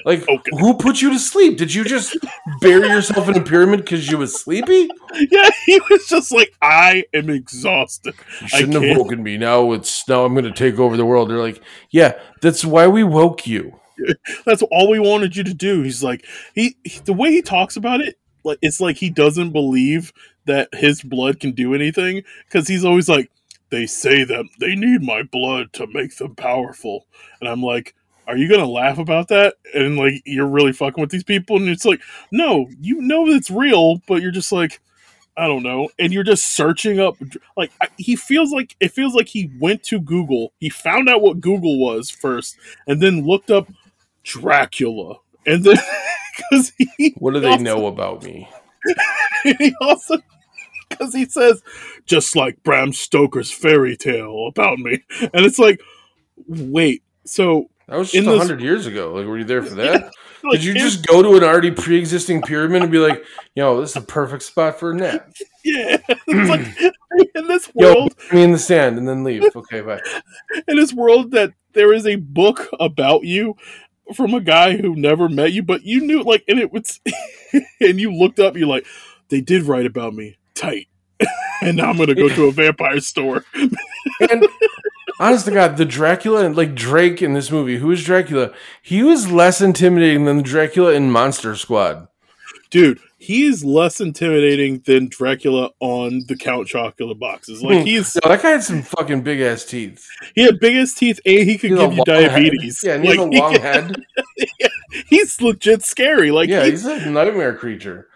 Like, 0.06 0.28
Okay. 0.30 0.52
who 0.60 0.78
put 0.78 1.02
you 1.02 1.10
to 1.12 1.20
sleep? 1.20 1.58
Did 1.58 1.74
you 1.74 1.84
just 1.84 2.16
bury 2.62 2.88
yourself 2.88 3.28
in 3.28 3.38
a 3.38 3.42
pyramid 3.44 3.82
because 3.82 4.10
you 4.10 4.18
was 4.18 4.40
sleepy? 4.40 4.88
yeah, 5.32 5.50
he 5.66 5.82
was 5.90 6.08
just 6.08 6.32
like, 6.32 6.54
I 6.62 7.04
am 7.14 7.30
exhausted. 7.30 8.14
You 8.42 8.48
shouldn't 8.48 8.84
have 8.84 8.98
woken 8.98 9.22
me. 9.24 9.38
Now 9.38 9.72
it's 9.74 10.08
now 10.08 10.24
I'm 10.26 10.34
going 10.34 10.46
to 10.46 10.52
take 10.52 10.80
over 10.80 10.96
the 10.96 11.06
world. 11.06 11.30
They're 11.30 11.38
like, 11.38 11.62
yeah, 11.90 12.14
that's 12.42 12.64
why 12.64 12.88
we 12.88 13.04
woke 13.04 13.46
you. 13.48 13.80
That's 14.46 14.62
all 14.72 14.90
we 14.90 15.00
wanted 15.00 15.36
you 15.36 15.44
to 15.44 15.54
do. 15.54 15.82
He's 15.82 16.04
like, 16.04 16.26
he, 16.54 16.78
he- 16.84 17.00
the 17.00 17.14
way 17.14 17.32
he 17.32 17.42
talks 17.42 17.76
about 17.78 18.02
it, 18.02 18.16
like 18.44 18.60
it's 18.62 18.80
like 18.80 18.98
he 18.98 19.10
doesn't 19.10 19.52
believe 19.52 20.14
that 20.46 20.70
his 20.74 21.02
blood 21.02 21.40
can 21.40 21.52
do 21.54 21.74
anything 21.74 22.24
because 22.48 22.68
he's 22.68 22.86
always 22.86 23.10
like, 23.10 23.32
they 23.72 23.88
say 23.88 24.24
that 24.24 24.46
they 24.60 24.76
need 24.76 25.02
my 25.02 25.24
blood 25.24 25.74
to 25.74 25.88
make 25.88 26.16
them 26.18 26.36
powerful. 26.36 27.08
And 27.42 27.50
I'm 27.50 27.64
like, 27.64 27.96
are 28.28 28.38
you 28.38 28.50
gonna 28.50 28.66
laugh 28.70 28.98
about 28.98 29.28
that? 29.30 29.56
And 29.74 29.98
like 29.98 30.22
you're 30.26 30.48
really 30.48 30.74
fucking 30.74 31.02
with 31.02 31.12
these 31.12 31.24
people, 31.24 31.58
and 31.58 31.70
it's 31.70 31.86
like, 31.86 32.02
no, 32.32 32.68
you 32.80 33.02
know 33.02 33.28
it's 33.28 33.50
real, 33.52 34.02
but 34.08 34.22
you're 34.22 34.32
just 34.32 34.52
like, 34.52 34.80
I 35.38 35.48
don't 35.48 35.64
know, 35.64 35.90
and 36.00 36.14
you're 36.14 36.24
just 36.24 36.56
searching 36.56 37.00
up. 37.00 37.16
Like 37.58 37.72
I, 37.82 37.88
he 37.98 38.16
feels 38.16 38.52
like 38.52 38.76
it 38.80 38.92
feels 38.92 39.14
like 39.14 39.28
he 39.28 39.52
went 39.60 39.84
to 39.84 40.00
Google, 40.00 40.54
he 40.60 40.70
found 40.70 41.10
out 41.10 41.22
what 41.22 41.42
Google 41.42 41.80
was 41.80 42.10
first, 42.10 42.58
and 42.88 43.02
then 43.02 43.26
looked 43.26 43.52
up 43.52 43.68
Dracula, 44.24 45.16
and 45.46 45.64
then 45.64 45.78
because 46.52 46.72
he 46.98 47.14
What 47.18 47.34
do 47.34 47.40
they 47.40 47.50
also- 47.52 47.64
know 47.64 47.86
about 47.88 48.24
me? 48.24 48.50
he 49.44 49.74
also 49.82 50.18
because 50.90 51.14
he 51.14 51.26
says 51.26 51.64
just 52.06 52.36
like 52.36 52.62
Bram 52.64 52.94
Stoker's 52.94 53.52
fairy 53.52 53.98
tale 53.98 54.48
about 54.48 54.78
me, 54.80 55.04
and 55.20 55.46
it's 55.46 55.60
like, 55.60 55.82
wait, 56.48 57.04
so 57.26 57.70
That 57.88 57.98
was 57.98 58.12
just 58.12 58.28
hundred 58.28 58.62
years 58.62 58.88
ago. 58.88 59.14
Like, 59.14 59.28
were 59.28 59.38
you 59.38 59.44
there 59.44 59.62
for 59.62 59.76
that? 59.76 60.12
like, 60.44 60.54
Did 60.60 60.64
you 60.64 60.72
in- 60.72 60.78
just 60.80 61.06
go 61.06 61.22
to 61.22 61.36
an 61.38 61.44
already 61.44 61.72
pre-existing 61.72 62.42
pyramid 62.42 62.82
and 62.84 62.92
be 62.92 62.98
like, 62.98 63.24
"Yo, 63.56 63.80
this 63.80 63.92
is 63.92 63.96
a 63.98 64.02
perfect 64.02 64.44
spot 64.44 64.80
for 64.80 64.92
a 64.92 64.96
nap"? 64.96 65.32
yeah? 65.64 65.98
It's 66.28 66.50
like 66.50 67.28
in 67.36 67.48
this 67.48 67.74
world, 67.76 68.16
put 68.18 68.34
me 68.34 68.44
in 68.44 68.52
the 68.52 68.58
sand 68.58 68.98
and 68.98 69.08
then 69.08 69.24
leave. 69.24 69.44
Okay, 69.56 69.82
bye. 69.82 70.02
in 70.68 70.76
this 70.78 70.94
world 70.94 71.32
that 71.32 71.54
there 71.74 71.94
is 71.94 72.06
a 72.08 72.16
book 72.16 72.68
about 72.80 73.24
you 73.24 73.56
from 74.14 74.34
a 74.34 74.42
guy 74.42 74.78
who 74.78 74.96
never 74.96 75.30
met 75.30 75.52
you, 75.54 75.64
but 75.64 75.84
you 75.84 76.02
knew 76.02 76.22
like, 76.24 76.44
and 76.48 76.60
it 76.60 76.72
was, 76.72 77.00
and 77.82 78.00
you 78.00 78.12
looked 78.14 78.40
up, 78.40 78.56
you're 78.58 78.68
like, 78.68 78.86
they 79.30 79.42
did 79.42 79.64
write 79.64 79.86
about 79.86 80.14
me, 80.14 80.38
tight. 80.56 80.88
and 81.62 81.78
now 81.78 81.90
I'm 81.90 81.98
gonna 81.98 82.14
go 82.16 82.28
to 82.30 82.46
a 82.46 82.52
vampire 82.52 83.00
store. 83.00 83.46
And 83.54 84.46
honest 85.20 85.46
to 85.46 85.52
God, 85.52 85.78
the 85.78 85.86
Dracula 85.86 86.46
and 86.46 86.56
like 86.56 86.76
Drake 86.76 87.22
in 87.22 87.34
this 87.34 87.52
movie, 87.52 87.78
who 87.78 87.92
is 87.92 88.04
Dracula? 88.04 88.52
He 88.82 89.04
was 89.04 89.32
less 89.32 89.62
intimidating 89.62 90.26
than 90.26 90.38
the 90.38 90.44
Dracula 90.44 90.94
in 90.94 91.12
Monster 91.12 91.56
Squad. 91.56 92.08
dude 92.70 93.00
he 93.18 93.46
is 93.46 93.64
less 93.66 94.02
intimidating 94.02 94.84
than 94.86 95.08
dracula 95.08 95.70
on 95.80 96.24
the 96.28 96.36
count 96.36 96.68
chocula 96.68 97.18
boxes 97.18 97.64
like 97.64 97.84
he's 97.84 98.14
Yo, 98.24 98.30
that 98.30 98.44
guy 98.44 98.52
had 98.52 98.64
some 98.64 98.84
fucking 98.84 99.22
big 99.24 99.42
ass 99.42 99.64
teeth. 99.66 100.06
he 100.36 100.44
had 100.44 100.60
biggest 100.60 100.98
teeth 101.00 101.20
and 101.26 101.50
he 101.50 101.58
could 101.58 101.72
He 101.72 101.76
give 101.78 101.94
you 101.94 101.98
long 101.98 102.06
head. 102.06 102.06
diabetes 102.06 102.84
Yeah, 102.86 102.94
and 102.96 103.04
he 103.04 103.10
has 103.12 103.18
a 103.18 103.24
long 103.24 103.54
he- 103.54 103.60
head. 103.60 103.96
he's 105.10 105.42
legit 105.42 105.82
scary 105.84 106.30
like 106.32 106.50
Yeah, 106.50 106.66
he's, 106.66 106.84
he's 106.84 107.04
a 107.06 107.10
nightmare 107.10 107.56
creature. 107.56 108.10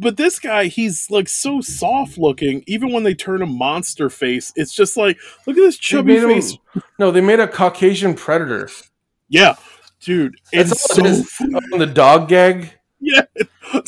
But 0.00 0.16
this 0.16 0.38
guy 0.38 0.66
he's 0.66 1.10
like 1.10 1.28
so 1.28 1.60
soft 1.60 2.18
looking 2.18 2.64
even 2.66 2.92
when 2.92 3.02
they 3.04 3.14
turn 3.14 3.42
a 3.42 3.46
monster 3.46 4.10
face 4.10 4.52
it's 4.56 4.74
just 4.74 4.96
like 4.96 5.16
look 5.46 5.56
at 5.56 5.60
this 5.60 5.76
chubby 5.78 6.18
face 6.18 6.56
no, 6.98 7.10
they 7.10 7.20
made 7.20 7.40
a 7.40 7.46
Caucasian 7.48 8.14
predator. 8.14 8.68
yeah 9.28 9.54
dude 10.00 10.34
That's 10.52 10.72
it's 10.72 10.94
so 10.94 11.04
is. 11.04 11.40
On 11.72 11.78
the 11.78 11.86
dog 11.86 12.28
gag 12.28 12.72
yeah 13.00 13.22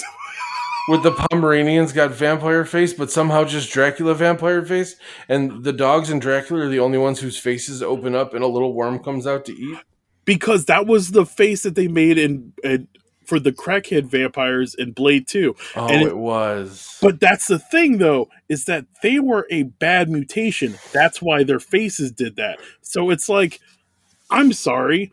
with 0.89 1.03
the 1.03 1.13
Pomeranians 1.31 1.93
got 1.93 2.11
vampire 2.11 2.65
face, 2.65 2.93
but 2.93 3.09
somehow 3.11 3.45
just 3.45 3.71
Dracula 3.73 4.15
vampire 4.15 4.65
face, 4.65 4.97
and 5.29 5.63
the 5.63 5.73
dogs 5.73 6.11
in 6.11 6.19
Dracula 6.19 6.65
are 6.65 6.69
the 6.69 6.81
only 6.81 6.99
ones 6.99 7.21
whose 7.21 7.39
faces 7.39 7.83
open 7.85 8.17
up 8.17 8.35
and 8.35 8.43
a 8.43 8.49
little 8.49 8.75
worm 8.75 8.99
comes 8.99 9.25
out 9.27 9.45
to 9.45 9.53
eat. 9.53 9.79
because 10.25 10.65
that 10.67 10.87
was 10.87 11.13
the 11.13 11.25
face 11.25 11.63
that 11.63 11.77
they 11.77 11.87
made 11.89 12.19
in, 12.19 12.53
in 12.65 12.89
for 13.33 13.41
the 13.41 13.51
crackhead 13.51 14.05
vampires 14.05 14.75
in 14.75 14.93
blade 14.93 15.27
2 15.27 15.57
Oh, 15.75 15.87
And 15.89 16.03
it- 16.03 16.09
it 16.09 16.17
was. 16.19 16.99
But 17.01 17.19
that's 17.19 17.47
the 17.47 17.59
thing, 17.59 17.97
though, 17.97 18.29
is 18.51 18.67
that 18.67 18.85
they 19.03 19.19
were 19.21 19.47
a 19.51 19.63
bad 19.63 20.11
mutation. 20.11 20.75
That's 20.93 21.23
why 21.23 21.43
their 21.43 21.59
faces 21.59 22.13
did 22.13 22.37
that. 22.37 22.59
So 22.83 23.09
it's 23.09 23.31
like, 23.31 23.59
I'm 24.31 24.53
sorry, 24.53 25.13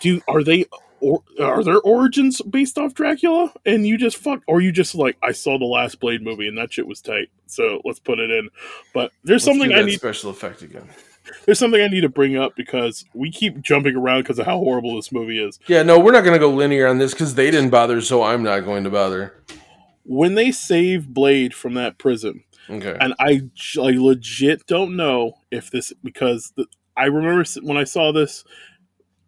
do 0.00 0.20
are 0.28 0.44
they 0.44 0.66
or 1.00 1.24
are 1.40 1.64
their 1.64 1.80
origins 1.80 2.40
based 2.42 2.78
off 2.78 2.94
Dracula? 2.94 3.52
And 3.64 3.84
you 3.84 3.98
just 3.98 4.16
fuck, 4.16 4.42
or 4.46 4.60
you 4.60 4.70
just 4.70 4.94
like, 4.94 5.16
I 5.24 5.32
saw 5.32 5.58
the 5.58 5.64
last 5.64 5.98
Blade 5.98 6.22
movie 6.22 6.46
and 6.46 6.56
that 6.58 6.72
shit 6.72 6.86
was 6.86 7.00
tight, 7.00 7.30
so 7.46 7.80
let's 7.84 7.98
put 7.98 8.20
it 8.20 8.30
in. 8.30 8.48
But 8.94 9.10
there's 9.24 9.44
Let's 9.44 9.58
something 9.58 9.76
I 9.76 9.82
need. 9.82 9.98
special 9.98 10.30
effect 10.30 10.62
again. 10.62 10.88
There's 11.44 11.58
something 11.58 11.80
I 11.80 11.88
need 11.88 12.02
to 12.02 12.08
bring 12.08 12.36
up 12.36 12.54
because 12.56 13.04
we 13.14 13.30
keep 13.30 13.60
jumping 13.60 13.96
around 13.96 14.22
because 14.22 14.38
of 14.38 14.46
how 14.46 14.58
horrible 14.58 14.96
this 14.96 15.12
movie 15.12 15.42
is. 15.42 15.58
Yeah, 15.66 15.82
no, 15.82 15.98
we're 15.98 16.12
not 16.12 16.22
going 16.24 16.34
to 16.34 16.38
go 16.38 16.50
linear 16.50 16.86
on 16.86 16.98
this 16.98 17.12
because 17.12 17.34
they 17.34 17.50
didn't 17.50 17.70
bother, 17.70 18.00
so 18.00 18.22
I'm 18.22 18.42
not 18.42 18.60
going 18.60 18.84
to 18.84 18.90
bother. 18.90 19.42
When 20.04 20.34
they 20.34 20.52
save 20.52 21.08
Blade 21.08 21.54
from 21.54 21.74
that 21.74 21.98
prison, 21.98 22.44
Okay. 22.68 22.96
and 23.00 23.14
I, 23.20 23.42
I 23.76 23.90
legit 23.92 24.66
don't 24.66 24.96
know 24.96 25.34
if 25.50 25.70
this 25.70 25.92
because 26.02 26.52
the, 26.56 26.66
I 26.96 27.04
remember 27.06 27.44
when 27.62 27.76
I 27.76 27.84
saw 27.84 28.12
this 28.12 28.44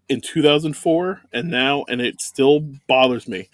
in 0.09 0.20
2004 0.20 1.20
and 1.32 1.51
now 1.51 1.84
and 1.88 2.01
it 2.01 2.20
still 2.20 2.61
bothers 2.86 3.28
me. 3.28 3.49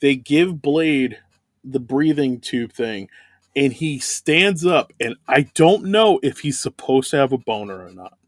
They 0.00 0.16
give 0.16 0.60
Blade 0.62 1.18
the 1.62 1.78
breathing 1.80 2.40
tube 2.40 2.72
thing 2.72 3.08
and 3.54 3.72
he 3.72 3.98
stands 3.98 4.64
up 4.64 4.92
and 5.00 5.16
I 5.28 5.42
don't 5.54 5.84
know 5.84 6.20
if 6.22 6.40
he's 6.40 6.60
supposed 6.60 7.10
to 7.10 7.16
have 7.18 7.32
a 7.32 7.38
boner 7.38 7.84
or 7.84 7.92
not. 7.92 8.18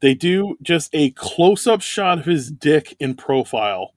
They 0.00 0.14
do 0.14 0.56
just 0.62 0.88
a 0.94 1.10
close-up 1.10 1.82
shot 1.82 2.18
of 2.20 2.24
his 2.24 2.50
dick 2.50 2.96
in 2.98 3.14
profile 3.14 3.92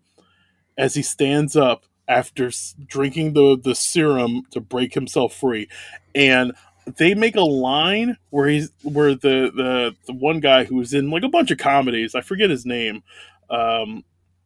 as 0.77 0.95
he 0.95 1.01
stands 1.01 1.55
up 1.55 1.85
after 2.07 2.51
drinking 2.85 3.33
the 3.33 3.57
the 3.63 3.73
serum 3.75 4.43
to 4.51 4.59
break 4.59 4.93
himself 4.93 5.33
free 5.33 5.69
and 6.13 6.51
they 6.97 7.13
make 7.13 7.35
a 7.35 7.41
line 7.41 8.17
where 8.29 8.47
he's 8.47 8.71
where 8.83 9.15
the 9.15 9.51
the 9.55 9.95
the 10.05 10.13
one 10.13 10.41
guy 10.41 10.65
who's 10.65 10.93
in 10.93 11.09
like 11.09 11.23
a 11.23 11.29
bunch 11.29 11.49
of 11.49 11.57
comedies 11.57 12.13
i 12.13 12.19
forget 12.19 12.49
his 12.49 12.65
name 12.65 13.01
um 13.49 14.03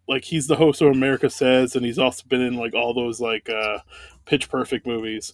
like 0.07 0.23
he's 0.23 0.45
the 0.45 0.55
host 0.55 0.81
of 0.83 0.91
america 0.91 1.29
says 1.29 1.75
and 1.75 1.83
he's 1.83 1.97
also 1.97 2.23
been 2.27 2.41
in 2.41 2.55
like 2.55 2.75
all 2.75 2.93
those 2.93 3.19
like 3.19 3.49
uh 3.49 3.79
pitch 4.27 4.49
perfect 4.49 4.87
movies. 4.87 5.33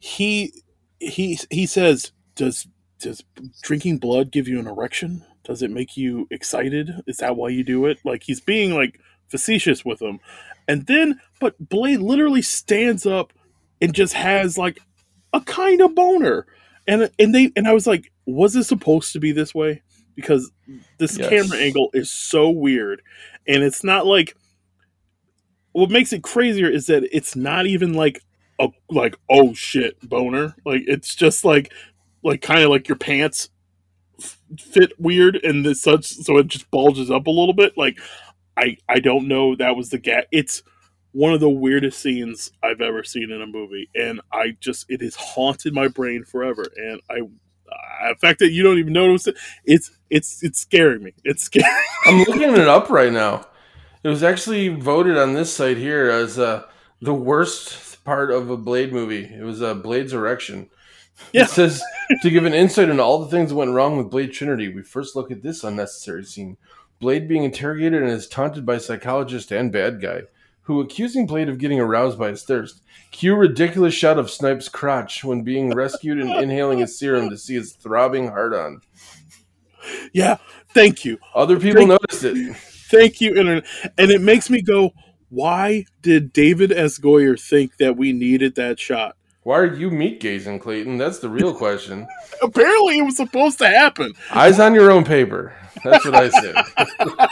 He 0.00 0.52
he 1.00 1.38
he 1.50 1.66
says 1.66 2.12
does 2.36 2.68
does 3.00 3.24
drinking 3.62 3.98
blood 3.98 4.32
give 4.32 4.48
you 4.48 4.60
an 4.60 4.68
erection? 4.68 5.24
Does 5.44 5.62
it 5.62 5.70
make 5.72 5.96
you 5.96 6.28
excited? 6.30 6.90
Is 7.08 7.18
that 7.18 7.36
why 7.36 7.50
you 7.50 7.64
do 7.64 7.86
it? 7.86 8.00
Like 8.04 8.24
he's 8.24 8.40
being 8.40 8.74
like 8.74 9.00
facetious 9.28 9.84
with 9.84 10.02
him. 10.02 10.20
And 10.68 10.86
then 10.86 11.20
but 11.40 11.56
blade 11.60 12.00
literally 12.00 12.42
stands 12.42 13.06
up 13.06 13.32
and 13.82 13.94
just 13.94 14.14
has 14.14 14.58
like 14.58 14.80
a 15.32 15.42
kind 15.42 15.80
of 15.82 15.94
boner. 15.96 16.46
And 16.88 17.10
and 17.18 17.34
they 17.34 17.52
and 17.56 17.68
i 17.68 17.74
was 17.74 17.86
like 17.86 18.12
was 18.26 18.56
it 18.56 18.64
supposed 18.64 19.12
to 19.14 19.20
be 19.20 19.32
this 19.32 19.54
way? 19.54 19.82
Because 20.16 20.52
this 20.98 21.18
Yes. 21.18 21.28
camera 21.28 21.58
angle 21.58 21.90
is 21.94 22.10
so 22.10 22.50
weird. 22.50 23.02
And 23.48 23.64
it's 23.64 23.84
not 23.84 24.06
like 24.06 24.36
what 25.72 25.90
makes 25.90 26.12
it 26.12 26.22
crazier 26.22 26.68
is 26.68 26.86
that 26.86 27.04
it's 27.16 27.36
not 27.36 27.66
even 27.66 27.94
like 27.94 28.22
a 28.60 28.68
like 28.90 29.16
oh 29.30 29.54
shit 29.54 29.98
boner. 30.08 30.54
Like 30.64 30.82
it's 30.86 31.14
just 31.14 31.44
like 31.44 31.72
like 32.22 32.42
kind 32.42 32.62
of 32.62 32.70
like 32.70 32.88
your 32.88 32.98
pants 32.98 33.50
f- 34.20 34.38
fit 34.58 34.92
weird 35.00 35.36
and 35.36 35.64
this 35.66 35.82
such 35.82 36.06
so 36.06 36.38
it 36.38 36.48
just 36.48 36.70
bulges 36.70 37.10
up 37.10 37.26
a 37.26 37.30
little 37.30 37.54
bit. 37.54 37.76
Like 37.78 37.98
i 38.56 38.76
i 38.88 39.00
don't 39.00 39.28
know 39.28 39.56
that 39.56 39.76
was 39.76 39.90
the 39.90 39.98
gap 39.98 40.24
it's 40.32 40.62
one 41.12 41.32
of 41.34 41.40
the 41.40 41.50
weirdest 41.50 42.00
scenes 42.00 42.52
i've 42.62 42.80
ever 42.80 43.04
seen 43.04 43.30
in 43.30 43.42
a 43.42 43.46
movie 43.46 43.88
and 43.94 44.20
i 44.32 44.56
just 44.60 44.86
it 44.90 45.00
has 45.02 45.14
haunted 45.16 45.74
my 45.74 45.88
brain 45.88 46.24
forever 46.24 46.66
and 46.76 47.00
i 47.10 47.20
uh, 47.72 48.10
the 48.10 48.16
fact 48.20 48.38
that 48.40 48.50
you 48.52 48.62
don't 48.62 48.78
even 48.78 48.92
notice 48.92 49.26
it 49.26 49.36
it's 49.64 49.90
it's 50.10 50.42
it's 50.42 50.60
scaring 50.60 51.02
me. 51.02 51.14
It's 51.24 51.44
scary. 51.44 51.66
I'm 52.06 52.18
looking 52.20 52.42
it 52.42 52.68
up 52.68 52.90
right 52.90 53.12
now. 53.12 53.46
It 54.04 54.08
was 54.08 54.22
actually 54.22 54.68
voted 54.68 55.16
on 55.16 55.32
this 55.34 55.52
site 55.54 55.76
here 55.76 56.10
as 56.10 56.38
uh, 56.38 56.64
the 57.00 57.14
worst 57.14 58.02
part 58.04 58.30
of 58.30 58.50
a 58.50 58.56
Blade 58.56 58.92
movie. 58.92 59.24
It 59.24 59.42
was 59.44 59.62
uh, 59.62 59.74
Blade's 59.74 60.12
erection. 60.12 60.68
Yeah. 61.32 61.44
It 61.44 61.50
says 61.50 61.82
to 62.22 62.30
give 62.30 62.44
an 62.44 62.54
insight 62.54 62.88
into 62.88 63.02
all 63.02 63.20
the 63.20 63.30
things 63.30 63.50
that 63.50 63.56
went 63.56 63.72
wrong 63.72 63.96
with 63.96 64.10
Blade 64.10 64.32
Trinity, 64.32 64.74
we 64.74 64.82
first 64.82 65.14
look 65.14 65.30
at 65.30 65.42
this 65.42 65.62
unnecessary 65.62 66.24
scene. 66.24 66.56
Blade 66.98 67.28
being 67.28 67.44
interrogated 67.44 68.02
and 68.02 68.10
is 68.10 68.26
taunted 68.28 68.64
by 68.66 68.78
psychologist 68.78 69.52
and 69.52 69.70
bad 69.70 70.00
guy, 70.00 70.22
who 70.62 70.80
accusing 70.80 71.26
Blade 71.26 71.48
of 71.48 71.58
getting 71.58 71.78
aroused 71.80 72.18
by 72.18 72.28
his 72.30 72.42
thirst. 72.44 72.82
Cue 73.12 73.34
ridiculous 73.36 73.94
shot 73.94 74.18
of 74.18 74.30
Snipe's 74.30 74.68
crotch 74.68 75.22
when 75.22 75.42
being 75.42 75.70
rescued 75.74 76.18
and 76.18 76.30
inhaling 76.30 76.78
his 76.78 76.98
serum 76.98 77.28
to 77.30 77.36
see 77.38 77.54
his 77.54 77.72
throbbing 77.74 78.28
heart 78.28 78.54
on. 78.54 78.80
yeah 80.12 80.38
thank 80.70 81.04
you 81.04 81.18
Other 81.34 81.58
people 81.58 81.86
Thank- 81.86 82.00
noticed 82.02 82.24
it. 82.24 82.56
Thank 82.92 83.22
you, 83.22 83.34
internet. 83.34 83.64
And 83.96 84.10
it 84.10 84.20
makes 84.20 84.50
me 84.50 84.60
go, 84.60 84.92
why 85.30 85.86
did 86.02 86.32
David 86.34 86.72
S. 86.72 86.98
Goyer 86.98 87.40
think 87.40 87.78
that 87.78 87.96
we 87.96 88.12
needed 88.12 88.54
that 88.56 88.78
shot? 88.78 89.16
Why 89.44 89.58
are 89.60 89.74
you 89.74 89.90
meat 89.90 90.20
gazing, 90.20 90.58
Clayton? 90.58 90.98
That's 90.98 91.18
the 91.18 91.30
real 91.30 91.54
question. 91.54 92.06
Apparently, 92.42 92.98
it 92.98 93.02
was 93.02 93.16
supposed 93.16 93.56
to 93.58 93.66
happen. 93.66 94.12
Eyes 94.30 94.60
on 94.60 94.74
your 94.74 94.90
own 94.90 95.04
paper. 95.04 95.56
That's 95.82 96.04
what 96.04 96.14
I 96.14 96.28
said. 96.28 96.54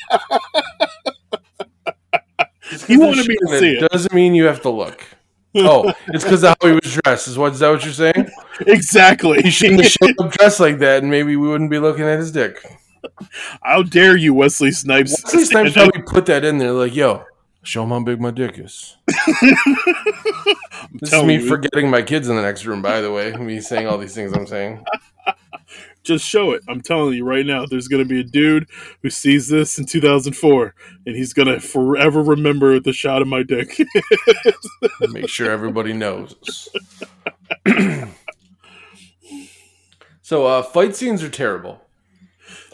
You 2.87 3.01
wanted 3.01 3.27
me 3.27 3.35
to 3.35 3.59
see 3.59 3.73
it. 3.73 3.91
Doesn't 3.91 4.15
mean 4.15 4.33
you 4.33 4.45
have 4.45 4.63
to 4.63 4.71
look. 4.71 5.05
Oh, 5.57 5.93
it's 6.09 6.23
because 6.23 6.45
of 6.45 6.55
how 6.61 6.69
he 6.69 6.75
was 6.75 6.99
dressed. 7.03 7.27
Is 7.27 7.37
what 7.37 7.53
is 7.53 7.59
that 7.59 7.69
what 7.69 7.85
you're 7.85 7.93
saying? 7.93 8.31
exactly. 8.61 9.43
He 9.43 9.51
shouldn't 9.51 9.83
have 9.83 9.91
showed 10.01 10.15
up 10.21 10.31
dressed 10.31 10.61
like 10.61 10.79
that, 10.79 11.03
and 11.03 11.11
maybe 11.11 11.35
we 11.35 11.49
wouldn't 11.49 11.71
be 11.71 11.81
looking 11.81 12.05
at 12.05 12.21
his 12.21 12.31
dick. 12.31 12.65
How 13.63 13.83
dare 13.83 14.17
you, 14.17 14.35
Wesley 14.35 14.73
Snipes? 14.73 15.23
Wesley 15.25 15.45
Snipes 15.45 15.73
probably 15.73 16.03
put 16.03 16.27
that 16.27 16.45
in 16.45 16.59
there, 16.59 16.73
like, 16.73 16.95
"Yo, 16.95 17.25
show 17.63 17.83
him 17.85 17.91
how 17.91 18.01
big 18.01 18.21
my 18.21 18.31
dick 18.31 18.59
is." 18.59 18.97
This 20.95 21.13
is 21.13 21.25
me 21.25 21.35
you. 21.35 21.47
forgetting 21.47 21.89
my 21.91 22.03
kids 22.03 22.29
in 22.29 22.37
the 22.37 22.43
next 22.43 22.65
room. 22.67 22.83
By 22.83 23.01
the 23.01 23.13
way, 23.13 23.33
me 23.33 23.61
saying 23.61 23.87
all 23.87 23.99
these 23.99 24.15
things 24.15 24.33
I'm 24.33 24.47
saying. 24.47 24.85
Just 26.03 26.27
show 26.27 26.53
it. 26.53 26.63
I'm 26.69 26.81
telling 26.81 27.15
you 27.15 27.25
right 27.25 27.45
now, 27.45 27.67
there's 27.67 27.87
going 27.87 28.03
to 28.03 28.09
be 28.09 28.21
a 28.21 28.25
dude 28.25 28.69
who 29.03 29.11
sees 29.11 29.49
this 29.49 29.79
in 29.79 29.85
2004, 29.85 30.75
and 31.07 31.15
he's 31.15 31.35
going 31.35 31.49
to 31.49 31.61
forever 31.61 32.23
remember 32.23 32.81
the 32.81 32.93
shot 32.95 33.21
of 33.21 33.29
my 33.29 33.43
dick. 33.43 33.79
Make 35.11 35.29
sure 35.29 35.51
everybody 35.51 35.93
knows. 35.93 36.69
so, 40.23 40.47
uh, 40.47 40.63
fight 40.63 40.97
scenes 40.97 41.23
are 41.23 41.29
terrible. 41.29 41.83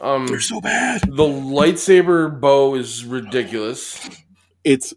Um, 0.00 0.26
They're 0.26 0.40
so 0.40 0.60
bad. 0.60 1.02
the 1.02 1.24
lightsaber 1.24 2.40
bow 2.40 2.74
is 2.74 3.04
ridiculous. 3.04 4.08
It's 4.64 4.92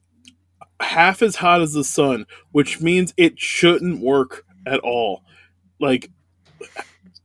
half 0.80 1.22
as 1.22 1.36
hot 1.38 1.62
as 1.62 1.74
the 1.74 1.84
sun, 1.84 2.26
which 2.52 2.82
means 2.82 3.14
it 3.18 3.39
shouldn't 3.39 4.02
work 4.02 4.45
at 4.66 4.80
all. 4.82 5.24
Like, 5.80 6.10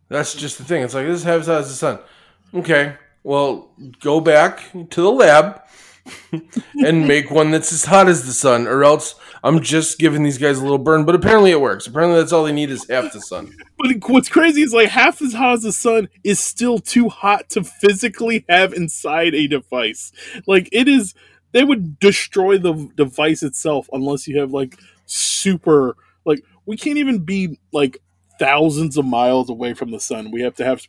That's 0.09 0.35
just 0.35 0.59
the 0.59 0.65
thing. 0.65 0.83
It's 0.83 0.95
like 0.95 1.07
this 1.07 1.25
has 1.25 1.47
half 1.47 1.57
as 1.57 1.69
the 1.69 1.75
sun. 1.75 1.99
Okay, 2.55 2.95
well, 3.25 3.73
go 4.01 4.21
back 4.21 4.71
to 4.91 5.03
the 5.03 5.11
lab 5.11 5.63
and 6.85 7.09
make 7.09 7.31
one 7.31 7.51
that's 7.51 7.73
as 7.73 7.87
hot 7.87 8.09
as 8.09 8.25
the 8.27 8.33
sun, 8.33 8.67
or 8.69 8.85
else 8.85 9.17
I'm 9.45 9.61
just 9.61 9.99
giving 9.99 10.23
these 10.23 10.39
guys 10.39 10.59
a 10.59 10.63
little 10.63 10.79
burn. 10.79 11.05
But 11.05 11.15
apparently 11.15 11.51
it 11.51 11.61
works. 11.61 11.87
Apparently 11.87 12.19
that's 12.19 12.33
all 12.33 12.45
they 12.45 12.53
need 12.53 12.71
is 12.71 12.89
half 12.89 13.13
the 13.13 13.21
sun. 13.21 13.55
but 13.79 13.91
what's 14.09 14.31
crazy 14.31 14.63
is 14.63 14.73
like 14.73 14.89
half 14.89 15.21
as 15.21 15.35
hot 15.35 15.53
as 15.53 15.63
the 15.63 15.73
sun 15.73 16.09
is 16.25 16.41
still 16.41 16.79
too 16.79 17.11
hot 17.11 17.51
to 17.51 17.63
physically 17.63 18.47
have 18.49 18.73
inside 18.73 19.35
a 19.35 19.47
device. 19.47 20.13
Like, 20.47 20.71
it 20.73 20.89
is, 20.89 21.15
they 21.53 21.63
would 21.63 21.99
destroy 21.99 22.57
the 22.57 22.91
device 22.97 23.43
itself 23.43 23.87
unless 23.93 24.27
you 24.27 24.41
have 24.41 24.51
like 24.51 24.81
super, 25.05 25.95
like, 26.25 26.43
we 26.65 26.79
can't 26.79 26.97
even 26.97 27.19
be 27.19 27.61
like 27.71 27.99
thousands 28.39 28.97
of 28.97 29.05
miles 29.05 29.51
away 29.51 29.75
from 29.75 29.91
the 29.91 30.01
sun. 30.01 30.31
We 30.31 30.41
have 30.41 30.55
to 30.55 30.65
have 30.65 30.81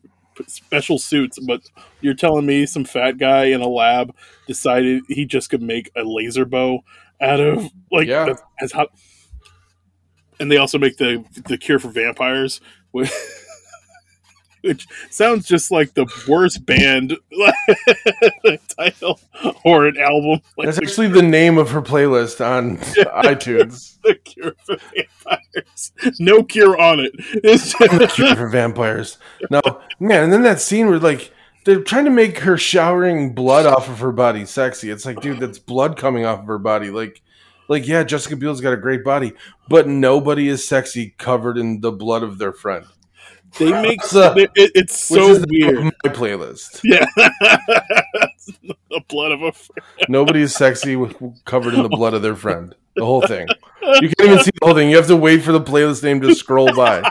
special 0.47 0.97
suits. 0.97 1.39
But 1.39 1.61
you're 1.99 2.13
telling 2.13 2.45
me 2.45 2.65
some 2.65 2.85
fat 2.85 3.17
guy 3.17 3.45
in 3.45 3.61
a 3.61 3.67
lab 3.67 4.15
decided 4.47 5.03
he 5.07 5.25
just 5.25 5.49
could 5.49 5.61
make 5.61 5.91
a 5.95 6.03
laser 6.03 6.45
bow 6.45 6.83
out 7.21 7.39
of 7.39 7.69
like 7.91 8.07
Yeah. 8.07 8.25
that's- 8.25 8.43
as 8.61 8.71
hot. 8.71 8.89
And 10.39 10.51
they 10.51 10.57
also 10.57 10.77
make 10.77 10.97
the 10.97 11.23
the 11.47 11.57
cure 11.57 11.79
for 11.79 11.87
vampires, 11.87 12.59
which, 12.91 13.09
which 14.61 14.85
sounds 15.09 15.47
just 15.47 15.71
like 15.71 15.93
the 15.93 16.05
worst 16.27 16.65
band 16.65 17.15
title 18.77 19.19
or 19.63 19.87
an 19.87 19.97
album. 19.97 20.41
Like 20.57 20.65
That's 20.65 20.77
actually 20.79 21.07
the 21.07 21.21
name 21.21 21.57
of 21.57 21.69
her 21.71 21.81
playlist 21.81 22.45
on 22.45 22.77
iTunes. 23.23 23.97
the 24.01 24.15
cure 24.15 24.53
for 24.65 24.75
vampires. 24.93 25.91
No 26.19 26.43
cure 26.43 26.77
on 26.79 26.99
it. 26.99 27.11
It's 27.17 27.73
Cure 28.13 28.35
for 28.35 28.49
vampires. 28.49 29.17
No, 29.49 29.61
man, 29.99 30.23
and 30.25 30.33
then 30.33 30.43
that 30.43 30.59
scene 30.59 30.87
where 30.87 30.99
like 30.99 31.31
they're 31.65 31.81
trying 31.83 32.05
to 32.05 32.11
make 32.11 32.39
her 32.39 32.57
showering 32.57 33.33
blood 33.33 33.65
off 33.65 33.89
of 33.89 33.99
her 33.99 34.11
body 34.11 34.45
sexy. 34.45 34.89
It's 34.89 35.05
like, 35.05 35.19
dude, 35.21 35.39
that's 35.39 35.59
blood 35.59 35.97
coming 35.97 36.25
off 36.25 36.39
of 36.39 36.45
her 36.45 36.59
body. 36.59 36.89
Like, 36.89 37.21
like 37.67 37.87
yeah, 37.87 38.03
Jessica 38.03 38.35
Biel's 38.35 38.61
got 38.61 38.73
a 38.73 38.77
great 38.77 39.03
body, 39.03 39.33
but 39.67 39.87
nobody 39.87 40.47
is 40.47 40.67
sexy 40.67 41.15
covered 41.17 41.57
in 41.57 41.81
the 41.81 41.91
blood 41.91 42.23
of 42.23 42.37
their 42.37 42.53
friend. 42.53 42.85
they 43.57 43.71
make 43.81 44.01
So- 44.05 44.33
it, 44.37 44.51
it's 44.55 44.97
so 44.99 45.29
is 45.31 45.41
the 45.41 45.47
name 45.49 45.75
weird. 45.83 45.93
my 46.05 46.11
playlist. 46.11 46.81
Yeah, 46.83 47.05
the 48.89 49.01
blood 49.07 49.31
of 49.31 49.41
a 49.41 49.51
friend. 49.51 49.85
Nobody 50.09 50.41
is 50.41 50.53
sexy 50.55 50.95
with, 50.95 51.15
covered 51.45 51.73
in 51.73 51.83
the 51.83 51.89
blood 51.89 52.13
of 52.13 52.21
their 52.21 52.35
friend. 52.35 52.75
The 52.95 53.05
whole 53.05 53.21
thing. 53.21 53.47
You 54.01 54.09
can't 54.17 54.31
even 54.31 54.39
see 54.43 54.49
the 54.59 54.65
whole 54.65 54.73
thing. 54.73 54.89
You 54.89 54.95
have 54.97 55.05
to 55.07 55.15
wait 55.15 55.43
for 55.43 55.51
the 55.51 55.61
playlist 55.61 56.01
name 56.01 56.19
to 56.21 56.33
scroll 56.33 56.73
by. 56.75 57.03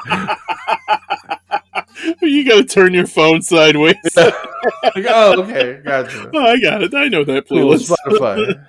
You 2.21 2.49
got 2.49 2.57
to 2.57 2.65
turn 2.65 2.95
your 2.95 3.07
phone 3.07 3.43
sideways. 3.43 3.97
Like, 4.17 4.35
oh, 5.09 5.43
okay, 5.43 5.81
gotcha. 5.85 6.31
Oh, 6.35 6.41
I 6.41 6.59
got 6.59 6.83
it. 6.83 6.95
I 6.95 7.09
know 7.09 7.25
that 7.25 7.49
Cool, 7.49 7.75
playlist. 7.75 7.93
Spotify. 8.07 8.67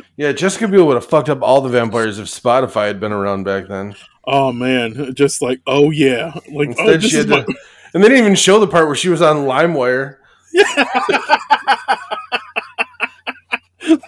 yeah, 0.16 0.32
Jessica 0.32 0.68
Biel 0.68 0.86
would 0.86 0.94
have 0.94 1.06
fucked 1.06 1.28
up 1.28 1.42
all 1.42 1.60
the 1.60 1.68
vampires 1.68 2.18
if 2.18 2.26
Spotify 2.26 2.86
had 2.86 3.00
been 3.00 3.12
around 3.12 3.44
back 3.44 3.68
then. 3.68 3.94
Oh 4.24 4.52
man, 4.52 5.14
just 5.14 5.42
like 5.42 5.60
oh 5.66 5.90
yeah, 5.90 6.38
like 6.52 6.74
oh 6.78 6.86
this 6.86 7.10
she 7.10 7.16
is 7.16 7.26
my, 7.26 7.42
to, 7.42 7.54
and 7.94 8.04
they 8.04 8.08
didn't 8.08 8.24
even 8.24 8.34
show 8.34 8.60
the 8.60 8.66
part 8.66 8.86
where 8.86 8.96
she 8.96 9.08
was 9.08 9.22
on 9.22 9.36
LimeWire. 9.38 10.16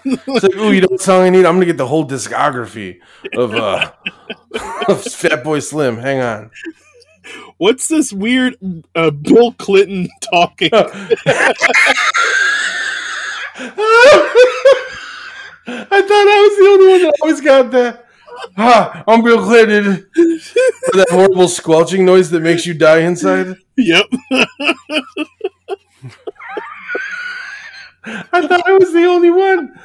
It's 0.04 0.42
like, 0.42 0.56
ooh, 0.56 0.72
you 0.72 0.80
know 0.82 0.88
what 0.90 1.00
song 1.00 1.22
I 1.22 1.30
need? 1.30 1.44
I'm 1.46 1.54
gonna 1.54 1.66
get 1.66 1.76
the 1.76 1.86
whole 1.86 2.06
discography 2.06 3.00
of 3.34 3.54
uh 3.54 3.92
of 4.88 5.02
Fatboy 5.04 5.62
Slim. 5.62 5.96
Hang 5.96 6.20
on. 6.20 6.50
What's 7.58 7.88
this 7.88 8.12
weird 8.12 8.56
uh, 8.94 9.10
Bill 9.10 9.52
Clinton 9.52 10.08
talking? 10.20 10.70
I 15.64 16.00
thought 16.02 16.10
I 16.10 16.48
was 16.48 16.58
the 16.58 16.66
only 16.70 16.88
one 16.92 17.02
that 17.02 17.14
always 17.22 17.40
got 17.40 17.70
that. 17.72 18.06
Ah, 18.56 19.04
I'm 19.06 19.22
Bill 19.22 19.42
Clinton. 19.42 20.06
That 20.94 21.06
horrible 21.10 21.48
squelching 21.48 22.04
noise 22.04 22.28
that 22.30 22.40
makes 22.40 22.66
you 22.66 22.74
die 22.74 22.98
inside. 23.00 23.56
yep. 23.76 24.04
I 28.04 28.46
thought 28.46 28.66
I 28.68 28.72
was 28.72 28.92
the 28.92 29.04
only 29.04 29.30
one 29.30 29.78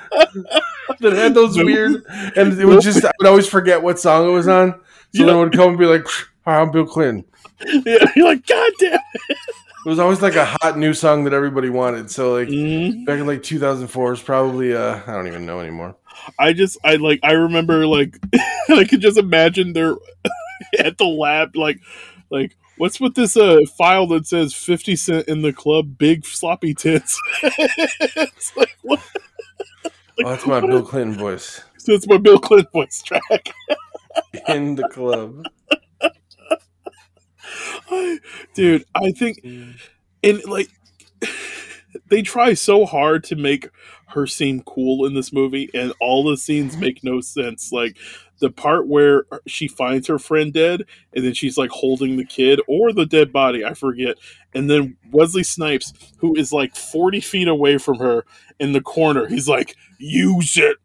that 0.99 1.13
had 1.13 1.33
those 1.35 1.55
weird, 1.55 2.03
and 2.35 2.59
it 2.59 2.65
would 2.65 2.81
just 2.81 3.05
I 3.05 3.11
would 3.19 3.27
always 3.27 3.47
forget 3.47 3.81
what 3.81 3.99
song 3.99 4.27
it 4.27 4.31
was 4.31 4.47
on. 4.47 4.71
So 5.13 5.19
then 5.19 5.27
Yeah. 5.27 5.33
I 5.33 5.37
would 5.37 5.53
come 5.53 5.69
and 5.69 5.77
be 5.77 5.85
like, 5.85 6.05
"Hi, 6.45 6.59
I'm 6.59 6.71
Bill 6.71 6.85
Clinton." 6.85 7.25
Yeah, 7.85 8.05
you're 8.15 8.25
like 8.27 8.45
God 8.45 8.71
damn. 8.79 8.99
It 9.85 9.89
was 9.89 9.99
always 9.99 10.21
like 10.21 10.35
a 10.35 10.45
hot 10.45 10.77
new 10.77 10.93
song 10.93 11.23
that 11.25 11.33
everybody 11.33 11.69
wanted. 11.69 12.11
So 12.11 12.33
like 12.33 12.49
Mhm. 12.49 13.05
back 13.05 13.19
in 13.19 13.27
like 13.27 13.43
2004 13.43 14.13
is 14.13 14.21
probably 14.21 14.75
uh 14.75 14.99
I 15.07 15.13
don't 15.13 15.27
even 15.27 15.45
know 15.45 15.59
anymore. 15.59 15.95
I 16.37 16.53
just 16.53 16.77
I 16.83 16.95
like 16.95 17.19
I 17.23 17.33
remember 17.33 17.85
like 17.87 18.17
I 18.69 18.83
could 18.85 19.01
just 19.01 19.17
imagine 19.17 19.73
they're 19.73 19.95
at 20.79 20.97
the 20.97 21.05
lab 21.05 21.55
like 21.55 21.79
like 22.29 22.57
what's 22.77 22.99
with 22.99 23.15
this 23.15 23.37
uh 23.37 23.59
file 23.77 24.07
that 24.07 24.27
says 24.27 24.53
50 24.53 24.95
cent 24.95 25.27
in 25.27 25.41
the 25.41 25.53
club 25.53 25.97
big 25.97 26.25
sloppy 26.25 26.73
tits 26.73 27.19
it's 27.43 28.55
like 28.55 28.75
what 28.81 28.99
Oh, 30.23 30.29
that's 30.29 30.45
my 30.45 30.59
Bill 30.61 30.83
Clinton 30.83 31.17
voice 31.17 31.63
so 31.77 31.93
it's 31.93 32.07
my 32.07 32.17
bill 32.17 32.39
clinton 32.39 32.67
voice 32.73 33.01
track 33.01 33.53
in 34.47 34.75
the 34.75 34.83
club. 34.83 35.47
Dude 38.53 38.83
i 38.95 39.11
think 39.11 39.39
and 40.23 40.43
like 40.45 40.69
they 42.09 42.21
try 42.21 42.53
so 42.53 42.85
hard 42.85 43.23
to 43.23 43.35
make 43.35 43.69
her 44.09 44.25
seem 44.27 44.61
cool 44.61 45.05
in 45.05 45.13
this 45.13 45.33
movie 45.33 45.69
and 45.73 45.93
all 45.99 46.23
the 46.23 46.37
scenes 46.37 46.77
make 46.77 47.03
no 47.03 47.19
sense 47.21 47.71
like 47.71 47.97
the 48.39 48.49
part 48.51 48.87
where 48.87 49.25
she 49.47 49.67
finds 49.67 50.07
her 50.07 50.19
friend 50.19 50.53
dead 50.53 50.83
and 51.13 51.25
then 51.25 51.33
she's 51.33 51.57
like 51.57 51.71
holding 51.71 52.15
the 52.17 52.23
kid 52.25 52.61
or 52.67 52.93
the 52.93 53.05
dead 53.05 53.33
body 53.33 53.65
i 53.65 53.73
forget 53.73 54.15
and 54.53 54.69
then 54.69 54.95
wesley 55.11 55.43
snipes 55.43 55.93
who 56.19 56.35
is 56.35 56.51
like 56.53 56.75
40 56.75 57.19
feet 57.19 57.47
away 57.47 57.77
from 57.77 57.97
her 57.99 58.25
in 58.59 58.71
the 58.73 58.81
corner 58.81 59.27
he's 59.27 59.47
like 59.49 59.75
use 59.97 60.57
it 60.57 60.77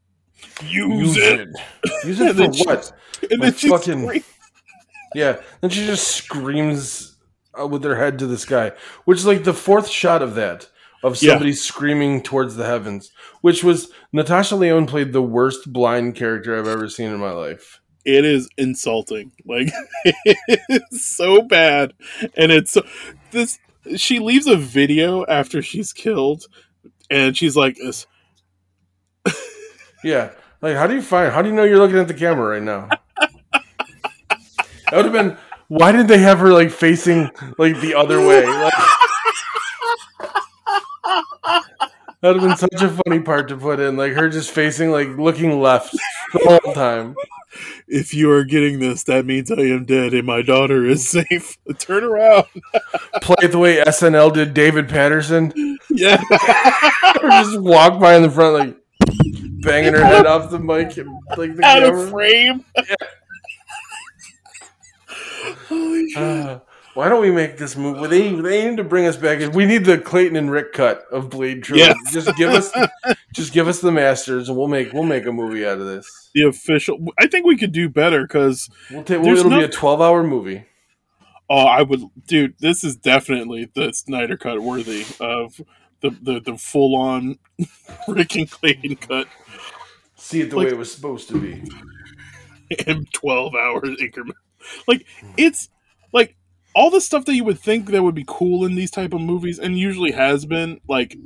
use, 0.64 1.16
Use 1.16 1.16
it. 1.18 1.48
it. 1.84 2.04
Use 2.06 2.20
it 2.20 2.36
for 2.36 2.52
she- 2.52 2.64
what? 2.64 2.92
and 3.30 3.40
Like 3.40 3.56
then 3.56 3.70
fucking- 3.70 4.02
screams. 4.04 4.24
Yeah. 5.14 5.40
Then 5.60 5.70
she 5.70 5.86
just 5.86 6.08
screams 6.08 7.16
uh, 7.60 7.66
with 7.66 7.84
her 7.84 7.96
head 7.96 8.18
to 8.20 8.26
the 8.26 8.38
sky, 8.38 8.72
which 9.04 9.18
is 9.18 9.26
like 9.26 9.44
the 9.44 9.54
fourth 9.54 9.88
shot 9.88 10.22
of 10.22 10.34
that 10.36 10.68
of 11.04 11.20
Yeah. 11.22 11.30
somebody 11.32 11.52
screaming 11.52 12.22
towards 12.22 12.56
the 12.56 12.64
heavens, 12.64 13.10
which 13.40 13.62
was 13.64 13.90
Natasha 14.12 14.54
Lyonne 14.56 14.86
played 14.86 15.12
the 15.12 15.22
worst 15.22 15.72
blind 15.72 16.14
character 16.16 16.56
I've 16.58 16.68
ever 16.68 16.88
seen 16.88 17.10
in 17.10 17.18
my 17.18 17.32
life. 17.32 17.80
it 18.04 18.24
is 18.24 18.48
insulting. 18.56 19.32
Like 19.46 19.68
it's 20.24 21.04
so 21.04 21.42
bad, 21.42 21.92
and 22.36 22.50
it's 22.52 22.76
this. 23.30 23.58
She 23.96 24.18
leaves 24.20 24.46
a 24.46 24.56
video 24.56 25.26
after 25.26 25.60
she's 25.60 25.92
killed, 25.92 26.44
and 27.10 27.36
she's 27.36 27.56
like, 27.56 27.76
this, 27.76 28.06
Yeah. 30.04 30.30
Like, 30.60 30.76
how 30.76 30.86
do 30.86 30.94
you 30.94 31.02
find? 31.02 31.32
How 31.32 31.42
do 31.42 31.48
you 31.48 31.54
know 31.54 31.64
you're 31.64 31.78
looking 31.78 31.98
at 31.98 32.06
the 32.08 32.14
camera 32.14 32.50
right 32.50 32.62
now? 32.62 32.88
that 34.92 34.96
would 34.96 35.04
have 35.06 35.12
been. 35.14 35.38
Why 35.68 35.90
did 35.90 36.06
they 36.06 36.18
have 36.18 36.38
her 36.40 36.52
like 36.52 36.70
facing 36.70 37.30
like 37.56 37.80
the 37.80 37.94
other 37.94 38.20
way? 38.20 38.44
Like, 38.46 38.72
that 42.20 42.34
would 42.34 42.42
have 42.42 42.42
been 42.42 42.56
such 42.56 42.82
a 42.82 42.90
funny 43.04 43.20
part 43.20 43.48
to 43.48 43.56
put 43.56 43.80
in. 43.80 43.96
Like 43.96 44.12
her 44.12 44.28
just 44.28 44.50
facing 44.50 44.90
like 44.90 45.08
looking 45.16 45.60
left 45.62 45.92
the 46.34 46.58
whole 46.62 46.74
time. 46.74 47.16
if 47.88 48.12
you 48.12 48.30
are 48.30 48.44
getting 48.44 48.80
this, 48.80 49.02
that 49.04 49.24
means 49.24 49.50
I 49.50 49.62
am 49.62 49.86
dead 49.86 50.12
and 50.12 50.26
my 50.26 50.42
daughter 50.42 50.84
is 50.86 51.08
safe. 51.08 51.56
Turn 51.78 52.04
around. 52.04 52.44
Play 53.22 53.36
it 53.40 53.52
the 53.52 53.58
way 53.58 53.76
SNL 53.78 54.32
did 54.34 54.52
David 54.52 54.90
Paterson. 54.90 55.78
Yeah. 55.88 56.22
or 57.22 57.30
just 57.30 57.58
walk 57.60 57.98
by 57.98 58.14
in 58.14 58.22
the 58.22 58.30
front 58.30 58.54
like 58.54 58.76
banging 59.62 59.94
her 59.94 60.04
head 60.04 60.26
off 60.26 60.50
the 60.50 60.58
mic 60.58 60.98
and 60.98 61.08
like 61.36 61.56
the 61.56 61.64
Out 61.64 61.82
camera. 61.82 62.02
of 62.02 62.10
frame. 62.10 62.64
Holy 65.68 66.08
shit. 66.10 66.22
Uh, 66.22 66.60
why 66.94 67.08
don't 67.08 67.22
we 67.22 67.30
make 67.30 67.56
this 67.56 67.74
movie? 67.76 68.06
They 68.06 68.34
they 68.34 68.68
need 68.68 68.76
to 68.76 68.84
bring 68.84 69.06
us 69.06 69.16
back. 69.16 69.54
We 69.54 69.64
need 69.64 69.84
the 69.86 69.96
Clayton 69.98 70.36
and 70.36 70.50
Rick 70.50 70.72
cut 70.74 71.04
of 71.10 71.30
Blade 71.30 71.62
Trilogy. 71.62 71.88
Yes. 72.04 72.12
Just 72.12 72.36
give 72.36 72.50
us, 72.50 72.70
just 73.32 73.52
give 73.54 73.66
us 73.66 73.80
the 73.80 73.90
masters, 73.90 74.48
and 74.50 74.58
we'll 74.58 74.68
make 74.68 74.92
we'll 74.92 75.02
make 75.04 75.24
a 75.24 75.32
movie 75.32 75.64
out 75.66 75.78
of 75.78 75.86
this. 75.86 76.30
the 76.34 76.42
official. 76.42 76.98
I 77.18 77.26
think 77.28 77.46
we 77.46 77.56
could 77.56 77.72
do 77.72 77.88
better 77.88 78.22
because 78.22 78.68
We'll 78.90 79.04
take. 79.04 79.22
There's 79.22 79.40
it'll 79.40 79.50
be 79.58 79.64
a 79.64 79.68
twelve 79.68 80.02
hour 80.02 80.22
movie. 80.22 80.64
oh, 81.48 81.64
I 81.66 81.80
would, 81.82 82.02
dude. 82.26 82.56
This 82.58 82.84
is 82.84 82.94
definitely 82.96 83.70
the 83.74 83.92
Snyder 83.94 84.36
cut 84.36 84.60
worthy 84.60 85.06
of 85.18 85.58
the 86.02 86.10
the, 86.10 86.40
the 86.40 86.58
full 86.58 86.94
on 86.94 87.38
Rick 88.08 88.36
and 88.36 88.50
Clayton 88.50 88.96
cut 88.96 89.28
See 90.16 90.42
it 90.42 90.50
the 90.50 90.56
Like- 90.56 90.66
way 90.66 90.72
it 90.72 90.78
was 90.78 90.92
supposed 90.92 91.28
to 91.30 91.40
be. 91.40 91.62
in 92.86 93.06
twelve 93.14 93.54
hours 93.54 93.96
increment. 93.98 94.36
Like 94.86 95.06
hmm. 95.20 95.32
it's 95.36 95.68
like 96.12 96.36
all 96.74 96.90
the 96.90 97.00
stuff 97.00 97.24
that 97.26 97.34
you 97.34 97.44
would 97.44 97.58
think 97.58 97.90
that 97.90 98.02
would 98.02 98.14
be 98.14 98.24
cool 98.26 98.64
in 98.64 98.74
these 98.74 98.90
type 98.90 99.12
of 99.12 99.20
movies, 99.20 99.58
and 99.58 99.78
usually 99.78 100.12
has 100.12 100.44
been. 100.46 100.80
Like 100.88 101.16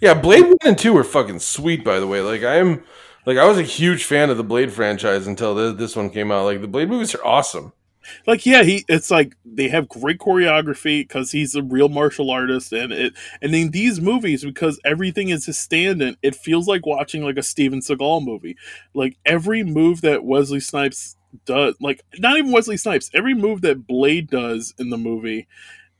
Yeah, 0.00 0.14
Blade 0.14 0.44
one 0.44 0.56
and 0.64 0.78
two 0.78 0.92
were 0.92 1.04
fucking 1.04 1.40
sweet. 1.40 1.84
By 1.84 2.00
the 2.00 2.06
way, 2.06 2.20
like 2.20 2.42
I 2.42 2.56
am, 2.56 2.84
like 3.26 3.38
I 3.38 3.46
was 3.46 3.58
a 3.58 3.62
huge 3.62 4.04
fan 4.04 4.30
of 4.30 4.36
the 4.36 4.44
Blade 4.44 4.72
franchise 4.72 5.26
until 5.26 5.54
this, 5.54 5.74
this 5.76 5.96
one 5.96 6.10
came 6.10 6.30
out. 6.30 6.44
Like 6.44 6.60
the 6.60 6.68
Blade 6.68 6.88
movies 6.88 7.14
are 7.14 7.24
awesome. 7.24 7.72
like 8.26 8.46
yeah 8.46 8.62
he 8.62 8.84
it's 8.88 9.10
like 9.10 9.36
they 9.44 9.68
have 9.68 9.88
great 9.88 10.18
choreography 10.18 11.02
because 11.02 11.32
he's 11.32 11.54
a 11.54 11.62
real 11.62 11.88
martial 11.88 12.30
artist 12.30 12.72
and 12.72 12.92
it 12.92 13.14
and 13.40 13.54
in 13.54 13.70
these 13.70 14.00
movies 14.00 14.44
because 14.44 14.80
everything 14.84 15.28
is 15.28 15.46
his 15.46 15.58
stand-in 15.58 16.16
it 16.22 16.34
feels 16.34 16.68
like 16.68 16.86
watching 16.86 17.24
like 17.24 17.36
a 17.36 17.42
steven 17.42 17.80
seagal 17.80 18.24
movie 18.24 18.56
like 18.94 19.16
every 19.24 19.62
move 19.62 20.00
that 20.00 20.24
wesley 20.24 20.60
snipes 20.60 21.16
does 21.44 21.74
like 21.80 22.02
not 22.18 22.36
even 22.36 22.52
wesley 22.52 22.76
snipes. 22.76 23.10
Every 23.14 23.34
move 23.34 23.60
that 23.62 23.86
blade 23.86 24.28
does 24.28 24.74
in 24.78 24.90
the 24.90 24.98
movie 24.98 25.46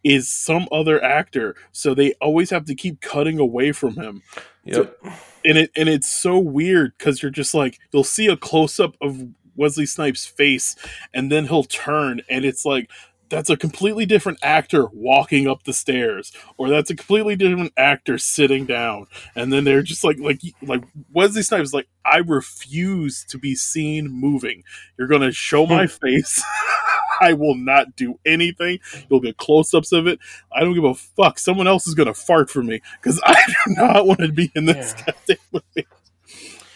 is 0.02 0.28
some 0.28 0.68
other 0.70 1.02
actor. 1.02 1.56
So 1.72 1.94
they 1.94 2.12
always 2.20 2.50
have 2.50 2.66
to 2.66 2.74
keep 2.74 3.00
cutting 3.00 3.38
away 3.38 3.72
from 3.72 3.94
him. 3.94 4.22
Yep. 4.64 4.98
and 5.44 5.58
it 5.58 5.70
and 5.76 5.88
it's 5.88 6.10
so 6.10 6.38
weird 6.38 6.92
because 6.96 7.22
you're 7.22 7.30
just 7.30 7.54
like 7.54 7.78
you'll 7.92 8.04
see 8.04 8.26
a 8.26 8.36
close 8.36 8.80
up 8.80 8.96
of 9.00 9.28
Wesley 9.56 9.86
Snipes' 9.86 10.26
face, 10.26 10.76
and 11.12 11.30
then 11.30 11.46
he'll 11.46 11.64
turn, 11.64 12.22
and 12.28 12.44
it's 12.44 12.64
like 12.64 12.90
that's 13.28 13.50
a 13.50 13.56
completely 13.56 14.06
different 14.06 14.38
actor 14.42 14.86
walking 14.92 15.48
up 15.48 15.64
the 15.64 15.72
stairs, 15.72 16.32
or 16.56 16.68
that's 16.68 16.90
a 16.90 16.96
completely 16.96 17.36
different 17.36 17.72
actor 17.76 18.18
sitting 18.18 18.66
down, 18.66 19.06
and 19.34 19.52
then 19.52 19.64
they're 19.64 19.82
just 19.82 20.04
like 20.04 20.18
like 20.18 20.40
like 20.62 20.84
Wesley 21.12 21.42
Snipes 21.42 21.72
like 21.72 21.88
I 22.04 22.18
refuse 22.18 23.24
to 23.26 23.38
be 23.38 23.54
seen 23.54 24.08
moving. 24.08 24.62
You're 24.98 25.08
gonna 25.08 25.32
show 25.32 25.66
my 25.66 25.86
hmm. 25.86 26.06
face. 26.06 26.42
I 27.20 27.32
will 27.32 27.54
not 27.54 27.94
do 27.96 28.18
anything. 28.26 28.80
You'll 29.08 29.20
get 29.20 29.36
close 29.36 29.72
ups 29.72 29.92
of 29.92 30.06
it. 30.06 30.18
I 30.52 30.60
don't 30.60 30.74
give 30.74 30.84
a 30.84 30.94
fuck. 30.94 31.38
Someone 31.38 31.68
else 31.68 31.86
is 31.86 31.94
gonna 31.94 32.14
fart 32.14 32.50
for 32.50 32.62
me 32.62 32.80
because 33.00 33.20
I 33.24 33.40
do 33.46 33.74
not 33.74 34.06
want 34.06 34.20
to 34.20 34.32
be 34.32 34.50
in 34.54 34.66
this 34.66 34.94
Yeah. 34.98 35.04
goddamn 35.06 35.36
movie. 35.52 35.88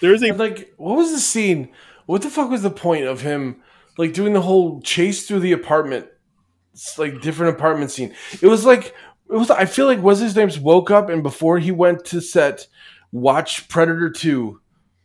There's 0.00 0.22
a 0.22 0.28
And, 0.28 0.38
like, 0.38 0.72
what 0.76 0.96
was 0.96 1.10
the 1.10 1.18
scene? 1.18 1.70
What 2.06 2.22
the 2.22 2.30
fuck 2.30 2.50
was 2.50 2.62
the 2.62 2.70
point 2.70 3.04
of 3.04 3.20
him 3.22 3.62
like 3.98 4.14
doing 4.14 4.32
the 4.32 4.40
whole 4.40 4.80
chase 4.80 5.26
through 5.26 5.40
the 5.40 5.52
apartment, 5.52 6.06
like 6.96 7.20
different 7.20 7.56
apartment 7.56 7.90
scene? 7.90 8.14
It 8.40 8.46
was 8.46 8.64
like 8.64 8.94
it 9.30 9.36
was. 9.36 9.50
I 9.50 9.64
feel 9.66 9.86
like 9.86 10.00
was 10.02 10.20
his 10.20 10.32
Snipes 10.32 10.58
woke 10.58 10.90
up 10.90 11.08
and 11.08 11.22
before 11.22 11.58
he 11.58 11.70
went 11.70 12.04
to 12.06 12.20
set, 12.20 12.66
watch 13.12 13.68
Predator 13.68 14.10
Two. 14.10 14.60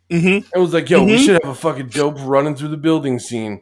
mm-hmm. 0.09 0.47
It 0.55 0.59
was 0.59 0.73
like, 0.73 0.89
yo, 0.89 1.03
we 1.03 1.13
Mhm. 1.17 1.25
should 1.25 1.43
have 1.43 1.51
a 1.51 1.55
fucking 1.55 1.87
dope 1.89 2.17
running 2.19 2.55
through 2.55 2.69
the 2.69 2.77
building 2.77 3.19
scene. 3.19 3.61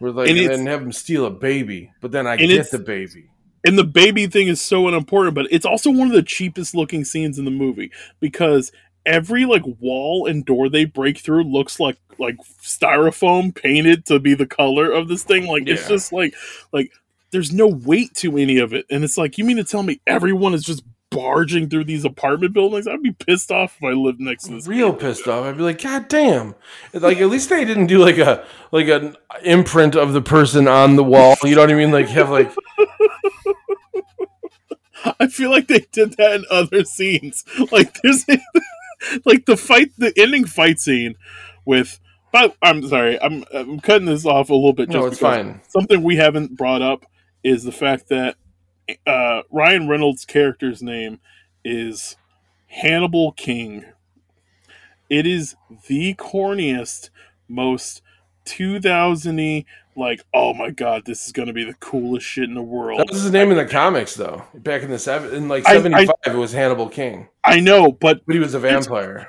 We're 0.00 0.10
like 0.10 0.28
And 0.28 0.38
and, 0.38 0.50
then 0.50 0.66
have 0.66 0.82
him 0.82 0.92
steal 0.92 1.26
a 1.26 1.30
baby, 1.30 1.90
but 2.00 2.12
then 2.12 2.26
I 2.26 2.36
get 2.36 2.70
the 2.70 2.78
baby. 2.78 3.24
and 3.64 3.76
the 3.76 3.84
baby 3.84 4.26
thing 4.28 4.46
is 4.46 4.60
so 4.60 4.86
unimportant, 4.86 5.34
but 5.34 5.46
it's 5.50 5.66
also 5.66 5.90
one 5.90 6.06
of 6.06 6.12
the 6.14 6.22
cheapest 6.22 6.74
looking 6.74 7.04
scenes 7.04 7.38
in 7.38 7.44
the 7.44 7.50
movie 7.50 7.90
because 8.20 8.70
every 9.06 9.44
like 9.46 9.62
wall 9.80 10.26
and 10.26 10.44
door 10.44 10.68
they 10.68 10.84
break 10.84 11.18
through 11.18 11.42
looks 11.42 11.80
like 11.80 11.96
like 12.18 12.36
styrofoam 12.62 13.54
painted 13.54 14.04
to 14.06 14.18
be 14.20 14.34
the 14.34 14.46
color 14.46 14.90
of 14.92 15.08
this 15.08 15.24
thing. 15.24 15.46
Like 15.46 15.66
it's 15.66 15.88
just 15.88 16.12
like 16.12 16.34
like 16.72 16.92
there's 17.30 17.52
no 17.52 17.66
weight 17.66 18.14
to 18.16 18.36
any 18.36 18.58
of 18.58 18.72
it, 18.72 18.86
and 18.90 19.04
it's 19.04 19.18
like 19.18 19.38
you 19.38 19.44
mean 19.44 19.58
to 19.58 19.64
tell 19.64 19.82
me 19.82 20.00
everyone 20.06 20.54
is 20.54 20.64
just 20.64 20.82
barging 21.10 21.68
through 21.68 21.84
these 21.84 22.04
apartment 22.04 22.52
buildings? 22.52 22.86
I'd 22.86 23.02
be 23.02 23.12
pissed 23.12 23.50
off 23.50 23.76
if 23.76 23.84
I 23.84 23.92
lived 23.92 24.20
next 24.20 24.44
to 24.44 24.52
this. 24.52 24.66
real 24.66 24.92
pissed 24.92 25.26
off. 25.26 25.44
I'd 25.44 25.56
be 25.56 25.62
like, 25.62 25.82
God 25.82 26.08
damn! 26.08 26.54
Like 26.92 27.18
at 27.18 27.28
least 27.28 27.50
they 27.50 27.64
didn't 27.64 27.86
do 27.86 27.98
like 27.98 28.18
a 28.18 28.44
like 28.72 28.88
an 28.88 29.16
imprint 29.42 29.96
of 29.96 30.12
the 30.12 30.22
person 30.22 30.68
on 30.68 30.96
the 30.96 31.04
wall. 31.04 31.36
You 31.44 31.54
know 31.54 31.62
what 31.62 31.70
I 31.70 31.74
mean? 31.74 31.90
Like 31.90 32.08
have 32.08 32.30
like 32.30 32.52
I 35.20 35.28
feel 35.28 35.50
like 35.50 35.68
they 35.68 35.86
did 35.92 36.16
that 36.16 36.34
in 36.34 36.44
other 36.50 36.84
scenes. 36.84 37.44
Like 37.72 37.94
there's 38.02 38.24
like 39.24 39.46
the 39.46 39.56
fight, 39.56 39.90
the 39.98 40.12
ending 40.16 40.44
fight 40.44 40.78
scene 40.78 41.14
with. 41.64 42.00
But 42.30 42.54
I'm 42.60 42.86
sorry, 42.86 43.18
I'm 43.22 43.42
I'm 43.54 43.80
cutting 43.80 44.06
this 44.06 44.26
off 44.26 44.50
a 44.50 44.54
little 44.54 44.74
bit. 44.74 44.90
Just 44.90 44.98
no, 44.98 45.06
it's 45.06 45.18
fine. 45.18 45.62
Something 45.66 46.02
we 46.02 46.16
haven't 46.16 46.58
brought 46.58 46.82
up 46.82 47.06
is 47.44 47.64
the 47.64 47.72
fact 47.72 48.08
that 48.08 48.36
uh, 49.06 49.42
Ryan 49.50 49.88
Reynolds' 49.88 50.24
character's 50.24 50.82
name 50.82 51.20
is 51.64 52.16
Hannibal 52.66 53.32
King. 53.32 53.84
It 55.10 55.26
is 55.26 55.56
the 55.86 56.14
corniest, 56.14 57.10
most 57.48 58.02
2000y, 58.46 59.64
like, 59.96 60.22
oh 60.32 60.54
my 60.54 60.70
god, 60.70 61.04
this 61.06 61.26
is 61.26 61.32
going 61.32 61.48
to 61.48 61.52
be 61.52 61.64
the 61.64 61.74
coolest 61.74 62.26
shit 62.26 62.44
in 62.44 62.54
the 62.54 62.62
world. 62.62 63.00
That 63.00 63.10
was 63.10 63.22
his 63.22 63.32
name 63.32 63.50
in 63.50 63.56
the 63.56 63.66
comics, 63.66 64.14
though. 64.14 64.44
Back 64.54 64.82
in 64.82 64.90
the 64.90 64.98
seven, 64.98 65.34
in 65.34 65.48
like 65.48 65.66
I- 65.66 65.70
I- 65.70 65.74
seventy 65.74 66.06
five, 66.06 66.14
it 66.26 66.34
was 66.36 66.52
Hannibal 66.52 66.88
King, 66.88 67.28
I 67.44 67.60
know, 67.60 67.92
but 67.92 68.22
but 68.26 68.34
he 68.34 68.38
was 68.40 68.54
a 68.54 68.58
vampire. 68.60 69.28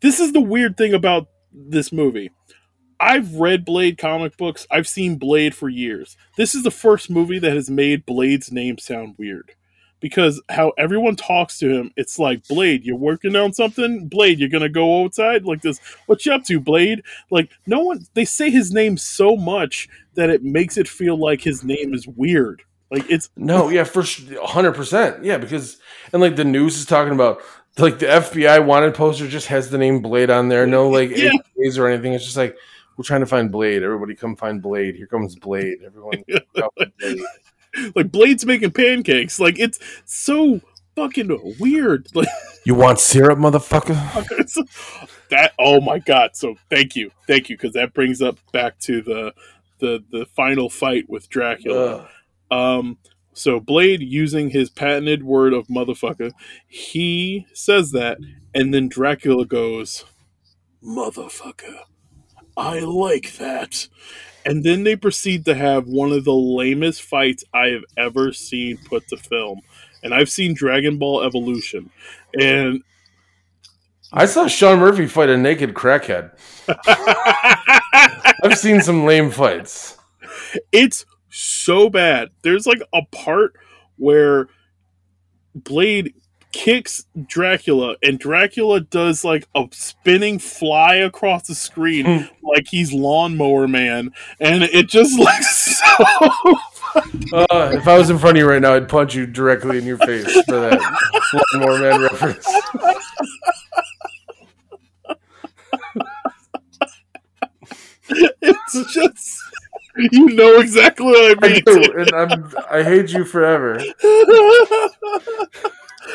this 0.00 0.18
is 0.20 0.32
the 0.32 0.40
weird 0.40 0.76
thing 0.76 0.92
about 0.94 1.28
this 1.52 1.92
movie. 1.92 2.30
I've 3.00 3.34
read 3.34 3.64
Blade 3.64 3.98
comic 3.98 4.36
books. 4.36 4.66
I've 4.70 4.88
seen 4.88 5.16
Blade 5.16 5.54
for 5.54 5.68
years. 5.68 6.16
This 6.36 6.54
is 6.54 6.62
the 6.62 6.70
first 6.70 7.10
movie 7.10 7.38
that 7.38 7.54
has 7.54 7.70
made 7.70 8.06
Blade's 8.06 8.50
name 8.50 8.78
sound 8.78 9.14
weird. 9.18 9.52
Because 10.00 10.40
how 10.48 10.72
everyone 10.78 11.16
talks 11.16 11.58
to 11.58 11.68
him, 11.68 11.92
it's 11.96 12.20
like, 12.20 12.46
Blade, 12.46 12.84
you're 12.84 12.96
working 12.96 13.34
on 13.34 13.52
something? 13.52 14.06
Blade, 14.06 14.38
you're 14.38 14.48
gonna 14.48 14.68
go 14.68 15.02
outside 15.04 15.44
like 15.44 15.60
this. 15.60 15.80
What 16.06 16.24
you 16.24 16.32
up 16.32 16.44
to, 16.44 16.60
Blade? 16.60 17.02
Like, 17.30 17.50
no 17.66 17.80
one 17.80 18.06
they 18.14 18.24
say 18.24 18.48
his 18.50 18.72
name 18.72 18.96
so 18.96 19.36
much 19.36 19.88
that 20.14 20.30
it 20.30 20.44
makes 20.44 20.76
it 20.76 20.86
feel 20.86 21.16
like 21.16 21.40
his 21.40 21.64
name 21.64 21.94
is 21.94 22.06
weird. 22.06 22.62
Like 22.90 23.10
it's 23.10 23.28
No, 23.36 23.68
yeah, 23.68 23.84
for 23.84 24.04
hundred 24.42 24.74
percent, 24.74 25.24
yeah, 25.24 25.36
because 25.36 25.78
and 26.12 26.22
like 26.22 26.36
the 26.36 26.44
news 26.44 26.78
is 26.78 26.86
talking 26.86 27.12
about 27.12 27.40
like 27.76 27.98
the 27.98 28.06
FBI 28.06 28.64
wanted 28.64 28.94
poster 28.94 29.28
just 29.28 29.48
has 29.48 29.70
the 29.70 29.78
name 29.78 30.00
Blade 30.00 30.30
on 30.30 30.48
there, 30.48 30.66
no 30.66 30.88
like 30.88 31.10
Yeah. 31.10 31.30
Or 31.76 31.88
anything. 31.88 32.14
It's 32.14 32.24
just 32.24 32.36
like 32.36 32.56
we're 32.98 33.04
trying 33.04 33.20
to 33.20 33.26
find 33.26 33.50
Blade. 33.50 33.82
Everybody, 33.82 34.14
come 34.14 34.36
find 34.36 34.60
Blade. 34.60 34.96
Here 34.96 35.06
comes 35.06 35.36
Blade. 35.36 35.78
Everyone, 35.86 36.22
look 36.28 36.44
out 36.62 36.74
for 36.76 36.86
Blade. 36.98 37.20
like 37.94 38.10
Blade's 38.12 38.44
making 38.44 38.72
pancakes. 38.72 39.38
Like 39.38 39.58
it's 39.58 39.78
so 40.04 40.60
fucking 40.96 41.56
weird. 41.58 42.08
Like 42.14 42.28
You 42.66 42.74
want 42.74 42.98
syrup, 43.00 43.38
motherfucker? 43.38 43.96
That 45.30 45.52
oh 45.58 45.78
my 45.80 45.98
god 45.98 46.30
so 46.34 46.54
thank 46.70 46.96
you 46.96 47.10
thank 47.26 47.50
you 47.50 47.56
because 47.56 47.74
that 47.74 47.92
brings 47.92 48.22
up 48.22 48.38
back 48.50 48.78
to 48.80 49.02
the 49.02 49.34
the 49.78 50.02
the 50.10 50.24
final 50.34 50.70
fight 50.70 51.04
with 51.06 51.28
dracula 51.28 52.08
Ugh. 52.50 52.58
um 52.78 52.98
so 53.34 53.60
blade 53.60 54.00
using 54.00 54.48
his 54.48 54.70
patented 54.70 55.22
word 55.22 55.52
of 55.52 55.66
motherfucker 55.66 56.32
he 56.66 57.44
says 57.52 57.92
that 57.92 58.16
and 58.54 58.72
then 58.72 58.88
dracula 58.88 59.44
goes 59.44 60.06
motherfucker 60.82 61.76
i 62.58 62.80
like 62.80 63.36
that 63.38 63.88
and 64.44 64.64
then 64.64 64.84
they 64.84 64.96
proceed 64.96 65.44
to 65.44 65.54
have 65.54 65.86
one 65.86 66.12
of 66.12 66.24
the 66.24 66.34
lamest 66.34 67.00
fights 67.02 67.44
i 67.54 67.68
have 67.68 67.84
ever 67.96 68.32
seen 68.32 68.76
put 68.84 69.06
to 69.08 69.16
film 69.16 69.60
and 70.02 70.12
i've 70.12 70.30
seen 70.30 70.52
dragon 70.54 70.98
ball 70.98 71.22
evolution 71.22 71.90
and 72.38 72.82
I 74.12 74.24
saw 74.24 74.46
Sean 74.46 74.78
Murphy 74.78 75.06
fight 75.06 75.28
a 75.28 75.36
naked 75.36 75.74
crackhead. 75.74 76.30
I've 78.42 78.56
seen 78.56 78.80
some 78.80 79.04
lame 79.04 79.30
fights. 79.30 79.98
it's 80.72 81.04
so 81.28 81.90
bad. 81.90 82.30
There's 82.42 82.66
like 82.66 82.80
a 82.94 83.02
part 83.12 83.54
where 83.96 84.48
Blade 85.54 86.14
kicks 86.52 87.04
Dracula, 87.26 87.96
and 88.02 88.18
Dracula 88.18 88.80
does 88.80 89.24
like 89.24 89.46
a 89.54 89.64
spinning 89.72 90.38
fly 90.38 90.96
across 90.96 91.46
the 91.46 91.54
screen 91.54 92.28
like 92.42 92.66
he's 92.68 92.92
lawnmower 92.92 93.68
man, 93.68 94.10
and 94.40 94.62
it 94.64 94.88
just 94.88 95.18
looks 95.18 95.78
so. 95.78 96.56
Uh, 97.32 97.70
if 97.74 97.86
I 97.86 97.98
was 97.98 98.08
in 98.08 98.18
front 98.18 98.38
of 98.38 98.40
you 98.40 98.48
right 98.48 98.62
now, 98.62 98.74
I'd 98.74 98.88
punch 98.88 99.14
you 99.14 99.26
directly 99.26 99.76
in 99.76 99.84
your 99.84 99.98
face 99.98 100.24
for 100.44 100.58
that 100.58 100.80
Lawnmower 101.52 101.78
Man 101.78 102.00
reference. 102.00 102.46
it's 108.10 108.92
just 108.94 109.38
you 110.12 110.26
know 110.34 110.60
exactly 110.60 111.06
what 111.06 111.44
I 111.44 111.46
I 111.46 111.52
mean. 111.52 111.62
do, 111.64 111.94
and 111.98 112.10
I'm, 112.14 112.52
I 112.70 112.82
hate 112.82 113.10
you 113.10 113.24
forever. 113.24 113.80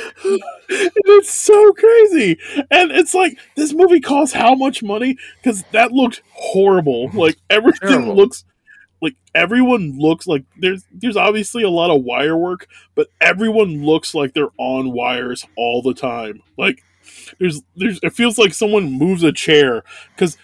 it's 0.69 1.31
so 1.31 1.73
crazy. 1.73 2.37
And 2.71 2.91
it's 2.91 3.13
like 3.13 3.37
this 3.55 3.73
movie 3.73 3.99
costs 3.99 4.33
how 4.33 4.55
much 4.55 4.83
money? 4.83 5.17
Because 5.37 5.63
that 5.71 5.91
looked 5.91 6.21
horrible. 6.31 7.09
Like 7.13 7.37
everything 7.49 7.89
Terrible. 7.89 8.15
looks 8.15 8.45
like 9.01 9.15
everyone 9.35 9.97
looks 9.99 10.27
like 10.27 10.45
there's 10.57 10.85
there's 10.91 11.17
obviously 11.17 11.61
a 11.63 11.69
lot 11.69 11.93
of 11.93 12.03
wire 12.03 12.37
work 12.37 12.67
but 12.95 13.07
everyone 13.19 13.83
looks 13.83 14.15
like 14.15 14.33
they're 14.33 14.47
on 14.57 14.93
wires 14.93 15.45
all 15.57 15.81
the 15.81 15.93
time. 15.93 16.41
Like 16.57 16.81
there's 17.39 17.61
there's 17.75 17.99
it 18.01 18.13
feels 18.13 18.37
like 18.37 18.53
someone 18.53 18.91
moves 18.91 19.23
a 19.23 19.31
chair. 19.31 19.83
Because 20.15 20.37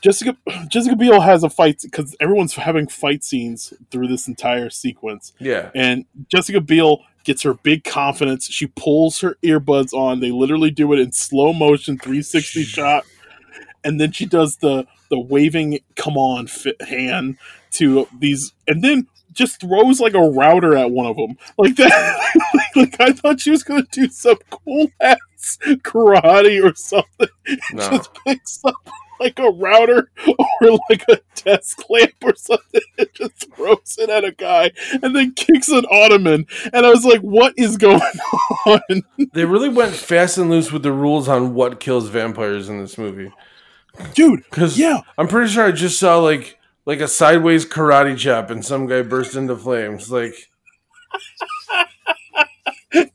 Jessica 0.00 0.36
Jessica 0.68 0.96
Biel 0.96 1.20
has 1.20 1.44
a 1.44 1.50
fight 1.50 1.80
because 1.82 2.16
everyone's 2.20 2.54
having 2.54 2.88
fight 2.88 3.22
scenes 3.22 3.74
through 3.90 4.08
this 4.08 4.26
entire 4.28 4.70
sequence. 4.70 5.32
Yeah. 5.38 5.70
and 5.74 6.04
Jessica 6.28 6.60
Biel 6.60 7.02
gets 7.24 7.42
her 7.42 7.54
big 7.54 7.84
confidence. 7.84 8.46
She 8.46 8.66
pulls 8.66 9.20
her 9.20 9.36
earbuds 9.42 9.92
on. 9.92 10.20
They 10.20 10.30
literally 10.30 10.70
do 10.70 10.92
it 10.92 10.98
in 10.98 11.12
slow 11.12 11.52
motion, 11.52 11.98
360 11.98 12.64
shot, 12.64 13.04
and 13.84 14.00
then 14.00 14.12
she 14.12 14.26
does 14.26 14.56
the 14.56 14.86
the 15.10 15.18
waving 15.18 15.80
"come 15.96 16.16
on" 16.16 16.46
fit 16.46 16.80
hand 16.82 17.36
to 17.72 18.08
these, 18.18 18.52
and 18.68 18.82
then 18.82 19.06
just 19.32 19.60
throws 19.60 20.00
like 20.00 20.14
a 20.14 20.20
router 20.20 20.76
at 20.76 20.90
one 20.90 21.06
of 21.06 21.16
them 21.16 21.36
like 21.58 21.76
that. 21.76 22.32
like 22.76 23.00
I 23.00 23.12
thought 23.12 23.40
she 23.40 23.50
was 23.50 23.62
gonna 23.62 23.86
do 23.92 24.08
some 24.08 24.36
cool 24.50 24.88
ass 25.00 25.58
karate 25.82 26.62
or 26.62 26.74
something. 26.74 27.28
No. 27.72 27.88
Just 27.90 28.10
picks 28.24 28.64
up 28.64 28.74
like 29.20 29.38
a 29.38 29.50
router 29.50 30.10
or 30.26 30.78
like 30.88 31.04
a 31.08 31.20
desk 31.36 31.82
lamp 31.88 32.14
or 32.22 32.34
something 32.34 32.80
and 32.98 33.08
just 33.14 33.54
throws 33.54 33.96
it 33.98 34.10
at 34.10 34.24
a 34.24 34.32
guy 34.32 34.72
and 35.02 35.14
then 35.14 35.32
kicks 35.34 35.68
an 35.68 35.84
ottoman. 35.90 36.46
And 36.72 36.84
I 36.86 36.90
was 36.90 37.04
like, 37.04 37.20
what 37.20 37.54
is 37.56 37.76
going 37.76 38.00
on? 38.66 39.02
They 39.32 39.44
really 39.44 39.68
went 39.68 39.94
fast 39.94 40.38
and 40.38 40.50
loose 40.50 40.72
with 40.72 40.82
the 40.82 40.92
rules 40.92 41.28
on 41.28 41.54
what 41.54 41.78
kills 41.78 42.08
vampires 42.08 42.68
in 42.68 42.80
this 42.80 42.98
movie. 42.98 43.32
Dude, 44.14 44.44
Because 44.44 44.78
yeah. 44.78 45.02
I'm 45.18 45.28
pretty 45.28 45.50
sure 45.50 45.64
I 45.66 45.72
just 45.72 45.98
saw 45.98 46.18
like 46.18 46.58
like 46.86 47.00
a 47.00 47.08
sideways 47.08 47.66
karate 47.66 48.16
chop 48.16 48.50
and 48.50 48.64
some 48.64 48.86
guy 48.86 49.02
burst 49.02 49.36
into 49.36 49.54
flames. 49.56 50.10
Like 50.10 50.48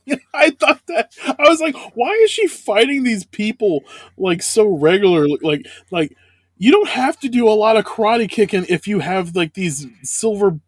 I 0.33 0.51
thought 0.51 0.81
that 0.87 1.13
I 1.25 1.49
was 1.49 1.59
like, 1.59 1.75
why 1.95 2.11
is 2.23 2.31
she 2.31 2.47
fighting 2.47 3.03
these 3.03 3.25
people 3.25 3.83
like 4.17 4.43
so 4.43 4.67
regularly? 4.67 5.37
Like, 5.41 5.67
like 5.91 6.15
you 6.57 6.71
don't 6.71 6.89
have 6.89 7.19
to 7.21 7.29
do 7.29 7.47
a 7.47 7.51
lot 7.51 7.77
of 7.77 7.85
karate 7.85 8.29
kicking 8.29 8.65
if 8.69 8.87
you 8.87 8.99
have 8.99 9.35
like 9.35 9.53
these 9.53 9.87
silver 10.03 10.59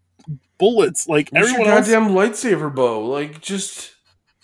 bullets. 0.57 1.07
Like 1.07 1.31
use 1.31 1.51
your 1.51 1.61
everyone 1.61 1.77
else, 1.77 1.89
goddamn 1.89 2.09
lightsaber 2.09 2.73
bow. 2.73 3.05
Like 3.05 3.41
just 3.41 3.93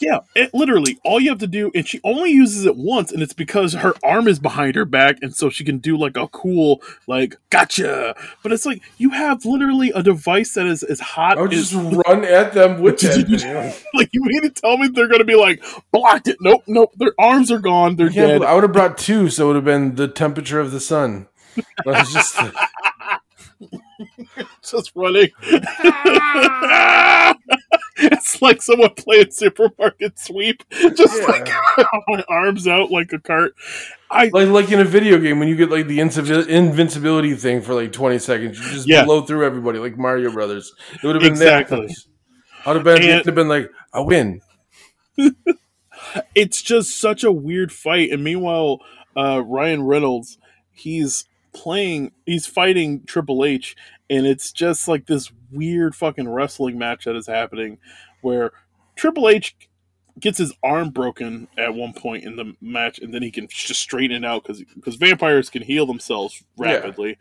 yeah, 0.06 0.20
it 0.36 0.54
literally 0.54 1.00
all 1.06 1.20
you 1.20 1.30
have 1.30 1.40
to 1.40 1.48
do, 1.48 1.72
and 1.74 1.88
she 1.88 2.00
only 2.04 2.32
uses 2.32 2.66
it 2.66 2.76
once, 2.76 3.12
and 3.12 3.22
it's 3.22 3.34
because 3.34 3.74
her 3.74 3.94
arm 4.04 4.28
is 4.28 4.40
behind 4.40 4.76
her 4.76 4.86
back, 4.86 5.18
and 5.22 5.36
so 5.36 5.50
she 5.50 5.64
can 5.64 5.78
do 5.78 5.98
like 5.98 6.18
a 6.18 6.28
cool 6.28 6.82
like 7.08 7.38
gotcha. 7.50 8.16
But 8.44 8.52
it's 8.52 8.66
like 8.66 8.82
you 8.98 9.12
have 9.12 9.46
literally 9.46 9.92
a 9.92 10.04
device 10.04 10.54
that 10.56 10.66
is 10.66 10.84
as 10.84 11.00
hot 11.00 11.38
I 11.38 11.42
would 11.42 11.54
as 11.54 11.72
just 11.72 12.06
run 12.08 12.26
at 12.26 12.54
them 12.54 12.82
with 12.82 13.00
that. 13.00 13.26
thing. 13.28 13.84
like 13.94 14.10
you 14.12 14.22
mean 14.24 14.42
to 14.44 14.50
tell 14.50 14.78
me 14.78 14.88
they're 14.90 15.08
gonna 15.08 15.24
be 15.24 15.36
like 15.36 15.64
blocked 15.92 16.28
it? 16.28 16.38
Nope, 16.42 16.64
nope. 16.68 16.92
Their 16.98 17.14
arms 17.20 17.52
are 17.52 17.60
gone. 17.60 17.96
They're 17.96 18.12
Yeah, 18.12 18.28
dead. 18.28 18.44
I 18.44 18.54
would 18.54 18.64
have 18.64 18.74
brought 18.74 18.98
two, 18.98 19.30
so 19.30 19.46
it 19.46 19.48
would 19.48 19.56
have 19.58 19.66
been 19.66 19.96
the 19.96 20.08
temperature 20.08 20.60
of 20.60 20.72
the 20.72 20.80
sun. 20.80 21.28
I 21.88 22.00
was 22.00 22.12
just 22.14 22.36
just 24.64 24.92
running. 24.96 25.30
it's 27.98 28.42
like 28.42 28.62
someone 28.62 28.94
playing 28.96 29.32
supermarket 29.32 30.18
sweep, 30.20 30.64
just 30.72 31.20
Yeah. 31.22 31.28
like 31.28 31.50
my 32.08 32.24
arms 32.28 32.68
out 32.68 32.92
like 32.92 33.14
a 33.14 33.20
cart. 33.20 33.54
I 34.10 34.30
like 34.34 34.48
like 34.50 34.72
in 34.72 34.80
a 34.80 34.86
video 34.86 35.20
game 35.20 35.40
when 35.40 35.48
you 35.48 35.56
get 35.56 35.70
like 35.72 35.88
the 35.88 36.00
invincibil- 36.00 36.48
invincibility 36.48 37.36
thing 37.36 37.62
for 37.62 37.74
like 37.74 37.92
20 37.92 38.20
seconds, 38.20 38.60
you 38.60 38.66
just 38.72 38.88
Yeah. 38.88 39.06
blow 39.06 39.22
through 39.22 39.46
everybody 39.46 39.80
like 39.80 39.98
Mario 39.98 40.32
Brothers. 40.32 40.74
It 40.96 41.04
would 41.04 41.16
have 41.16 41.22
been 41.24 41.32
Exactly. 41.34 41.88
that. 41.88 41.96
I 42.66 42.70
would 42.74 42.76
have 42.78 42.84
been, 42.86 43.10
And- 43.10 43.26
have 43.26 43.36
been 43.36 43.48
like, 43.50 43.70
I 43.94 44.00
win. 44.02 44.42
it's 46.36 46.62
just 46.62 47.00
such 47.00 47.24
a 47.24 47.32
weird 47.32 47.72
fight. 47.72 48.12
And 48.12 48.24
meanwhile, 48.24 48.80
uh, 49.16 49.44
Ryan 49.46 49.84
Reynolds, 49.84 50.38
he's 50.72 51.26
playing, 51.54 52.12
he's 52.26 52.46
fighting 52.46 53.04
Triple 53.06 53.46
H, 53.46 53.76
and 54.10 54.26
it's 54.26 54.52
just 54.52 54.88
like 54.88 55.06
this 55.06 55.32
weird 55.52 55.96
fucking 55.96 56.28
wrestling 56.28 56.78
match 56.78 57.06
that 57.06 57.16
is 57.16 57.28
happening 57.28 57.78
where 58.22 58.52
Triple 58.96 59.30
H 59.30 59.56
gets 60.20 60.38
his 60.38 60.54
arm 60.64 60.90
broken 60.90 61.48
at 61.58 61.74
one 61.74 61.94
point 61.94 62.24
in 62.24 62.36
the 62.36 62.54
match, 62.62 63.00
and 63.00 63.14
then 63.14 63.22
he 63.22 63.32
can 63.32 63.48
just 63.50 63.82
straighten 63.82 64.24
it 64.24 64.26
out 64.26 64.44
because 64.44 64.64
because 64.76 64.96
vampires 64.96 65.50
can 65.50 65.62
heal 65.62 65.86
themselves 65.86 66.44
rapidly, 66.58 67.18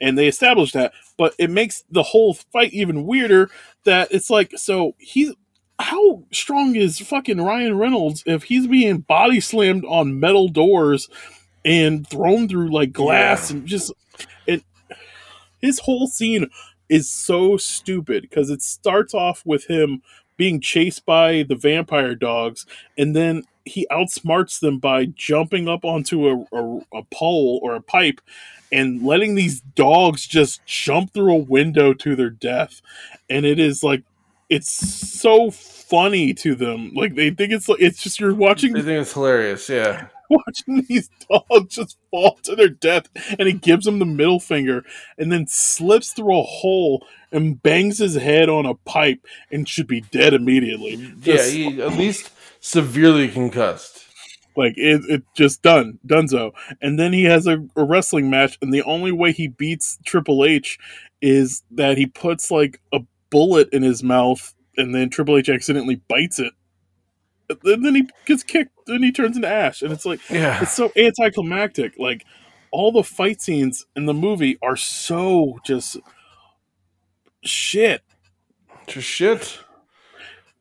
and 0.00 0.16
they 0.18 0.28
establish 0.28 0.72
that. 0.72 0.92
But 1.16 1.34
it 1.38 1.50
makes 1.50 1.84
the 1.90 2.02
whole 2.02 2.34
fight 2.34 2.72
even 2.72 3.06
weirder. 3.06 3.50
That 3.84 4.08
it's 4.10 4.30
like 4.30 4.52
so 4.56 4.94
he's 4.98 5.32
how 5.78 6.24
strong 6.32 6.76
is 6.76 6.98
fucking 6.98 7.40
Ryan 7.40 7.76
Reynolds 7.76 8.22
if 8.26 8.44
he's 8.44 8.66
being 8.66 8.98
body 8.98 9.40
slammed 9.40 9.84
on 9.84 10.20
metal 10.20 10.48
doors 10.48 11.08
and 11.64 12.06
thrown 12.06 12.48
through 12.48 12.70
like 12.72 12.92
glass 12.92 13.50
Yeah. 13.50 13.56
and 13.58 13.66
just 13.66 13.92
it 14.46 14.62
his 15.60 15.80
whole 15.80 16.06
scene 16.06 16.48
is 16.88 17.08
so 17.08 17.56
stupid 17.56 18.22
because 18.22 18.50
it 18.50 18.62
starts 18.62 19.14
off 19.14 19.42
with 19.46 19.66
him 19.66 20.02
being 20.36 20.60
chased 20.60 21.06
by 21.06 21.44
the 21.48 21.54
vampire 21.54 22.14
dogs 22.14 22.66
and 22.98 23.14
then 23.14 23.44
he 23.64 23.86
outsmarts 23.92 24.58
them 24.58 24.78
by 24.78 25.04
jumping 25.06 25.68
up 25.68 25.84
onto 25.84 26.26
a, 26.28 26.56
a, 26.56 26.80
a 26.98 27.02
pole 27.12 27.60
or 27.62 27.76
a 27.76 27.80
pipe 27.80 28.20
and 28.72 29.02
letting 29.04 29.36
these 29.36 29.60
dogs 29.60 30.26
just 30.26 30.64
jump 30.66 31.12
through 31.14 31.32
a 31.32 31.38
window 31.38 31.94
to 31.94 32.16
their 32.16 32.30
death 32.30 32.82
and 33.30 33.46
it 33.46 33.60
is 33.60 33.82
like 33.84 34.02
it's 34.50 34.70
so 34.70 35.50
funny 35.50 36.34
to 36.34 36.54
them 36.54 36.90
like 36.94 37.14
they 37.14 37.30
think 37.30 37.52
it's 37.52 37.68
like 37.68 37.80
it's 37.80 38.02
just 38.02 38.18
you're 38.18 38.34
watching 38.34 38.76
I 38.76 38.80
think 38.80 39.00
it's 39.02 39.12
hilarious. 39.12 39.68
Yeah. 39.68 40.08
Watching 40.46 40.84
these 40.88 41.10
dogs 41.30 41.74
just 41.74 41.98
fall 42.10 42.38
to 42.42 42.54
their 42.56 42.68
death 42.68 43.08
and 43.38 43.48
he 43.48 43.54
gives 43.54 43.84
them 43.84 43.98
the 43.98 44.04
middle 44.06 44.40
finger 44.40 44.84
and 45.18 45.30
then 45.30 45.46
slips 45.46 46.12
through 46.12 46.38
a 46.38 46.42
hole 46.42 47.06
and 47.30 47.62
bangs 47.62 47.98
his 47.98 48.16
head 48.16 48.48
on 48.48 48.66
a 48.66 48.74
pipe 48.74 49.24
and 49.50 49.68
should 49.68 49.86
be 49.86 50.00
dead 50.00 50.34
immediately. 50.34 50.94
Yeah, 51.22 51.44
he 51.46 51.80
at 51.82 51.92
least 51.96 52.30
severely 52.60 53.28
concussed. 53.28 54.04
like 54.56 54.74
it, 54.76 55.02
it 55.08 55.22
just 55.34 55.62
done 55.62 55.98
donezo. 56.06 56.52
And 56.80 56.98
then 56.98 57.12
he 57.12 57.24
has 57.24 57.46
a, 57.46 57.64
a 57.76 57.84
wrestling 57.84 58.30
match 58.30 58.58
and 58.60 58.72
the 58.72 58.82
only 58.82 59.12
way 59.12 59.32
he 59.32 59.48
beats 59.48 59.98
triple 60.04 60.44
h 60.44 60.78
is 61.20 61.62
that 61.70 61.96
he 61.98 62.06
puts 62.06 62.50
like 62.50 62.80
a 62.92 63.00
bullet 63.30 63.68
in 63.72 63.82
his 63.82 64.02
mouth 64.02 64.54
and 64.76 64.94
then 64.94 65.08
triple 65.08 65.38
h 65.38 65.48
accidentally 65.48 66.00
bites 66.08 66.38
it 66.38 66.52
and 67.64 67.84
then 67.84 67.94
he 67.94 68.08
gets 68.26 68.42
kicked 68.42 68.70
then 68.86 69.02
he 69.02 69.12
turns 69.12 69.36
into 69.36 69.48
ash 69.48 69.82
and 69.82 69.92
it's 69.92 70.04
like 70.06 70.20
Yeah. 70.30 70.60
it's 70.62 70.72
so 70.74 70.90
anticlimactic. 70.96 71.98
Like 71.98 72.24
all 72.70 72.90
the 72.92 73.02
fight 73.04 73.40
scenes 73.40 73.86
in 73.96 74.06
the 74.06 74.14
movie 74.14 74.58
are 74.62 74.76
so 74.76 75.58
just 75.64 75.98
shit. 77.44 78.02
Just 78.86 79.06
shit. 79.06 79.58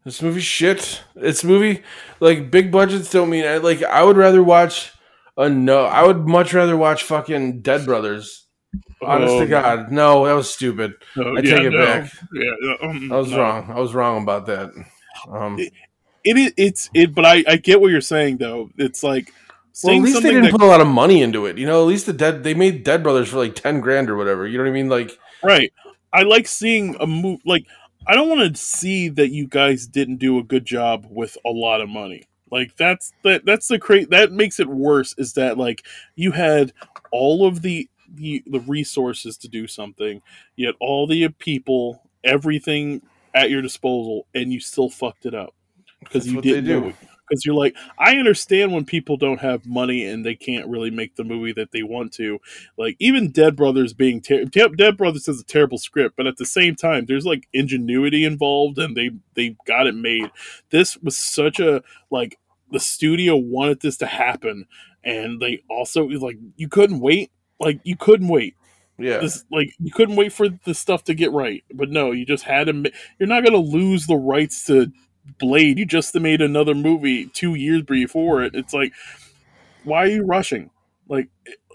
This 0.03 0.21
movie 0.21 0.41
shit. 0.41 1.03
It's 1.15 1.43
movie 1.43 1.83
like 2.19 2.49
big 2.51 2.71
budgets 2.71 3.11
don't 3.11 3.29
mean 3.29 3.45
I 3.45 3.57
like 3.57 3.83
I 3.83 4.03
would 4.03 4.17
rather 4.17 4.43
watch 4.43 4.91
a 5.37 5.47
no 5.49 5.85
I 5.85 6.03
would 6.05 6.27
much 6.27 6.53
rather 6.53 6.75
watch 6.75 7.03
fucking 7.03 7.61
Dead 7.61 7.85
Brothers. 7.85 8.47
Honest 9.03 9.33
Oh, 9.33 9.39
to 9.41 9.47
God. 9.47 9.91
No, 9.91 10.25
that 10.25 10.33
was 10.33 10.49
stupid. 10.49 10.93
no, 11.15 11.35
I 11.37 11.41
take 11.41 11.59
it 11.61 11.71
no. 11.71 11.85
back. 11.85 12.11
Yeah, 12.33 12.51
um, 12.87 13.11
I 13.11 13.17
was 13.17 13.31
no. 13.31 13.37
wrong. 13.39 13.71
I 13.71 13.79
was 13.79 13.93
wrong 13.93 14.23
about 14.23 14.45
that. 14.47 14.71
Um 15.31 15.59
It 16.23 16.37
is. 16.37 16.53
It's 16.57 16.89
it. 16.93 17.13
But 17.15 17.25
I 17.25 17.43
I 17.47 17.55
get 17.57 17.81
what 17.81 17.91
you're 17.91 18.01
saying 18.01 18.37
though. 18.37 18.69
It's 18.77 19.03
like 19.03 19.33
well, 19.83 19.95
at 19.95 20.01
least 20.01 20.21
they 20.21 20.29
didn't 20.29 20.43
that 20.43 20.51
put 20.51 20.61
a 20.61 20.65
lot 20.65 20.81
of 20.81 20.87
money 20.87 21.21
into 21.21 21.45
it. 21.45 21.57
You 21.57 21.65
know, 21.65 21.81
at 21.81 21.87
least 21.87 22.05
the 22.05 22.13
dead 22.13 22.43
they 22.43 22.53
made 22.53 22.83
Dead 22.83 23.03
Brothers 23.03 23.29
for 23.29 23.37
like 23.37 23.55
ten 23.55 23.79
grand 23.79 24.09
or 24.09 24.17
whatever. 24.17 24.47
You 24.47 24.57
know 24.57 24.65
what 24.65 24.69
I 24.69 24.73
mean? 24.73 24.89
Like 24.89 25.17
right. 25.43 25.71
I 26.13 26.23
like 26.23 26.47
seeing 26.47 26.95
a 26.99 27.07
move 27.07 27.41
like. 27.45 27.65
I 28.07 28.15
don't 28.15 28.29
want 28.29 28.55
to 28.55 28.59
see 28.59 29.09
that 29.09 29.29
you 29.29 29.45
guys 29.47 29.85
didn't 29.85 30.17
do 30.17 30.39
a 30.39 30.43
good 30.43 30.65
job 30.65 31.05
with 31.07 31.37
a 31.45 31.51
lot 31.51 31.81
of 31.81 31.89
money. 31.89 32.23
Like 32.51 32.75
that's 32.75 33.13
that 33.23 33.45
that's 33.45 33.67
the 33.67 33.77
cra 33.79 34.05
that 34.07 34.31
makes 34.31 34.59
it 34.59 34.67
worse 34.67 35.13
is 35.17 35.33
that 35.33 35.57
like 35.57 35.85
you 36.15 36.31
had 36.31 36.73
all 37.11 37.45
of 37.45 37.61
the 37.61 37.87
the, 38.13 38.43
the 38.45 38.59
resources 38.61 39.37
to 39.37 39.47
do 39.47 39.67
something, 39.67 40.21
you 40.57 40.65
had 40.65 40.75
all 40.81 41.07
the 41.07 41.29
people, 41.29 42.03
everything 42.23 43.01
at 43.33 43.49
your 43.49 43.61
disposal, 43.61 44.27
and 44.35 44.51
you 44.51 44.59
still 44.59 44.89
fucked 44.89 45.25
it 45.25 45.33
up 45.33 45.53
because 46.01 46.27
you 46.31 46.41
didn't 46.41 46.65
do. 46.65 46.87
it. 46.89 46.95
Because 47.29 47.45
you're 47.45 47.55
like, 47.55 47.77
I 47.97 48.17
understand 48.17 48.73
when 48.73 48.83
people 48.83 49.15
don't 49.15 49.39
have 49.39 49.65
money 49.65 50.03
and 50.05 50.25
they 50.25 50.35
can't 50.35 50.67
really 50.67 50.91
make 50.91 51.15
the 51.15 51.23
movie 51.23 51.53
that 51.53 51.71
they 51.71 51.81
want 51.81 52.11
to. 52.15 52.39
Like 52.77 52.97
even 52.99 53.31
Dead 53.31 53.55
Brothers 53.55 53.93
being 53.93 54.19
ter- 54.19 54.43
Dead 54.43 54.97
Brothers 54.97 55.27
has 55.27 55.39
a 55.39 55.45
terrible 55.45 55.77
script, 55.77 56.17
but 56.17 56.27
at 56.27 56.35
the 56.35 56.45
same 56.45 56.75
time, 56.75 57.05
there's 57.05 57.25
like 57.25 57.47
ingenuity 57.53 58.25
involved, 58.25 58.77
and 58.79 58.97
they 58.97 59.11
they 59.35 59.55
got 59.65 59.87
it 59.87 59.95
made. 59.95 60.29
This 60.71 60.97
was 60.97 61.15
such 61.17 61.59
a 61.61 61.81
like 62.09 62.37
the 62.69 62.81
studio 62.81 63.37
wanted 63.37 63.79
this 63.79 63.95
to 63.97 64.07
happen, 64.07 64.65
and 65.03 65.39
they 65.41 65.63
also 65.69 66.05
like 66.07 66.37
you 66.57 66.67
couldn't 66.67 66.99
wait. 66.99 67.31
Like 67.61 67.79
you 67.85 67.95
couldn't 67.95 68.27
wait 68.27 68.55
Yeah. 68.97 69.19
this 69.19 69.45
like 69.51 69.73
you 69.79 69.91
couldn't 69.93 70.15
wait 70.17 70.33
for 70.33 70.49
the 70.65 70.73
stuff 70.73 71.03
to 71.05 71.13
get 71.13 71.31
right 71.31 71.63
but 71.73 71.91
no 71.91 72.11
you 72.11 72.25
just 72.25 72.43
had 72.43 72.65
to 72.67 72.73
ma- 72.73 72.89
you're 73.19 73.29
not 73.29 73.43
going 73.45 73.53
to 73.53 73.59
lose 73.77 74.07
the 74.07 74.15
rights 74.15 74.65
to 74.65 74.91
blade 75.39 75.77
you 75.79 75.85
just 75.85 76.13
made 76.15 76.41
another 76.41 76.73
movie 76.75 77.27
two 77.27 77.55
years 77.55 77.83
before 77.83 78.43
it 78.43 78.55
it's 78.55 78.73
like 78.73 78.91
why 79.83 80.03
are 80.03 80.07
you 80.07 80.23
rushing 80.23 80.69
like 81.07 81.29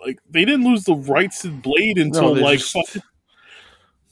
like 0.04 0.18
they 0.30 0.44
didn't 0.44 0.64
lose 0.64 0.84
the 0.84 0.94
rights 0.94 1.42
to 1.42 1.50
blade 1.50 1.98
until 1.98 2.34
they 2.34 2.42
like 2.42 2.58
just- 2.58 2.98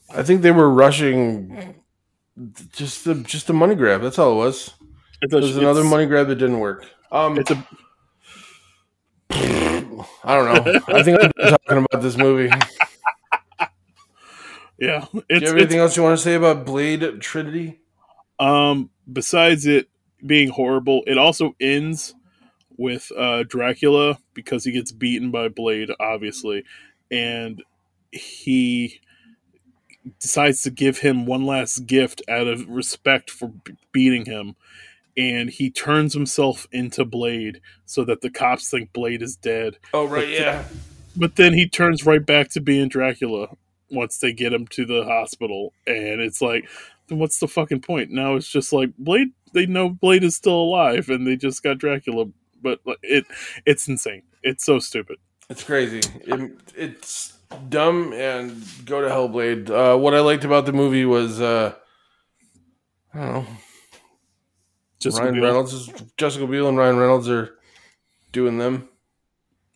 I 0.09 0.23
think 0.23 0.41
they 0.41 0.51
were 0.51 0.69
rushing 0.69 1.75
just 2.73 3.05
the 3.05 3.15
just 3.15 3.49
a 3.49 3.53
money 3.53 3.75
grab. 3.75 4.01
That's 4.01 4.19
all 4.19 4.33
it 4.33 4.35
was. 4.35 4.73
it's, 5.21 5.33
It 5.33 5.37
was 5.41 5.57
another 5.57 5.83
money 5.83 6.05
grab 6.05 6.27
that 6.27 6.35
didn't 6.35 6.59
work. 6.59 6.85
Um, 7.11 7.39
it's 7.39 7.49
a 7.51 7.67
I 10.23 10.35
don't 10.35 10.65
know. 10.65 10.81
I 10.87 11.03
think 11.03 11.19
I'm 11.21 11.31
talking 11.49 11.85
about 11.91 12.01
this 12.01 12.17
movie. 12.17 12.49
yeah 14.77 15.05
Do 15.13 15.23
you 15.29 15.47
have 15.47 15.55
anything 15.57 15.79
else 15.79 15.95
you 15.95 16.03
want 16.03 16.17
to 16.17 16.23
say 16.23 16.35
about 16.35 16.65
Blade 16.65 17.21
Trinity? 17.21 17.79
Um, 18.39 18.89
besides 19.11 19.65
it 19.65 19.89
being 20.25 20.49
horrible, 20.49 21.03
it 21.07 21.17
also 21.17 21.55
ends 21.59 22.15
with 22.77 23.11
uh, 23.17 23.43
Dracula 23.43 24.19
because 24.33 24.65
he 24.65 24.71
gets 24.71 24.91
beaten 24.91 25.31
by 25.31 25.47
Blade, 25.47 25.89
obviously, 25.99 26.63
and 27.09 27.63
he 28.11 28.99
decides 30.19 30.61
to 30.63 30.71
give 30.71 30.99
him 30.99 31.25
one 31.25 31.45
last 31.45 31.85
gift 31.85 32.21
out 32.29 32.47
of 32.47 32.67
respect 32.69 33.31
for 33.31 33.49
b- 33.49 33.75
beating 33.91 34.25
him. 34.25 34.55
And 35.17 35.49
he 35.49 35.71
turns 35.71 36.13
himself 36.13 36.67
into 36.71 37.05
Blade 37.05 37.61
so 37.85 38.03
that 38.03 38.21
the 38.21 38.29
cops 38.29 38.69
think 38.69 38.91
Blade 38.91 39.21
is 39.21 39.37
dead. 39.37 39.77
Oh 39.93 40.05
right, 40.05 40.27
yeah. 40.27 40.65
But 41.15 41.37
then 41.37 41.53
he 41.53 41.69
turns 41.69 42.05
right 42.05 42.25
back 42.25 42.49
to 42.49 42.59
being 42.59 42.89
Dracula 42.89 43.55
once 43.89 44.17
they 44.17 44.33
get 44.33 44.51
him 44.51 44.67
to 44.67 44.85
the 44.85 45.05
hospital. 45.05 45.71
And 45.87 46.19
it's 46.19 46.41
like, 46.41 46.67
then 47.07 47.19
what's 47.19 47.39
the 47.39 47.47
fucking 47.47 47.81
point? 47.81 48.11
Now 48.11 48.35
it's 48.35 48.49
just 48.49 48.73
like 48.73 48.91
Blade. 48.97 49.29
They 49.53 49.65
know 49.65 49.89
Blade 49.89 50.23
is 50.23 50.35
still 50.35 50.55
alive, 50.55 51.09
and 51.09 51.25
they 51.25 51.35
just 51.35 51.63
got 51.63 51.77
Dracula. 51.77 52.25
But 52.61 52.79
like, 52.85 52.97
it, 53.03 53.25
it's 53.65 53.87
insane. 53.87 54.23
It's 54.43 54.65
so 54.65 54.79
stupid. 54.79 55.17
It's 55.49 55.63
crazy. 55.63 56.01
It, 56.21 56.51
it's 56.75 57.33
dumb 57.69 58.13
and 58.13 58.63
go 58.85 59.01
to 59.01 59.09
hell, 59.09 59.27
Blade. 59.27 59.69
Uh, 59.69 59.97
what 59.97 60.13
I 60.13 60.19
liked 60.19 60.45
about 60.45 60.65
the 60.65 60.73
movie 60.73 61.05
was 61.05 61.39
uh, 61.41 61.73
I 63.13 63.19
don't 63.19 63.33
know. 63.33 63.47
Just 64.99 65.19
Ryan 65.19 65.41
Reynolds 65.41 65.73
is 65.73 65.89
Jessica 66.17 66.47
Biel 66.47 66.67
and 66.67 66.77
Ryan 66.77 66.97
Reynolds 66.97 67.29
are 67.29 67.55
doing 68.31 68.57
them. 68.57 68.89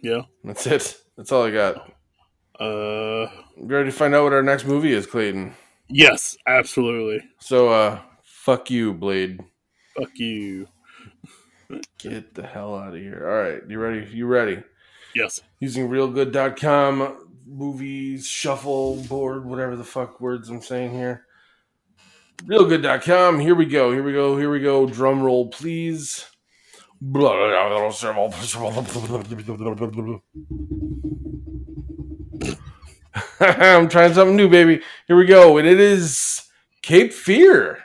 Yeah. 0.02 0.22
That's 0.44 0.66
it. 0.66 0.98
That's 1.16 1.32
all 1.32 1.44
I 1.44 1.52
got. 1.52 1.92
Uh. 2.60 3.28
You 3.60 3.66
ready 3.66 3.92
to 3.92 3.96
find 3.96 4.16
out 4.16 4.24
what 4.24 4.32
our 4.32 4.42
next 4.42 4.64
movie 4.64 4.94
is, 4.94 5.06
Clayton? 5.06 5.54
Yes. 5.90 6.38
Absolutely. 6.46 7.28
So, 7.40 7.70
uh, 7.70 8.00
fuck 8.24 8.70
you, 8.70 8.94
Blade. 8.94 9.40
Fuck 9.98 10.18
you. 10.18 10.68
Get 12.00 12.34
the 12.34 12.46
hell 12.46 12.76
out 12.76 12.96
of 12.96 13.00
here. 13.00 13.28
All 13.28 13.38
right, 13.38 13.62
you 13.70 13.80
ready? 13.80 14.08
You 14.12 14.26
ready? 14.26 14.64
Yes. 15.14 15.42
Using 15.60 15.90
reelgood.com, 15.90 17.28
movies, 17.46 18.28
shuffle 18.28 18.98
board, 19.04 19.46
whatever 19.46 19.76
the 19.76 19.84
fuck 19.84 20.20
words 20.22 20.50
I'm 20.50 20.62
saying 20.62 20.92
here. 20.92 21.26
Reelgood.com. 22.46 23.40
Here 23.40 23.56
we 23.56 23.66
go. 23.66 23.92
Here 23.92 24.04
we 24.04 24.14
go. 24.14 24.38
Here 24.38 24.50
we 24.50 24.62
go. 24.62 24.88
Drum 24.88 25.22
roll, 25.22 25.50
please. 25.50 26.26
I'm 33.42 33.88
trying 33.88 34.14
something 34.14 34.36
new, 34.36 34.50
baby. 34.50 34.82
Here 35.08 35.16
we 35.16 35.26
go. 35.26 35.58
And 35.58 35.68
it 35.68 35.80
is 35.80 36.50
Cape 36.82 37.14
Fear. 37.14 37.80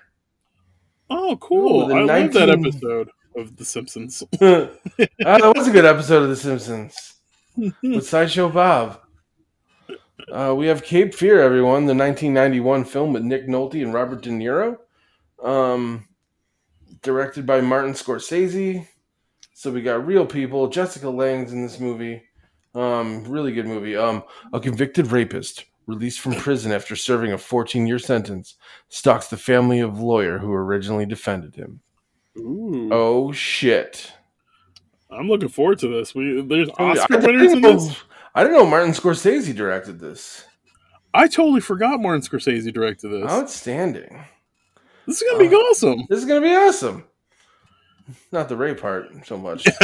Oh, 1.08 1.36
cool. 1.40 1.92
Ooh, 1.92 1.94
I 1.94 2.02
love 2.02 2.32
that 2.32 2.50
episode 2.50 3.10
of 3.36 3.56
The 3.56 3.64
Simpsons. 3.64 4.22
uh, 4.40 4.68
that 4.98 5.52
was 5.54 5.68
a 5.68 5.70
good 5.70 5.84
episode 5.84 6.24
of 6.24 6.28
The 6.28 6.36
Simpsons 6.36 7.14
with 7.82 8.06
Sideshow 8.06 8.48
Bob. 8.48 9.00
Uh, 10.32 10.54
we 10.56 10.66
have 10.66 10.82
Cape 10.82 11.14
Fear, 11.14 11.40
everyone, 11.40 11.86
the 11.86 11.94
1991 11.94 12.84
film 12.84 13.12
with 13.12 13.22
Nick 13.22 13.46
Nolte 13.46 13.82
and 13.82 13.94
Robert 13.94 14.22
De 14.22 14.30
Niro, 14.30 14.78
um, 15.40 16.08
directed 17.02 17.46
by 17.46 17.60
Martin 17.60 17.92
Scorsese. 17.92 18.88
So 19.52 19.70
we 19.70 19.82
got 19.82 20.04
real 20.04 20.26
people. 20.26 20.66
Jessica 20.66 21.08
Lange's 21.08 21.52
in 21.52 21.62
this 21.62 21.78
movie. 21.78 22.22
Um, 22.74 23.24
really 23.24 23.52
good 23.52 23.66
movie. 23.66 23.96
Um, 23.96 24.24
a 24.52 24.60
convicted 24.60 25.12
rapist 25.12 25.64
released 25.86 26.20
from 26.20 26.34
prison 26.34 26.72
after 26.72 26.96
serving 26.96 27.32
a 27.32 27.36
14-year 27.36 27.98
sentence 27.98 28.56
stalks 28.88 29.28
the 29.28 29.36
family 29.36 29.80
of 29.80 30.00
lawyer 30.00 30.38
who 30.38 30.52
originally 30.52 31.06
defended 31.06 31.54
him. 31.54 31.80
Ooh. 32.36 32.88
Oh 32.92 33.32
shit! 33.32 34.12
I'm 35.10 35.28
looking 35.28 35.48
forward 35.48 35.78
to 35.80 35.88
this. 35.88 36.14
We 36.14 36.40
there's 36.42 36.68
Oh, 36.78 36.86
I 36.86 36.90
Oscar 36.92 37.18
winners 37.18 37.52
in 37.52 37.60
this. 37.60 37.96
I 38.34 38.42
didn't 38.42 38.58
know 38.58 38.66
Martin 38.66 38.92
Scorsese 38.92 39.54
directed 39.54 40.00
this. 40.00 40.44
I 41.12 41.28
totally 41.28 41.60
forgot 41.60 42.00
Martin 42.00 42.22
Scorsese 42.22 42.72
directed 42.72 43.10
this. 43.10 43.30
Outstanding. 43.30 44.24
This 45.06 45.22
is 45.22 45.30
gonna 45.30 45.48
be 45.48 45.54
awesome. 45.54 46.04
This 46.08 46.18
is 46.18 46.24
gonna 46.24 46.40
be 46.40 46.54
awesome. 46.54 47.04
Not 48.32 48.48
the 48.48 48.56
Ray 48.56 48.74
part 48.74 49.10
so 49.26 49.36
much. 49.38 49.66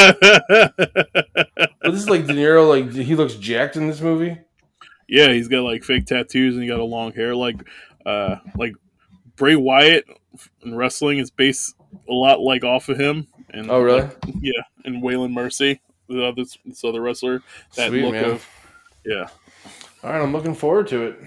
But 1.82 1.92
this 1.92 2.02
is 2.02 2.10
like 2.10 2.26
De 2.26 2.34
Niro. 2.34 2.68
Like 2.68 2.92
he 2.92 3.14
looks 3.14 3.34
jacked 3.34 3.76
in 3.76 3.86
this 3.88 4.00
movie. 4.02 4.38
yeah, 5.08 5.32
he's 5.32 5.48
got 5.48 5.62
like 5.62 5.82
fake 5.82 6.04
tattoos 6.06 6.54
and 6.54 6.62
he 6.62 6.68
got 6.68 6.78
a 6.80 6.84
long 6.84 7.12
hair, 7.12 7.34
like 7.34 7.56
uh, 8.04 8.36
like 8.56 8.74
Bray 9.36 9.56
Wyatt 9.56 10.04
in 10.62 10.74
wrestling 10.74 11.18
is 11.18 11.30
based 11.30 11.74
a 12.08 12.12
lot 12.12 12.40
like 12.40 12.64
off 12.64 12.88
of 12.90 12.98
him. 13.00 13.26
And 13.48 13.70
Oh 13.70 13.80
really? 13.80 14.08
yeah, 14.40 14.62
and 14.84 15.02
Waylon 15.02 15.32
Mercy, 15.32 15.80
the 16.08 16.22
other 16.26 16.44
this 16.64 16.84
other 16.84 17.00
wrestler. 17.00 17.42
That 17.76 17.88
Sweet 17.88 18.02
look 18.04 18.12
man. 18.12 18.24
of 18.24 18.46
yeah, 19.06 19.28
All 20.04 20.12
right, 20.12 20.20
I'm 20.22 20.32
looking 20.32 20.54
forward 20.54 20.86
to 20.88 21.02
it. 21.04 21.18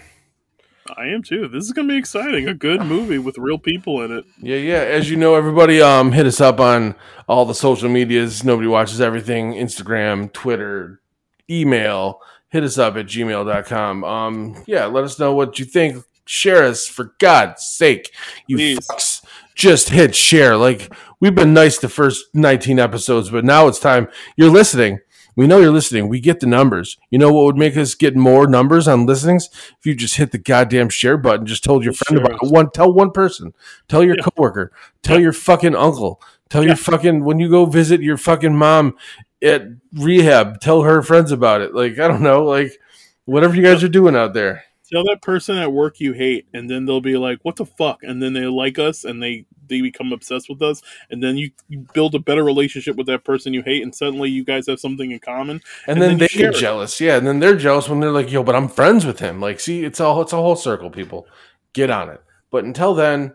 I 0.97 1.07
am 1.07 1.23
too. 1.23 1.47
This 1.47 1.63
is 1.63 1.71
gonna 1.71 1.87
be 1.87 1.97
exciting. 1.97 2.47
A 2.47 2.53
good 2.53 2.81
movie 2.81 3.17
with 3.17 3.37
real 3.37 3.57
people 3.57 4.01
in 4.01 4.11
it. 4.11 4.25
Yeah, 4.39 4.57
yeah. 4.57 4.79
As 4.79 5.09
you 5.09 5.17
know, 5.17 5.35
everybody, 5.35 5.81
um, 5.81 6.11
hit 6.11 6.25
us 6.25 6.41
up 6.41 6.59
on 6.59 6.95
all 7.27 7.45
the 7.45 7.55
social 7.55 7.89
medias. 7.89 8.43
Nobody 8.43 8.67
watches 8.67 8.99
everything. 8.99 9.53
Instagram, 9.53 10.31
Twitter, 10.33 11.01
email. 11.49 12.19
Hit 12.49 12.63
us 12.63 12.77
up 12.77 12.97
at 12.97 13.05
gmail.com. 13.05 14.03
Um, 14.03 14.63
yeah, 14.67 14.85
let 14.85 15.03
us 15.03 15.17
know 15.17 15.33
what 15.33 15.57
you 15.57 15.65
think. 15.65 16.03
Share 16.25 16.63
us 16.63 16.87
for 16.87 17.15
God's 17.19 17.65
sake. 17.65 18.11
You 18.47 18.57
Please. 18.57 18.87
fucks. 18.87 19.25
Just 19.55 19.89
hit 19.89 20.15
share. 20.15 20.57
Like 20.57 20.93
we've 21.19 21.35
been 21.35 21.53
nice 21.53 21.77
the 21.77 21.89
first 21.89 22.25
19 22.33 22.79
episodes, 22.79 23.29
but 23.29 23.45
now 23.45 23.67
it's 23.67 23.79
time. 23.79 24.07
You're 24.35 24.49
listening. 24.51 24.99
We 25.35 25.47
know 25.47 25.59
you're 25.59 25.71
listening. 25.71 26.07
We 26.09 26.19
get 26.19 26.39
the 26.39 26.47
numbers. 26.47 26.97
You 27.09 27.17
know 27.19 27.33
what 27.33 27.45
would 27.45 27.57
make 27.57 27.75
us 27.75 27.95
get 27.95 28.15
more 28.15 28.47
numbers 28.47 28.87
on 28.87 29.05
listenings? 29.05 29.49
If 29.79 29.85
you 29.85 29.95
just 29.95 30.15
hit 30.17 30.31
the 30.31 30.37
goddamn 30.37 30.89
share 30.89 31.17
button, 31.17 31.45
just 31.45 31.63
told 31.63 31.83
your 31.83 31.93
friend 31.93 32.19
Share 32.19 32.25
about 32.35 32.43
it. 32.43 32.51
One, 32.51 32.69
tell 32.71 32.91
one 32.93 33.11
person. 33.11 33.53
Tell 33.87 34.03
your 34.03 34.15
Yeah. 34.17 34.23
coworker. 34.23 34.71
Tell 35.01 35.19
your 35.19 35.33
fucking 35.33 35.75
uncle. 35.75 36.21
Tell 36.49 36.61
Yeah. 36.61 36.69
your 36.69 36.75
fucking 36.77 37.23
when 37.23 37.39
you 37.39 37.49
go 37.49 37.65
visit 37.65 38.01
your 38.01 38.17
fucking 38.17 38.55
mom 38.55 38.95
at 39.41 39.63
rehab. 39.93 40.59
Tell 40.61 40.83
her 40.83 41.01
friends 41.01 41.31
about 41.31 41.61
it. 41.61 41.73
Like 41.73 41.97
I 41.99 42.07
don't 42.07 42.21
know, 42.21 42.43
like 42.43 42.77
whatever 43.25 43.55
you 43.55 43.63
guys 43.63 43.83
are 43.83 43.89
doing 43.89 44.15
out 44.15 44.33
there. 44.33 44.63
Tell 44.91 45.03
that 45.05 45.21
person 45.23 45.57
at 45.57 45.71
work 45.71 45.99
you 45.99 46.13
hate, 46.13 46.45
and 46.53 46.69
then 46.69 46.85
they'll 46.85 47.01
be 47.01 47.17
like, 47.17 47.39
"What 47.41 47.55
the 47.55 47.65
fuck?" 47.65 48.03
And 48.03 48.21
then 48.21 48.33
they 48.33 48.45
like 48.45 48.77
us, 48.77 49.03
and 49.03 49.23
they 49.23 49.45
they 49.67 49.81
become 49.81 50.11
obsessed 50.13 50.49
with 50.49 50.61
us, 50.61 50.81
and 51.09 51.21
then 51.23 51.37
you, 51.37 51.51
you 51.69 51.85
build 51.93 52.15
a 52.15 52.19
better 52.19 52.43
relationship 52.43 52.95
with 52.95 53.07
that 53.07 53.23
person 53.23 53.53
you 53.53 53.61
hate, 53.63 53.83
and 53.83 53.93
suddenly 53.93 54.29
you 54.29 54.43
guys 54.43 54.67
have 54.67 54.79
something 54.79 55.11
in 55.11 55.19
common. 55.19 55.61
And, 55.87 55.97
And 55.97 56.01
then, 56.01 56.09
then 56.11 56.17
they 56.19 56.27
get 56.27 56.55
it. 56.55 56.59
jealous. 56.59 56.99
Yeah, 57.01 57.17
and 57.17 57.25
then 57.27 57.39
they're 57.39 57.55
jealous 57.55 57.89
when 57.89 57.99
they're 57.99 58.11
like, 58.11 58.31
"Yo, 58.31 58.43
but 58.43 58.55
I'm 58.55 58.67
friends 58.67 59.05
with 59.05 59.19
him." 59.19 59.39
Like, 59.41 59.59
see, 59.59 59.83
it's 59.83 59.99
all 59.99 60.21
it's 60.21 60.33
a 60.33 60.37
whole 60.37 60.55
circle. 60.55 60.89
People 60.89 61.27
get 61.73 61.89
on 61.89 62.09
it. 62.09 62.21
But 62.51 62.65
until 62.65 62.93
then, 62.93 63.33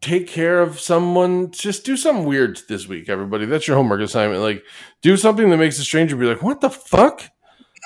take 0.00 0.26
care 0.26 0.60
of 0.60 0.80
someone. 0.80 1.50
Just 1.50 1.84
do 1.84 1.96
something 1.96 2.24
weird 2.24 2.60
this 2.68 2.88
week, 2.88 3.08
everybody. 3.08 3.46
That's 3.46 3.66
your 3.68 3.76
homework 3.76 4.00
assignment. 4.00 4.42
Like, 4.42 4.62
do 5.02 5.16
something 5.16 5.50
that 5.50 5.56
makes 5.56 5.78
a 5.78 5.84
stranger 5.84 6.16
be 6.16 6.26
like, 6.26 6.42
"What 6.42 6.60
the 6.60 6.70
fuck." 6.70 7.22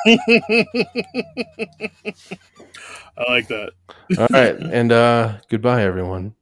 I 0.06 0.16
like 3.28 3.46
that. 3.48 3.72
All 4.18 4.26
right, 4.30 4.56
and 4.56 4.90
uh 4.90 5.38
goodbye, 5.48 5.82
everyone. 5.84 6.34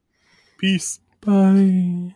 Peace. 0.61 1.01
Bye. 1.23 2.15